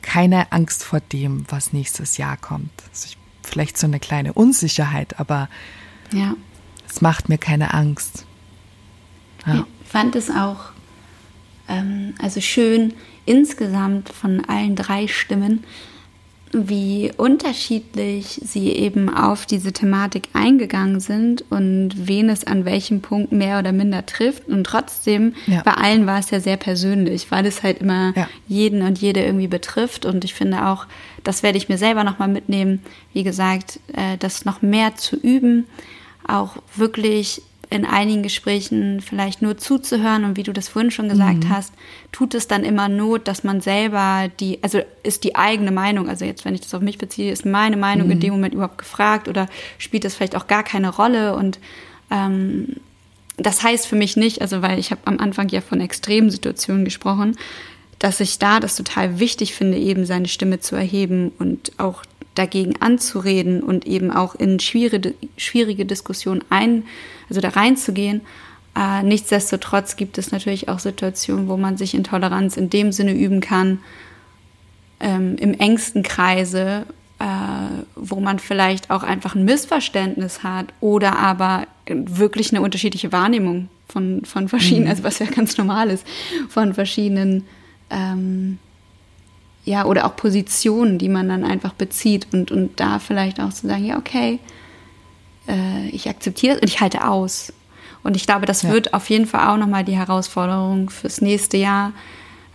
keine 0.01 0.51
Angst 0.51 0.84
vor 0.84 0.99
dem, 0.99 1.45
was 1.49 1.74
nächstes 1.74 2.17
Jahr 2.17 2.38
kommt. 2.38 2.71
Also 2.89 3.07
ich, 3.07 3.17
vielleicht 3.43 3.78
so 3.78 3.88
eine 3.88 3.99
kleine 3.99 4.34
Unsicherheit, 4.34 5.19
aber 5.19 5.49
ja. 6.11 6.36
es 6.88 7.01
macht 7.01 7.30
mir 7.30 7.38
keine 7.38 7.74
Angst. 7.74 8.26
Ja. 9.45 9.65
Ich 9.84 9.89
fand 9.89 10.15
es 10.15 10.30
auch 10.30 10.71
ähm, 11.67 12.15
also 12.21 12.41
schön 12.41 12.93
insgesamt 13.26 14.09
von 14.09 14.43
allen 14.45 14.76
drei 14.76 15.07
Stimmen 15.07 15.63
wie 16.52 17.12
unterschiedlich 17.16 18.41
sie 18.43 18.70
eben 18.72 19.14
auf 19.14 19.45
diese 19.45 19.72
Thematik 19.72 20.30
eingegangen 20.34 21.00
sind 21.00 21.43
und 21.50 21.91
wen 21.95 22.30
es 22.30 22.45
an 22.45 22.66
welchem 22.66 23.02
Punkt 23.02 23.32
mehr 23.32 23.60
oder 23.60 23.72
minder 23.72 24.06
trifft. 24.06 24.47
Und 24.47 24.64
trotzdem, 24.64 25.36
ja. 25.45 25.62
bei 25.64 25.74
allen 25.74 26.08
war 26.08 26.20
es 26.20 26.32
ja 26.32 26.39
sehr 26.39 26.58
persönlich, 26.58 27.30
weil 27.32 27.45
es 27.45 27.62
halt 27.62 27.82
immer 27.82 28.14
ja. 28.16 28.28
jeden 28.47 28.82
und 28.82 29.00
jede 29.00 29.24
irgendwie 29.24 29.47
betrifft. 29.47 30.06
Und 30.06 30.24
ich 30.24 30.34
finde 30.34 30.66
auch, 30.66 30.88
das 31.24 31.43
werde 31.43 31.58
ich 31.58 31.70
mir 31.70 31.78
selber 31.78 32.04
nochmal 32.04 32.30
mitnehmen, 32.30 32.82
wie 33.14 33.24
gesagt, 33.24 33.80
äh, 33.93 34.18
das 34.18 34.45
noch 34.45 34.62
mehr 34.62 34.95
zu 34.95 35.18
üben, 35.18 35.68
auch 36.28 36.58
wirklich 36.76 37.43
in 37.72 37.86
einigen 37.86 38.24
Gesprächen 38.24 38.99
vielleicht 38.99 39.43
nur 39.43 39.57
zuzuhören 39.57 40.24
und 40.24 40.38
wie 40.38 40.43
du 40.43 40.53
das 40.53 40.70
vorhin 40.70 40.89
schon 40.89 41.07
gesagt 41.07 41.43
mhm. 41.43 41.49
hast, 41.49 41.74
tut 42.11 42.34
es 42.34 42.47
dann 42.47 42.63
immer 42.63 42.89
Not, 42.89 43.28
dass 43.28 43.43
man 43.43 43.61
selber 43.61 44.30
die, 44.39 44.57
also 44.63 44.82
ist 45.03 45.24
die 45.24 45.36
eigene 45.36 45.72
Meinung, 45.72 46.09
also 46.09 46.26
jetzt, 46.26 46.45
wenn 46.45 46.55
ich 46.55 46.61
das 46.61 46.74
auf 46.74 46.82
mich 46.82 46.97
beziehe, 46.97 47.32
ist 47.32 47.45
meine 47.45 47.78
Meinung 47.78 48.07
mhm. 48.07 48.13
in 48.13 48.20
dem 48.22 48.34
Moment 48.34 48.55
überhaupt 48.55 48.80
gefragt 48.80 49.28
oder 49.28 49.47
spielt 49.78 50.03
das 50.03 50.15
vielleicht 50.15 50.36
auch 50.36 50.47
gar 50.47 50.63
keine 50.63 50.89
Rolle 50.89 51.36
und 51.36 51.59
ähm, 52.09 52.78
das 53.38 53.61
heißt 53.61 53.86
für 53.86 53.95
mich 53.95 54.17
nicht, 54.17 54.41
also 54.41 54.63
weil 54.63 54.80
ich 54.80 54.89
habe 54.89 55.01
am 55.05 55.20
Anfang 55.20 55.47
ja 55.49 55.61
von 55.61 55.80
extremen 55.80 56.32
Situationen 56.32 56.86
gesprochen, 56.86 57.38
dass 57.99 58.20
ich 58.20 58.39
da 58.39 58.59
das 58.59 58.76
total 58.76 59.20
wichtig 59.20 59.53
finde, 59.53 59.78
eben 59.78 60.05
seine 60.05 60.28
Stimme 60.28 60.59
zu 60.59 60.76
erheben 60.76 61.32
und 61.38 61.74
auch 61.78 62.03
dagegen 62.34 62.82
anzureden 62.82 63.61
und 63.61 63.86
eben 63.86 64.11
auch 64.11 64.36
in 64.36 64.59
schwierige, 64.59 65.13
schwierige 65.38 65.86
Diskussionen 65.86 66.43
ein, 66.49 66.86
also 67.30 67.41
da 67.41 67.49
reinzugehen. 67.49 68.21
Äh, 68.75 69.03
nichtsdestotrotz 69.03 69.95
gibt 69.95 70.17
es 70.17 70.32
natürlich 70.32 70.69
auch 70.69 70.80
Situationen, 70.80 71.47
wo 71.47 71.57
man 71.57 71.77
sich 71.77 71.93
in 71.93 72.03
Toleranz 72.03 72.57
in 72.57 72.69
dem 72.69 72.91
Sinne 72.91 73.13
üben 73.13 73.41
kann, 73.41 73.80
ähm, 74.99 75.36
im 75.38 75.53
engsten 75.53 76.03
Kreise, 76.03 76.86
äh, 77.19 77.25
wo 77.95 78.19
man 78.19 78.39
vielleicht 78.39 78.91
auch 78.91 79.03
einfach 79.03 79.36
ein 79.36 79.45
Missverständnis 79.45 80.43
hat 80.43 80.67
oder 80.80 81.17
aber 81.17 81.67
wirklich 81.88 82.51
eine 82.51 82.61
unterschiedliche 82.61 83.11
Wahrnehmung 83.11 83.69
von, 83.88 84.23
von 84.25 84.47
verschiedenen, 84.47 84.86
mhm. 84.86 84.91
also 84.91 85.03
was 85.03 85.19
ja 85.19 85.25
ganz 85.25 85.57
normal 85.57 85.89
ist, 85.89 86.05
von 86.47 86.73
verschiedenen 86.73 87.45
ähm, 87.89 88.59
ja, 89.65 89.86
oder 89.86 90.05
auch 90.05 90.15
Positionen, 90.15 90.97
die 90.97 91.09
man 91.09 91.30
dann 91.30 91.43
einfach 91.43 91.73
bezieht 91.73 92.27
und, 92.32 92.51
und 92.51 92.80
da 92.80 92.99
vielleicht 92.99 93.39
auch 93.39 93.53
zu 93.53 93.67
sagen, 93.67 93.86
ja, 93.86 93.97
okay, 93.97 94.39
äh, 95.50 95.89
ich 95.89 96.08
akzeptiere 96.08 96.56
es 96.56 96.62
und 96.62 96.70
ich 96.70 96.80
halte 96.80 97.08
aus. 97.08 97.52
Und 98.04 98.16
ich 98.16 98.26
glaube, 98.26 98.45
das 98.45 98.62
ja. 98.62 98.72
wird 98.72 98.93
auf 98.93 99.10
jeden 99.10 99.26
Fall 99.26 99.50
auch 99.50 99.58
nochmal 99.58 99.84
die 99.84 99.97
Herausforderung 99.97 100.89
fürs 100.89 101.22
nächste 101.22 101.58
Jahr, 101.58 101.91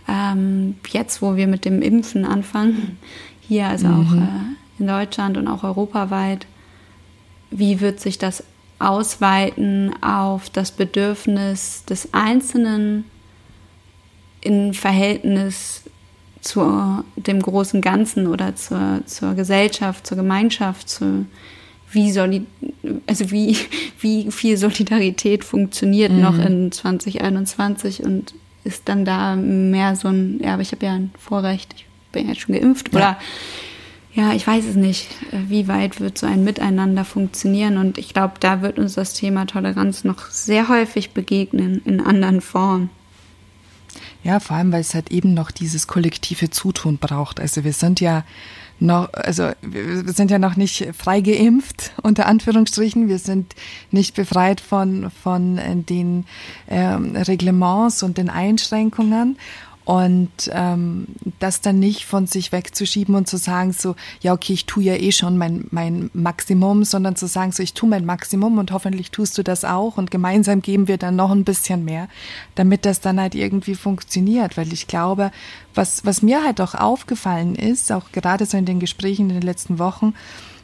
ähm, 0.07 0.75
jetzt, 0.89 1.21
wo 1.21 1.35
wir 1.35 1.47
mit 1.47 1.65
dem 1.65 1.81
Impfen 1.81 2.25
anfangen, 2.25 2.97
hier 3.41 3.67
also 3.67 3.87
mhm. 3.87 3.93
auch 3.93 4.13
äh, 4.13 4.79
in 4.79 4.87
Deutschland 4.87 5.37
und 5.37 5.47
auch 5.47 5.63
europaweit, 5.63 6.47
wie 7.51 7.79
wird 7.79 7.99
sich 7.99 8.17
das 8.17 8.43
ausweiten 8.79 9.93
auf 10.01 10.49
das 10.49 10.71
Bedürfnis 10.71 11.85
des 11.85 12.13
Einzelnen 12.13 13.05
in 14.41 14.73
Verhältnis 14.73 15.83
zu 16.41 17.03
dem 17.15 17.41
großen 17.41 17.81
Ganzen 17.81 18.27
oder 18.27 18.55
zur, 18.55 19.01
zur 19.05 19.33
Gesellschaft, 19.33 20.05
zur 20.05 20.17
Gemeinschaft, 20.17 20.89
zu 20.89 21.25
wie, 21.95 22.45
also 23.07 23.31
wie, 23.31 23.57
wie 23.99 24.31
viel 24.31 24.57
Solidarität 24.57 25.43
funktioniert 25.43 26.11
mhm. 26.11 26.21
noch 26.21 26.37
in 26.37 26.71
2021 26.71 28.03
und 28.03 28.33
ist 28.63 28.83
dann 28.85 29.05
da 29.05 29.35
mehr 29.35 29.95
so 29.95 30.09
ein, 30.09 30.39
ja, 30.43 30.53
aber 30.53 30.61
ich 30.61 30.71
habe 30.71 30.85
ja 30.85 30.93
ein 30.93 31.11
Vorrecht, 31.17 31.73
ich 31.77 31.85
bin 32.11 32.27
ja 32.27 32.35
schon 32.35 32.55
geimpft 32.55 32.93
ja. 32.93 32.97
oder 32.97 33.17
ja, 34.13 34.31
ich 34.33 34.47
weiß 34.47 34.65
es 34.65 34.75
nicht, 34.75 35.09
wie 35.31 35.67
weit 35.67 35.99
wird 35.99 36.17
so 36.17 36.25
ein 36.25 36.45
Miteinander 36.45 37.03
funktionieren 37.03 37.77
und 37.77 37.97
ich 37.97 38.13
glaube, 38.13 38.35
da 38.39 38.61
wird 38.61 38.79
uns 38.79 38.93
das 38.93 39.13
Thema 39.13 39.45
Toleranz 39.45 40.05
noch 40.05 40.29
sehr 40.29 40.69
häufig 40.69 41.11
begegnen 41.11 41.81
in 41.83 41.99
anderen 41.99 42.39
Formen. 42.39 42.89
Ja, 44.23 44.39
vor 44.39 44.55
allem, 44.55 44.71
weil 44.71 44.81
es 44.81 44.95
halt 44.95 45.11
eben 45.11 45.33
noch 45.33 45.51
dieses 45.51 45.85
kollektive 45.85 46.49
Zutun 46.49 46.97
braucht. 46.97 47.39
Also 47.39 47.63
wir 47.63 47.73
sind 47.73 47.99
ja 47.99 48.23
noch, 48.79 49.13
also 49.13 49.51
wir 49.61 50.11
sind 50.13 50.31
ja 50.31 50.39
noch 50.39 50.55
nicht 50.55 50.89
frei 50.97 51.21
geimpft, 51.21 51.91
unter 52.01 52.25
Anführungsstrichen. 52.25 53.07
Wir 53.07 53.19
sind 53.19 53.55
nicht 53.91 54.15
befreit 54.15 54.59
von, 54.59 55.11
von 55.23 55.59
den 55.87 56.25
ähm, 56.67 57.15
Reglements 57.15 58.03
und 58.03 58.17
den 58.17 58.29
Einschränkungen. 58.29 59.37
Und 59.85 60.31
ähm, 60.51 61.05
das 61.37 61.61
dann 61.61 61.77
nicht 61.77 62.05
von 62.05 62.25
sich 62.25 62.51
wegzuschieben 62.51 63.13
und 63.13 63.27
zu 63.27 63.37
sagen, 63.37 63.71
so, 63.71 63.95
ja, 64.19 64.33
okay, 64.33 64.53
ich 64.53 64.65
tue 64.65 64.83
ja 64.83 64.95
eh 64.95 65.11
schon 65.11 65.37
mein, 65.37 65.67
mein 65.69 66.09
Maximum, 66.13 66.83
sondern 66.83 67.15
zu 67.15 67.27
sagen, 67.27 67.51
so, 67.51 67.61
ich 67.61 67.75
tue 67.75 67.87
mein 67.87 68.03
Maximum 68.03 68.57
und 68.57 68.71
hoffentlich 68.71 69.11
tust 69.11 69.37
du 69.37 69.43
das 69.43 69.63
auch 69.63 69.97
und 69.97 70.09
gemeinsam 70.09 70.63
geben 70.63 70.87
wir 70.87 70.97
dann 70.97 71.15
noch 71.15 71.29
ein 71.29 71.43
bisschen 71.43 71.85
mehr, 71.85 72.09
damit 72.55 72.83
das 72.83 72.99
dann 72.99 73.21
halt 73.21 73.35
irgendwie 73.35 73.75
funktioniert. 73.75 74.57
Weil 74.57 74.73
ich 74.73 74.87
glaube, 74.87 75.31
was, 75.75 76.03
was 76.03 76.23
mir 76.23 76.43
halt 76.43 76.59
auch 76.61 76.73
aufgefallen 76.73 77.53
ist, 77.53 77.91
auch 77.91 78.11
gerade 78.11 78.47
so 78.47 78.57
in 78.57 78.65
den 78.65 78.79
Gesprächen 78.79 79.29
in 79.29 79.35
den 79.35 79.43
letzten 79.43 79.77
Wochen, 79.77 80.15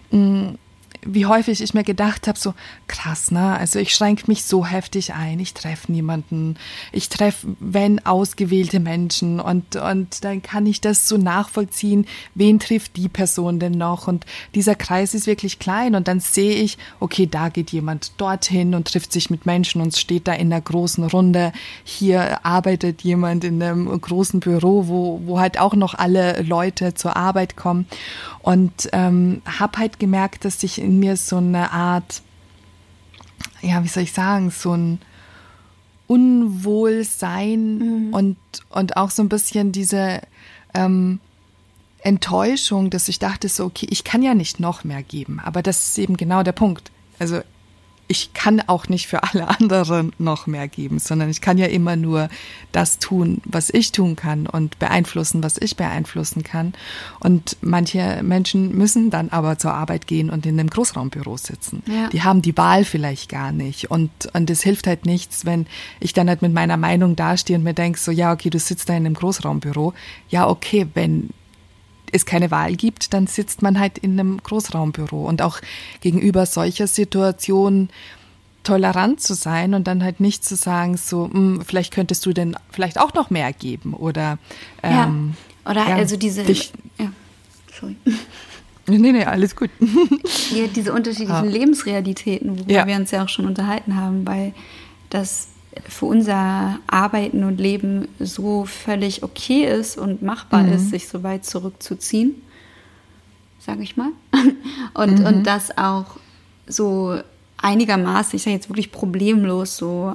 mh, 0.10 0.56
wie 1.04 1.26
häufig 1.26 1.62
ich 1.62 1.74
mir 1.74 1.84
gedacht 1.84 2.28
habe, 2.28 2.38
so 2.38 2.54
krass, 2.88 3.32
ne? 3.32 3.58
Also 3.58 3.80
ich 3.80 3.94
schränke 3.94 4.26
mich 4.28 4.44
so 4.44 4.66
heftig 4.66 5.14
ein, 5.14 5.40
ich 5.40 5.54
treffe 5.54 5.92
niemanden, 5.92 6.58
ich 6.92 7.10
treffe, 7.10 7.48
wenn 7.60 8.06
ausgewählte 8.06 8.80
Menschen 8.80 9.40
und, 9.40 9.76
und 9.76 10.24
dann 10.24 10.42
kann 10.42 10.66
ich 10.66 10.80
das 10.82 11.08
so 11.08 11.18
nachvollziehen, 11.18 12.06
wen 12.36 12.60
trifft 12.60 12.98
die 12.98 13.10
Person 13.10 13.60
denn 13.60 13.74
noch? 13.74 14.08
Und 14.08 14.26
dieser 14.54 14.76
Kreis 14.76 15.14
ist 15.14 15.28
wirklich 15.28 15.60
klein 15.60 15.96
und 15.96 16.08
dann 16.08 16.20
sehe 16.20 16.56
ich, 16.56 16.78
okay, 17.00 17.26
da 17.26 17.50
geht 17.50 17.72
jemand 17.72 18.12
dorthin 18.18 18.76
und 18.76 18.88
trifft 18.88 19.12
sich 19.12 19.30
mit 19.30 19.46
Menschen 19.46 19.82
und 19.82 19.98
steht 19.98 20.28
da 20.28 20.34
in 20.34 20.54
einer 20.54 20.62
großen 20.62 21.04
Runde. 21.06 21.52
Hier 21.84 22.46
arbeitet 22.46 23.02
jemand 23.02 23.44
in 23.44 23.62
einem 23.62 24.00
großen 24.00 24.40
Büro, 24.40 24.88
wo, 24.88 25.22
wo 25.26 25.40
halt 25.40 25.60
auch 25.60 25.74
noch 25.74 25.96
alle 25.96 26.42
Leute 26.44 26.94
zur 26.94 27.16
Arbeit 27.16 27.56
kommen. 27.56 27.88
Und 28.42 28.90
ähm, 28.92 29.42
habe 29.46 29.78
halt 29.78 30.00
gemerkt, 30.00 30.46
dass 30.46 30.60
sich 30.60 30.80
in 30.80 31.00
mir 31.00 31.16
so 31.16 31.38
eine 31.38 31.72
Art, 31.72 32.22
ja, 33.62 33.84
wie 33.84 33.88
soll 33.88 34.04
ich 34.04 34.14
sagen, 34.14 34.50
so 34.50 34.74
ein 34.74 35.00
Unwohlsein 36.08 37.78
mhm. 37.78 38.14
und, 38.14 38.38
und 38.70 38.98
auch 38.98 39.12
so 39.12 39.22
ein 39.22 39.30
bisschen 39.30 39.72
diese 39.72 40.22
ähm, 40.74 41.20
Enttäuschung, 42.00 42.90
dass 42.90 43.08
ich 43.08 43.20
dachte 43.20 43.48
so, 43.48 43.66
okay, 43.66 43.88
ich 43.90 44.04
kann 44.04 44.24
ja 44.24 44.34
nicht 44.34 44.60
noch 44.60 44.84
mehr 44.84 45.04
geben. 45.04 45.40
Aber 45.40 45.62
das 45.62 45.90
ist 45.90 46.00
eben 46.00 46.18
genau 46.18 46.42
der 46.44 46.52
Punkt. 46.52 46.92
Also 47.20 47.42
ich 48.12 48.34
kann 48.34 48.60
auch 48.68 48.90
nicht 48.90 49.08
für 49.08 49.24
alle 49.24 49.48
anderen 49.48 50.12
noch 50.20 50.46
mehr 50.46 50.68
geben, 50.68 51.00
sondern 51.00 51.30
ich 51.30 51.40
kann 51.40 51.58
ja 51.58 51.68
immer 51.68 51.96
nur 51.96 52.28
das 52.74 53.00
tun, 53.00 53.42
was 53.46 53.70
ich 53.70 53.94
tun 53.94 54.18
kann 54.18 54.48
und 54.48 54.78
beeinflussen, 54.80 55.42
was 55.42 55.58
ich 55.58 55.78
beeinflussen 55.78 56.44
kann. 56.44 56.74
Und 57.22 57.56
manche 57.62 58.20
Menschen 58.22 58.78
müssen 58.78 59.12
dann 59.12 59.30
aber 59.30 59.58
zur 59.58 59.74
Arbeit 59.74 60.08
gehen 60.08 60.30
und 60.30 60.46
in 60.46 60.60
einem 60.60 60.70
Großraumbüro 60.70 61.38
sitzen. 61.38 61.84
Ja. 61.88 62.10
Die 62.10 62.22
haben 62.22 62.42
die 62.42 62.58
Wahl 62.58 62.84
vielleicht 62.84 63.30
gar 63.30 63.54
nicht. 63.54 63.90
Und, 63.90 64.12
und 64.34 64.50
es 64.50 64.62
hilft 64.62 64.88
halt 64.88 65.06
nichts, 65.06 65.46
wenn 65.46 65.66
ich 66.02 66.12
dann 66.12 66.28
halt 66.28 66.42
mit 66.42 66.52
meiner 66.52 66.76
Meinung 66.76 67.16
dastehe 67.16 67.56
und 67.56 67.64
mir 67.64 67.74
denke, 67.74 67.98
so, 67.98 68.12
ja, 68.12 68.34
okay, 68.34 68.50
du 68.50 68.60
sitzt 68.60 68.90
da 68.90 68.94
in 68.94 69.06
einem 69.06 69.16
Großraumbüro. 69.16 69.94
Ja, 70.28 70.50
okay, 70.50 70.86
wenn 70.96 71.30
es 72.12 72.26
keine 72.26 72.52
Wahl 72.52 72.76
gibt, 72.76 73.14
dann 73.14 73.28
sitzt 73.28 73.62
man 73.62 73.80
halt 73.80 73.98
in 73.98 74.20
einem 74.20 74.42
Großraumbüro. 74.42 75.28
Und 75.28 75.42
auch 75.42 75.60
gegenüber 76.02 76.46
solcher 76.46 76.88
Situationen 76.88 77.90
tolerant 78.64 79.22
zu 79.22 79.34
sein 79.34 79.74
und 79.74 79.88
dann 79.88 80.04
halt 80.04 80.20
nicht 80.20 80.46
zu 80.46 80.56
sagen, 80.56 80.98
so, 80.98 81.28
mh, 81.28 81.34
hm, 81.34 81.62
vielleicht 81.66 81.94
könntest 81.94 82.26
du 82.26 82.34
denn 82.34 82.56
vielleicht 82.70 83.00
auch 83.00 83.14
noch 83.14 83.30
mehr 83.30 83.54
geben 83.54 83.94
oder 83.94 84.38
ähm, 84.84 85.36
ja. 85.66 85.72
oder 85.72 85.90
ja, 85.90 85.96
also 85.96 86.16
diese 86.16 86.44
dich, 86.44 86.72
ja, 87.00 87.12
sorry. 87.80 87.96
Nee, 88.88 89.12
nee, 89.12 89.24
alles 89.24 89.56
gut. 89.56 89.70
ja, 90.56 90.68
diese 90.68 90.92
unterschiedlichen 90.92 91.34
ah. 91.34 91.42
Lebensrealitäten, 91.42 92.60
worüber 92.60 92.88
wir 92.88 92.96
uns 92.96 93.12
ja 93.12 93.24
auch 93.24 93.30
schon 93.30 93.46
unterhalten 93.46 93.96
haben, 93.96 94.26
weil 94.28 94.54
das 95.10 95.48
für 95.88 96.06
unser 96.06 96.80
Arbeiten 96.88 97.44
und 97.44 97.60
Leben 97.60 98.08
so 98.20 98.66
völlig 98.66 99.24
okay 99.24 99.66
ist 99.66 99.98
und 99.98 100.22
machbar 100.22 100.64
mhm. 100.64 100.74
ist, 100.74 100.90
sich 100.90 101.08
so 101.08 101.24
weit 101.24 101.46
zurückzuziehen, 101.46 102.36
sage 103.60 103.84
ich 103.84 103.98
mal. 103.98 104.10
Und, 104.94 105.20
mhm. 105.20 105.26
und 105.26 105.48
das 105.48 105.78
auch 105.78 106.18
so 106.68 107.18
einigermaßen, 107.62 108.36
ich 108.36 108.44
sage 108.44 108.56
jetzt 108.56 108.70
wirklich 108.70 108.92
problemlos 108.92 109.78
so 109.78 110.14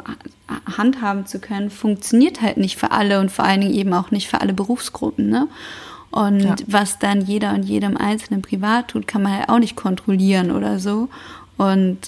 handhaben 0.76 1.24
zu 1.24 1.38
können, 1.38 1.70
funktioniert 1.70 2.42
halt 2.42 2.58
nicht 2.58 2.76
für 2.76 2.90
alle 2.90 3.20
und 3.20 3.30
vor 3.30 3.46
allen 3.46 3.62
Dingen 3.62 3.74
eben 3.74 3.94
auch 3.94 4.10
nicht 4.10 4.28
für 4.28 4.42
alle 4.42 4.52
Berufsgruppen. 4.52 5.30
Ne? 5.30 5.48
Und 6.10 6.40
ja. 6.40 6.56
was 6.66 6.98
dann 6.98 7.22
jeder 7.22 7.54
und 7.54 7.62
jedem 7.62 7.96
Einzelnen 7.96 8.42
privat 8.42 8.88
tut, 8.88 9.06
kann 9.06 9.22
man 9.22 9.32
halt 9.32 9.48
auch 9.48 9.58
nicht 9.58 9.76
kontrollieren 9.76 10.50
oder 10.50 10.78
so. 10.78 11.08
Und, 11.56 11.98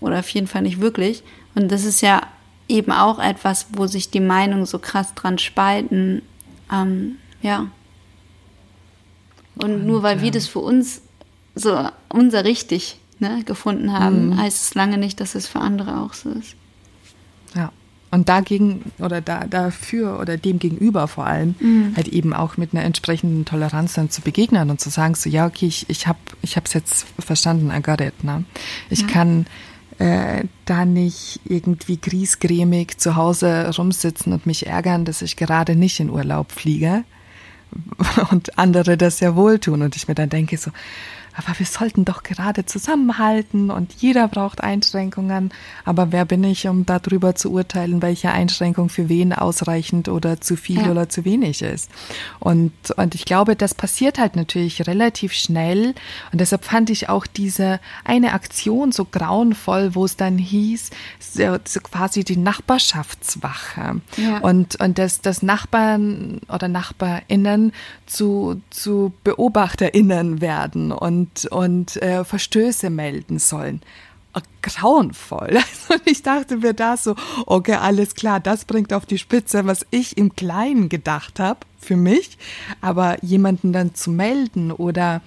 oder 0.00 0.18
auf 0.18 0.28
jeden 0.30 0.46
Fall 0.46 0.62
nicht 0.62 0.80
wirklich. 0.80 1.22
Und 1.54 1.70
das 1.70 1.84
ist 1.84 2.00
ja 2.00 2.22
eben 2.70 2.92
auch 2.92 3.18
etwas, 3.18 3.66
wo 3.72 3.86
sich 3.86 4.10
die 4.10 4.20
Meinungen 4.20 4.66
so 4.66 4.78
krass 4.78 5.14
dran 5.14 5.38
spalten. 5.38 6.22
Ähm, 6.72 7.16
ja. 7.42 7.66
Und, 9.56 9.74
und 9.74 9.86
nur 9.86 10.02
weil 10.02 10.18
ja. 10.18 10.22
wir 10.22 10.30
das 10.30 10.46
für 10.46 10.60
uns 10.60 11.02
so 11.54 11.88
unser 12.08 12.44
richtig 12.44 12.98
ne, 13.18 13.42
gefunden 13.44 13.92
haben, 13.92 14.28
mhm. 14.28 14.38
heißt 14.38 14.62
es 14.62 14.74
lange 14.74 14.98
nicht, 14.98 15.20
dass 15.20 15.34
es 15.34 15.46
für 15.46 15.60
andere 15.60 15.98
auch 15.98 16.14
so 16.14 16.30
ist. 16.30 16.54
Ja. 17.54 17.72
Und 18.12 18.28
dagegen 18.28 18.90
oder 18.98 19.20
da, 19.20 19.44
dafür 19.44 20.18
oder 20.18 20.36
dem 20.36 20.58
gegenüber 20.58 21.06
vor 21.06 21.26
allem 21.26 21.54
mhm. 21.60 21.92
halt 21.96 22.08
eben 22.08 22.32
auch 22.32 22.56
mit 22.56 22.74
einer 22.74 22.82
entsprechenden 22.82 23.44
Toleranz 23.44 23.92
dann 23.92 24.10
zu 24.10 24.20
begegnen 24.20 24.68
und 24.68 24.80
zu 24.80 24.90
sagen, 24.90 25.14
so 25.14 25.30
ja, 25.30 25.46
okay, 25.46 25.66
ich, 25.66 25.88
ich 25.88 26.08
habe 26.08 26.18
ich 26.42 26.56
es 26.56 26.72
jetzt 26.72 27.06
verstanden, 27.20 27.70
I 27.72 27.80
got 27.80 28.00
it. 28.00 28.24
Ne? 28.24 28.44
Ich 28.88 29.02
ja. 29.02 29.06
kann 29.06 29.46
äh, 30.00 30.44
da 30.64 30.86
nicht 30.86 31.40
irgendwie 31.44 31.98
griesgrämig 32.00 32.96
zu 32.96 33.16
Hause 33.16 33.70
rumsitzen 33.76 34.32
und 34.32 34.46
mich 34.46 34.66
ärgern, 34.66 35.04
dass 35.04 35.20
ich 35.20 35.36
gerade 35.36 35.76
nicht 35.76 36.00
in 36.00 36.08
Urlaub 36.08 36.52
fliege. 36.52 37.04
Und 38.30 38.58
andere 38.58 38.96
das 38.96 39.20
ja 39.20 39.36
wohl 39.36 39.58
tun. 39.58 39.82
Und 39.82 39.94
ich 39.94 40.08
mir 40.08 40.14
dann 40.14 40.30
denke 40.30 40.56
so, 40.56 40.70
aber 41.40 41.58
wir 41.58 41.66
sollten 41.66 42.04
doch 42.04 42.22
gerade 42.22 42.66
zusammenhalten 42.66 43.70
und 43.70 43.94
jeder 43.94 44.28
braucht 44.28 44.62
Einschränkungen. 44.62 45.52
Aber 45.86 46.12
wer 46.12 46.26
bin 46.26 46.44
ich, 46.44 46.68
um 46.68 46.84
darüber 46.84 47.34
zu 47.34 47.50
urteilen, 47.50 48.02
welche 48.02 48.30
Einschränkung 48.30 48.90
für 48.90 49.08
wen 49.08 49.32
ausreichend 49.32 50.08
oder 50.08 50.40
zu 50.40 50.56
viel 50.56 50.82
ja. 50.82 50.90
oder 50.90 51.08
zu 51.08 51.24
wenig 51.24 51.62
ist? 51.62 51.90
Und, 52.40 52.72
und 52.96 53.14
ich 53.14 53.24
glaube, 53.24 53.56
das 53.56 53.74
passiert 53.74 54.18
halt 54.18 54.36
natürlich 54.36 54.86
relativ 54.86 55.32
schnell. 55.32 55.94
Und 56.30 56.40
deshalb 56.40 56.64
fand 56.64 56.90
ich 56.90 57.08
auch 57.08 57.26
diese 57.26 57.80
eine 58.04 58.34
Aktion 58.34 58.92
so 58.92 59.06
grauenvoll, 59.06 59.94
wo 59.94 60.04
es 60.04 60.16
dann 60.16 60.36
hieß, 60.36 60.90
so, 61.20 61.56
so 61.64 61.80
quasi 61.80 62.22
die 62.22 62.36
Nachbarschaftswache. 62.36 64.02
Ja. 64.18 64.38
Und, 64.40 64.78
und 64.78 64.98
das, 64.98 65.22
das 65.22 65.42
Nachbarn 65.42 66.42
oder 66.48 66.68
NachbarInnen 66.68 67.72
zu, 68.04 68.60
zu 68.68 69.14
BeobachterInnen 69.24 70.42
werden 70.42 70.92
und 70.92 71.29
und, 71.30 71.46
und 71.46 71.96
äh, 72.02 72.24
Verstöße 72.24 72.90
melden 72.90 73.38
sollen. 73.38 73.80
Äh, 74.34 74.40
grauenvoll. 74.62 75.58
Und 75.88 76.02
ich 76.04 76.22
dachte 76.22 76.58
mir 76.58 76.74
da 76.74 76.96
so, 76.96 77.14
okay, 77.46 77.74
alles 77.74 78.14
klar, 78.14 78.40
das 78.40 78.64
bringt 78.64 78.92
auf 78.92 79.06
die 79.06 79.18
Spitze, 79.18 79.66
was 79.66 79.86
ich 79.90 80.16
im 80.16 80.34
Kleinen 80.36 80.88
gedacht 80.88 81.40
habe 81.40 81.60
für 81.78 81.96
mich, 81.96 82.38
aber 82.80 83.22
jemanden 83.24 83.72
dann 83.72 83.94
zu 83.94 84.10
melden 84.10 84.70
oder 84.70 85.22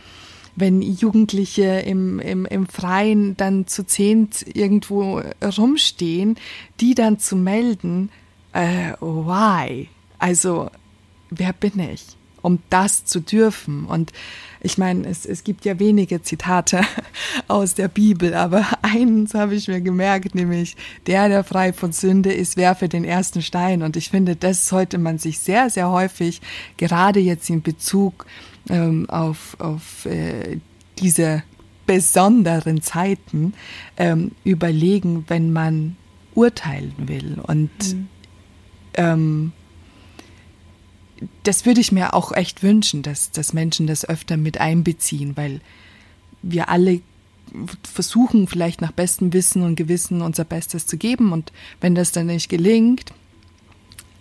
wenn 0.56 0.82
Jugendliche 0.82 1.80
im, 1.80 2.20
im, 2.20 2.46
im 2.46 2.68
Freien 2.68 3.36
dann 3.38 3.66
zu 3.66 3.86
zehnt 3.86 4.46
irgendwo 4.56 5.22
rumstehen, 5.58 6.36
die 6.80 6.94
dann 6.94 7.18
zu 7.18 7.36
melden, 7.36 8.12
äh, 8.54 8.94
why? 9.00 9.90
Also, 10.20 10.70
wer 11.32 11.54
bin 11.54 11.80
ich, 11.80 12.06
um 12.44 12.60
das 12.70 13.06
zu 13.06 13.20
dürfen? 13.20 13.86
Und 13.86 14.14
ich 14.62 14.78
meine, 14.78 15.08
es, 15.08 15.26
es 15.26 15.44
gibt 15.44 15.66
ja 15.66 15.80
wenige 15.80 16.22
Zitate 16.22 16.82
aus 17.48 17.74
der 17.74 17.88
Bibel, 17.88 18.36
aber 18.36 18.66
eins 18.84 19.34
habe 19.34 19.56
ich 19.56 19.68
mir 19.68 19.82
gemerkt, 19.82 20.36
nämlich 20.36 20.78
der, 21.08 21.28
der 21.28 21.44
frei 21.44 21.74
von 21.74 21.92
Sünde 21.92 22.32
ist, 22.32 22.56
werfe 22.56 22.88
den 22.88 23.04
ersten 23.04 23.42
Stein. 23.42 23.82
Und 23.82 23.98
ich 23.98 24.10
finde, 24.10 24.36
das 24.36 24.68
sollte 24.68 25.00
man 25.00 25.18
sich 25.18 25.40
sehr, 25.40 25.72
sehr 25.72 25.90
häufig, 25.90 26.42
gerade 26.78 27.20
jetzt 27.20 27.50
in 27.50 27.64
Bezug 27.64 28.28
ähm, 28.70 29.10
auf, 29.10 29.58
auf 29.60 30.06
äh, 30.06 30.60
diese 31.00 31.44
besonderen 31.86 32.82
Zeiten 32.82 33.54
ähm, 33.98 34.32
überlegen, 34.44 35.26
wenn 35.28 35.52
man 35.52 35.98
urteilen 36.34 36.94
will. 36.98 37.38
Und 37.44 37.70
mhm. 37.94 38.08
ähm, 38.96 39.52
das 41.44 41.66
würde 41.66 41.82
ich 41.82 41.92
mir 41.92 42.14
auch 42.14 42.32
echt 42.32 42.64
wünschen, 42.64 43.02
dass, 43.02 43.32
dass 43.32 43.54
Menschen 43.54 43.88
das 43.88 44.08
öfter 44.08 44.38
mit 44.38 44.60
einbeziehen, 44.60 45.36
weil 45.36 45.62
wir 46.42 46.70
alle 46.70 47.02
versuchen 47.84 48.48
vielleicht 48.48 48.82
nach 48.82 48.92
bestem 48.92 49.34
Wissen 49.34 49.64
und 49.64 49.76
Gewissen 49.76 50.22
unser 50.22 50.44
Bestes 50.44 50.88
zu 50.88 50.98
geben 50.98 51.32
und 51.32 51.52
wenn 51.82 51.94
das 51.96 52.12
dann 52.12 52.28
nicht 52.28 52.50
gelingt, 52.50 53.12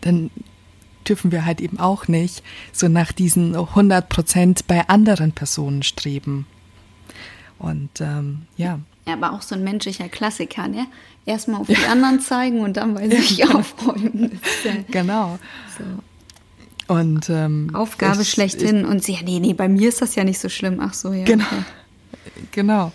dann 0.02 0.30
dürfen 1.08 1.32
wir 1.32 1.44
halt 1.44 1.60
eben 1.60 1.78
auch 1.78 2.08
nicht 2.08 2.42
so 2.72 2.88
nach 2.88 3.12
diesen 3.12 3.56
100 3.56 4.08
Prozent 4.08 4.66
bei 4.66 4.88
anderen 4.88 5.32
Personen 5.32 5.82
streben. 5.82 6.46
Und 7.58 8.00
ähm, 8.00 8.42
ja. 8.56 8.80
Ja, 9.06 9.14
aber 9.14 9.32
auch 9.32 9.42
so 9.42 9.54
ein 9.54 9.64
menschlicher 9.64 10.08
Klassiker, 10.08 10.68
ne? 10.68 10.86
Erstmal 11.26 11.60
auf 11.60 11.66
die 11.68 11.74
ja. 11.74 11.90
anderen 11.90 12.20
zeigen 12.20 12.60
und 12.60 12.76
dann 12.76 12.94
bei 12.94 13.08
sich 13.08 13.48
aufräumen. 13.48 14.40
genau. 14.90 15.38
So. 15.76 15.84
Und, 16.92 17.30
ähm, 17.30 17.70
Aufgabe 17.74 18.22
ich, 18.22 18.30
schlechthin. 18.30 18.80
Ich, 18.80 18.86
und 18.86 19.02
sie, 19.02 19.14
ja, 19.14 19.22
nee, 19.22 19.40
nee, 19.40 19.54
bei 19.54 19.68
mir 19.68 19.88
ist 19.88 20.02
das 20.02 20.14
ja 20.14 20.24
nicht 20.24 20.38
so 20.38 20.48
schlimm. 20.48 20.78
Ach 20.80 20.94
so, 20.94 21.12
ja. 21.12 21.24
Genau. 21.24 21.44
Okay. 21.44 21.64
Genau. 22.52 22.92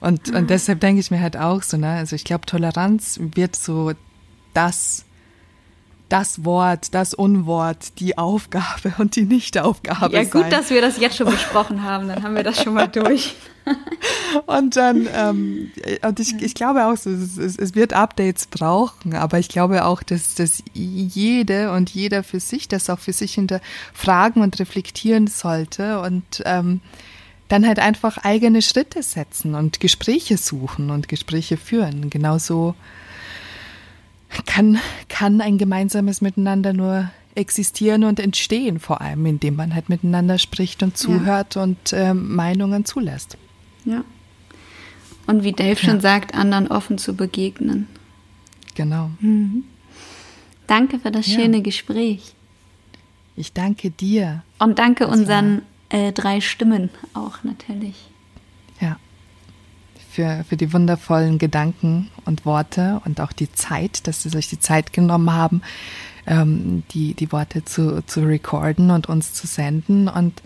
Und, 0.00 0.32
ah. 0.32 0.38
und 0.38 0.50
deshalb 0.50 0.80
denke 0.80 1.00
ich 1.00 1.10
mir 1.10 1.20
halt 1.20 1.36
auch 1.36 1.62
so, 1.62 1.76
ne, 1.76 1.90
also 1.90 2.16
ich 2.16 2.24
glaube, 2.24 2.46
Toleranz 2.46 3.18
wird 3.34 3.56
so 3.56 3.92
das, 4.54 5.04
das 6.10 6.44
Wort, 6.44 6.92
das 6.92 7.14
Unwort, 7.14 7.98
die 7.98 8.18
Aufgabe 8.18 8.94
und 8.98 9.16
die 9.16 9.22
Nichtaufgabe 9.22 10.12
Ja, 10.14 10.24
gut, 10.24 10.42
sein. 10.42 10.50
dass 10.50 10.70
wir 10.70 10.82
das 10.82 10.98
jetzt 10.98 11.16
schon 11.16 11.30
besprochen 11.30 11.82
haben, 11.82 12.08
dann 12.08 12.22
haben 12.22 12.34
wir 12.34 12.42
das 12.42 12.62
schon 12.62 12.74
mal 12.74 12.88
durch. 12.88 13.36
und 14.46 14.76
dann, 14.76 15.08
ähm, 15.14 15.70
und 16.02 16.20
ich, 16.20 16.34
ich 16.42 16.54
glaube 16.54 16.86
auch, 16.86 16.96
so, 16.96 17.10
es, 17.10 17.38
es, 17.38 17.74
wird 17.74 17.92
Updates 17.92 18.46
brauchen, 18.46 19.14
aber 19.14 19.38
ich 19.38 19.48
glaube 19.48 19.84
auch, 19.84 20.02
dass, 20.02 20.34
dass 20.34 20.62
jede 20.74 21.72
und 21.72 21.90
jeder 21.90 22.24
für 22.24 22.40
sich 22.40 22.66
das 22.66 22.90
auch 22.90 22.98
für 22.98 23.12
sich 23.12 23.34
hinterfragen 23.34 24.42
und 24.42 24.58
reflektieren 24.58 25.28
sollte 25.28 26.00
und 26.00 26.42
ähm, 26.44 26.80
dann 27.48 27.66
halt 27.66 27.78
einfach 27.78 28.18
eigene 28.18 28.62
Schritte 28.62 29.02
setzen 29.02 29.54
und 29.54 29.78
Gespräche 29.78 30.36
suchen 30.38 30.90
und 30.90 31.08
Gespräche 31.08 31.56
führen. 31.56 32.10
Genauso 32.10 32.74
kann, 34.46 34.78
kann 35.08 35.40
ein 35.40 35.58
gemeinsames 35.58 36.20
Miteinander 36.20 36.72
nur 36.72 37.10
existieren 37.34 38.04
und 38.04 38.20
entstehen, 38.20 38.80
vor 38.80 39.00
allem 39.00 39.24
indem 39.26 39.56
man 39.56 39.74
halt 39.74 39.88
miteinander 39.88 40.38
spricht 40.38 40.82
und 40.82 40.96
zuhört 40.96 41.54
ja. 41.54 41.62
und 41.62 41.92
ähm, 41.92 42.34
Meinungen 42.34 42.84
zulässt. 42.84 43.36
Ja. 43.84 44.04
Und 45.26 45.44
wie 45.44 45.52
Dave 45.52 45.76
schon 45.76 46.00
sagt, 46.00 46.34
anderen 46.34 46.68
offen 46.68 46.98
zu 46.98 47.14
begegnen. 47.14 47.86
Genau. 48.74 49.10
Mhm. 49.20 49.64
Danke 50.66 50.98
für 50.98 51.10
das 51.10 51.26
ja. 51.28 51.40
schöne 51.40 51.62
Gespräch. 51.62 52.34
Ich 53.36 53.52
danke 53.52 53.90
dir. 53.90 54.42
Und 54.58 54.78
danke 54.78 55.06
das 55.06 55.16
unseren 55.18 55.62
äh, 55.88 56.12
drei 56.12 56.40
Stimmen 56.40 56.90
auch 57.14 57.42
natürlich. 57.42 58.09
Für, 60.10 60.44
für 60.48 60.56
die 60.56 60.72
wundervollen 60.72 61.38
Gedanken 61.38 62.10
und 62.24 62.44
Worte 62.44 63.00
und 63.04 63.20
auch 63.20 63.32
die 63.32 63.52
Zeit, 63.52 64.06
dass 64.08 64.22
sie 64.22 64.28
sich 64.28 64.48
die 64.48 64.58
Zeit 64.58 64.92
genommen 64.92 65.32
haben, 65.32 65.62
ähm, 66.26 66.82
die, 66.90 67.14
die 67.14 67.30
Worte 67.30 67.64
zu, 67.64 68.02
zu 68.06 68.22
recorden 68.22 68.90
und 68.90 69.08
uns 69.08 69.32
zu 69.34 69.46
senden. 69.46 70.08
Und 70.08 70.42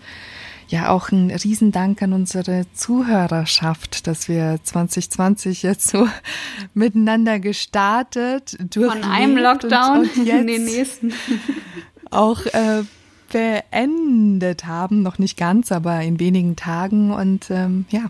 ja 0.67 0.89
auch 0.89 1.11
ein 1.11 1.31
Riesendank 1.31 2.01
an 2.01 2.13
unsere 2.13 2.65
Zuhörerschaft, 2.73 4.07
dass 4.07 4.27
wir 4.27 4.59
2020 4.63 5.63
jetzt 5.63 5.87
so 5.87 6.07
miteinander 6.73 7.39
gestartet, 7.39 8.57
durch 8.73 8.91
von 8.91 9.03
einem 9.03 9.37
Lockdown 9.37 10.01
und, 10.01 10.17
und 10.17 10.27
in 10.27 10.47
den 10.47 10.65
nächsten. 10.65 11.13
auch 12.11 12.45
äh, 12.45 12.83
beendet 13.31 14.65
haben, 14.65 15.01
noch 15.01 15.19
nicht 15.19 15.37
ganz, 15.37 15.71
aber 15.71 16.01
in 16.01 16.19
wenigen 16.19 16.55
Tagen. 16.55 17.11
Und 17.11 17.49
ähm, 17.49 17.85
ja, 17.89 18.05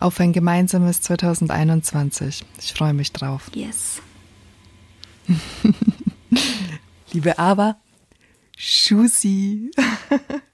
auf 0.00 0.18
ein 0.18 0.32
gemeinsames 0.32 1.02
2021. 1.02 2.44
Ich 2.58 2.72
freue 2.72 2.94
mich 2.94 3.12
drauf. 3.12 3.50
Yes. 3.54 4.00
Liebe 7.12 7.38
Ava, 7.38 7.76
Schusi. 8.56 9.70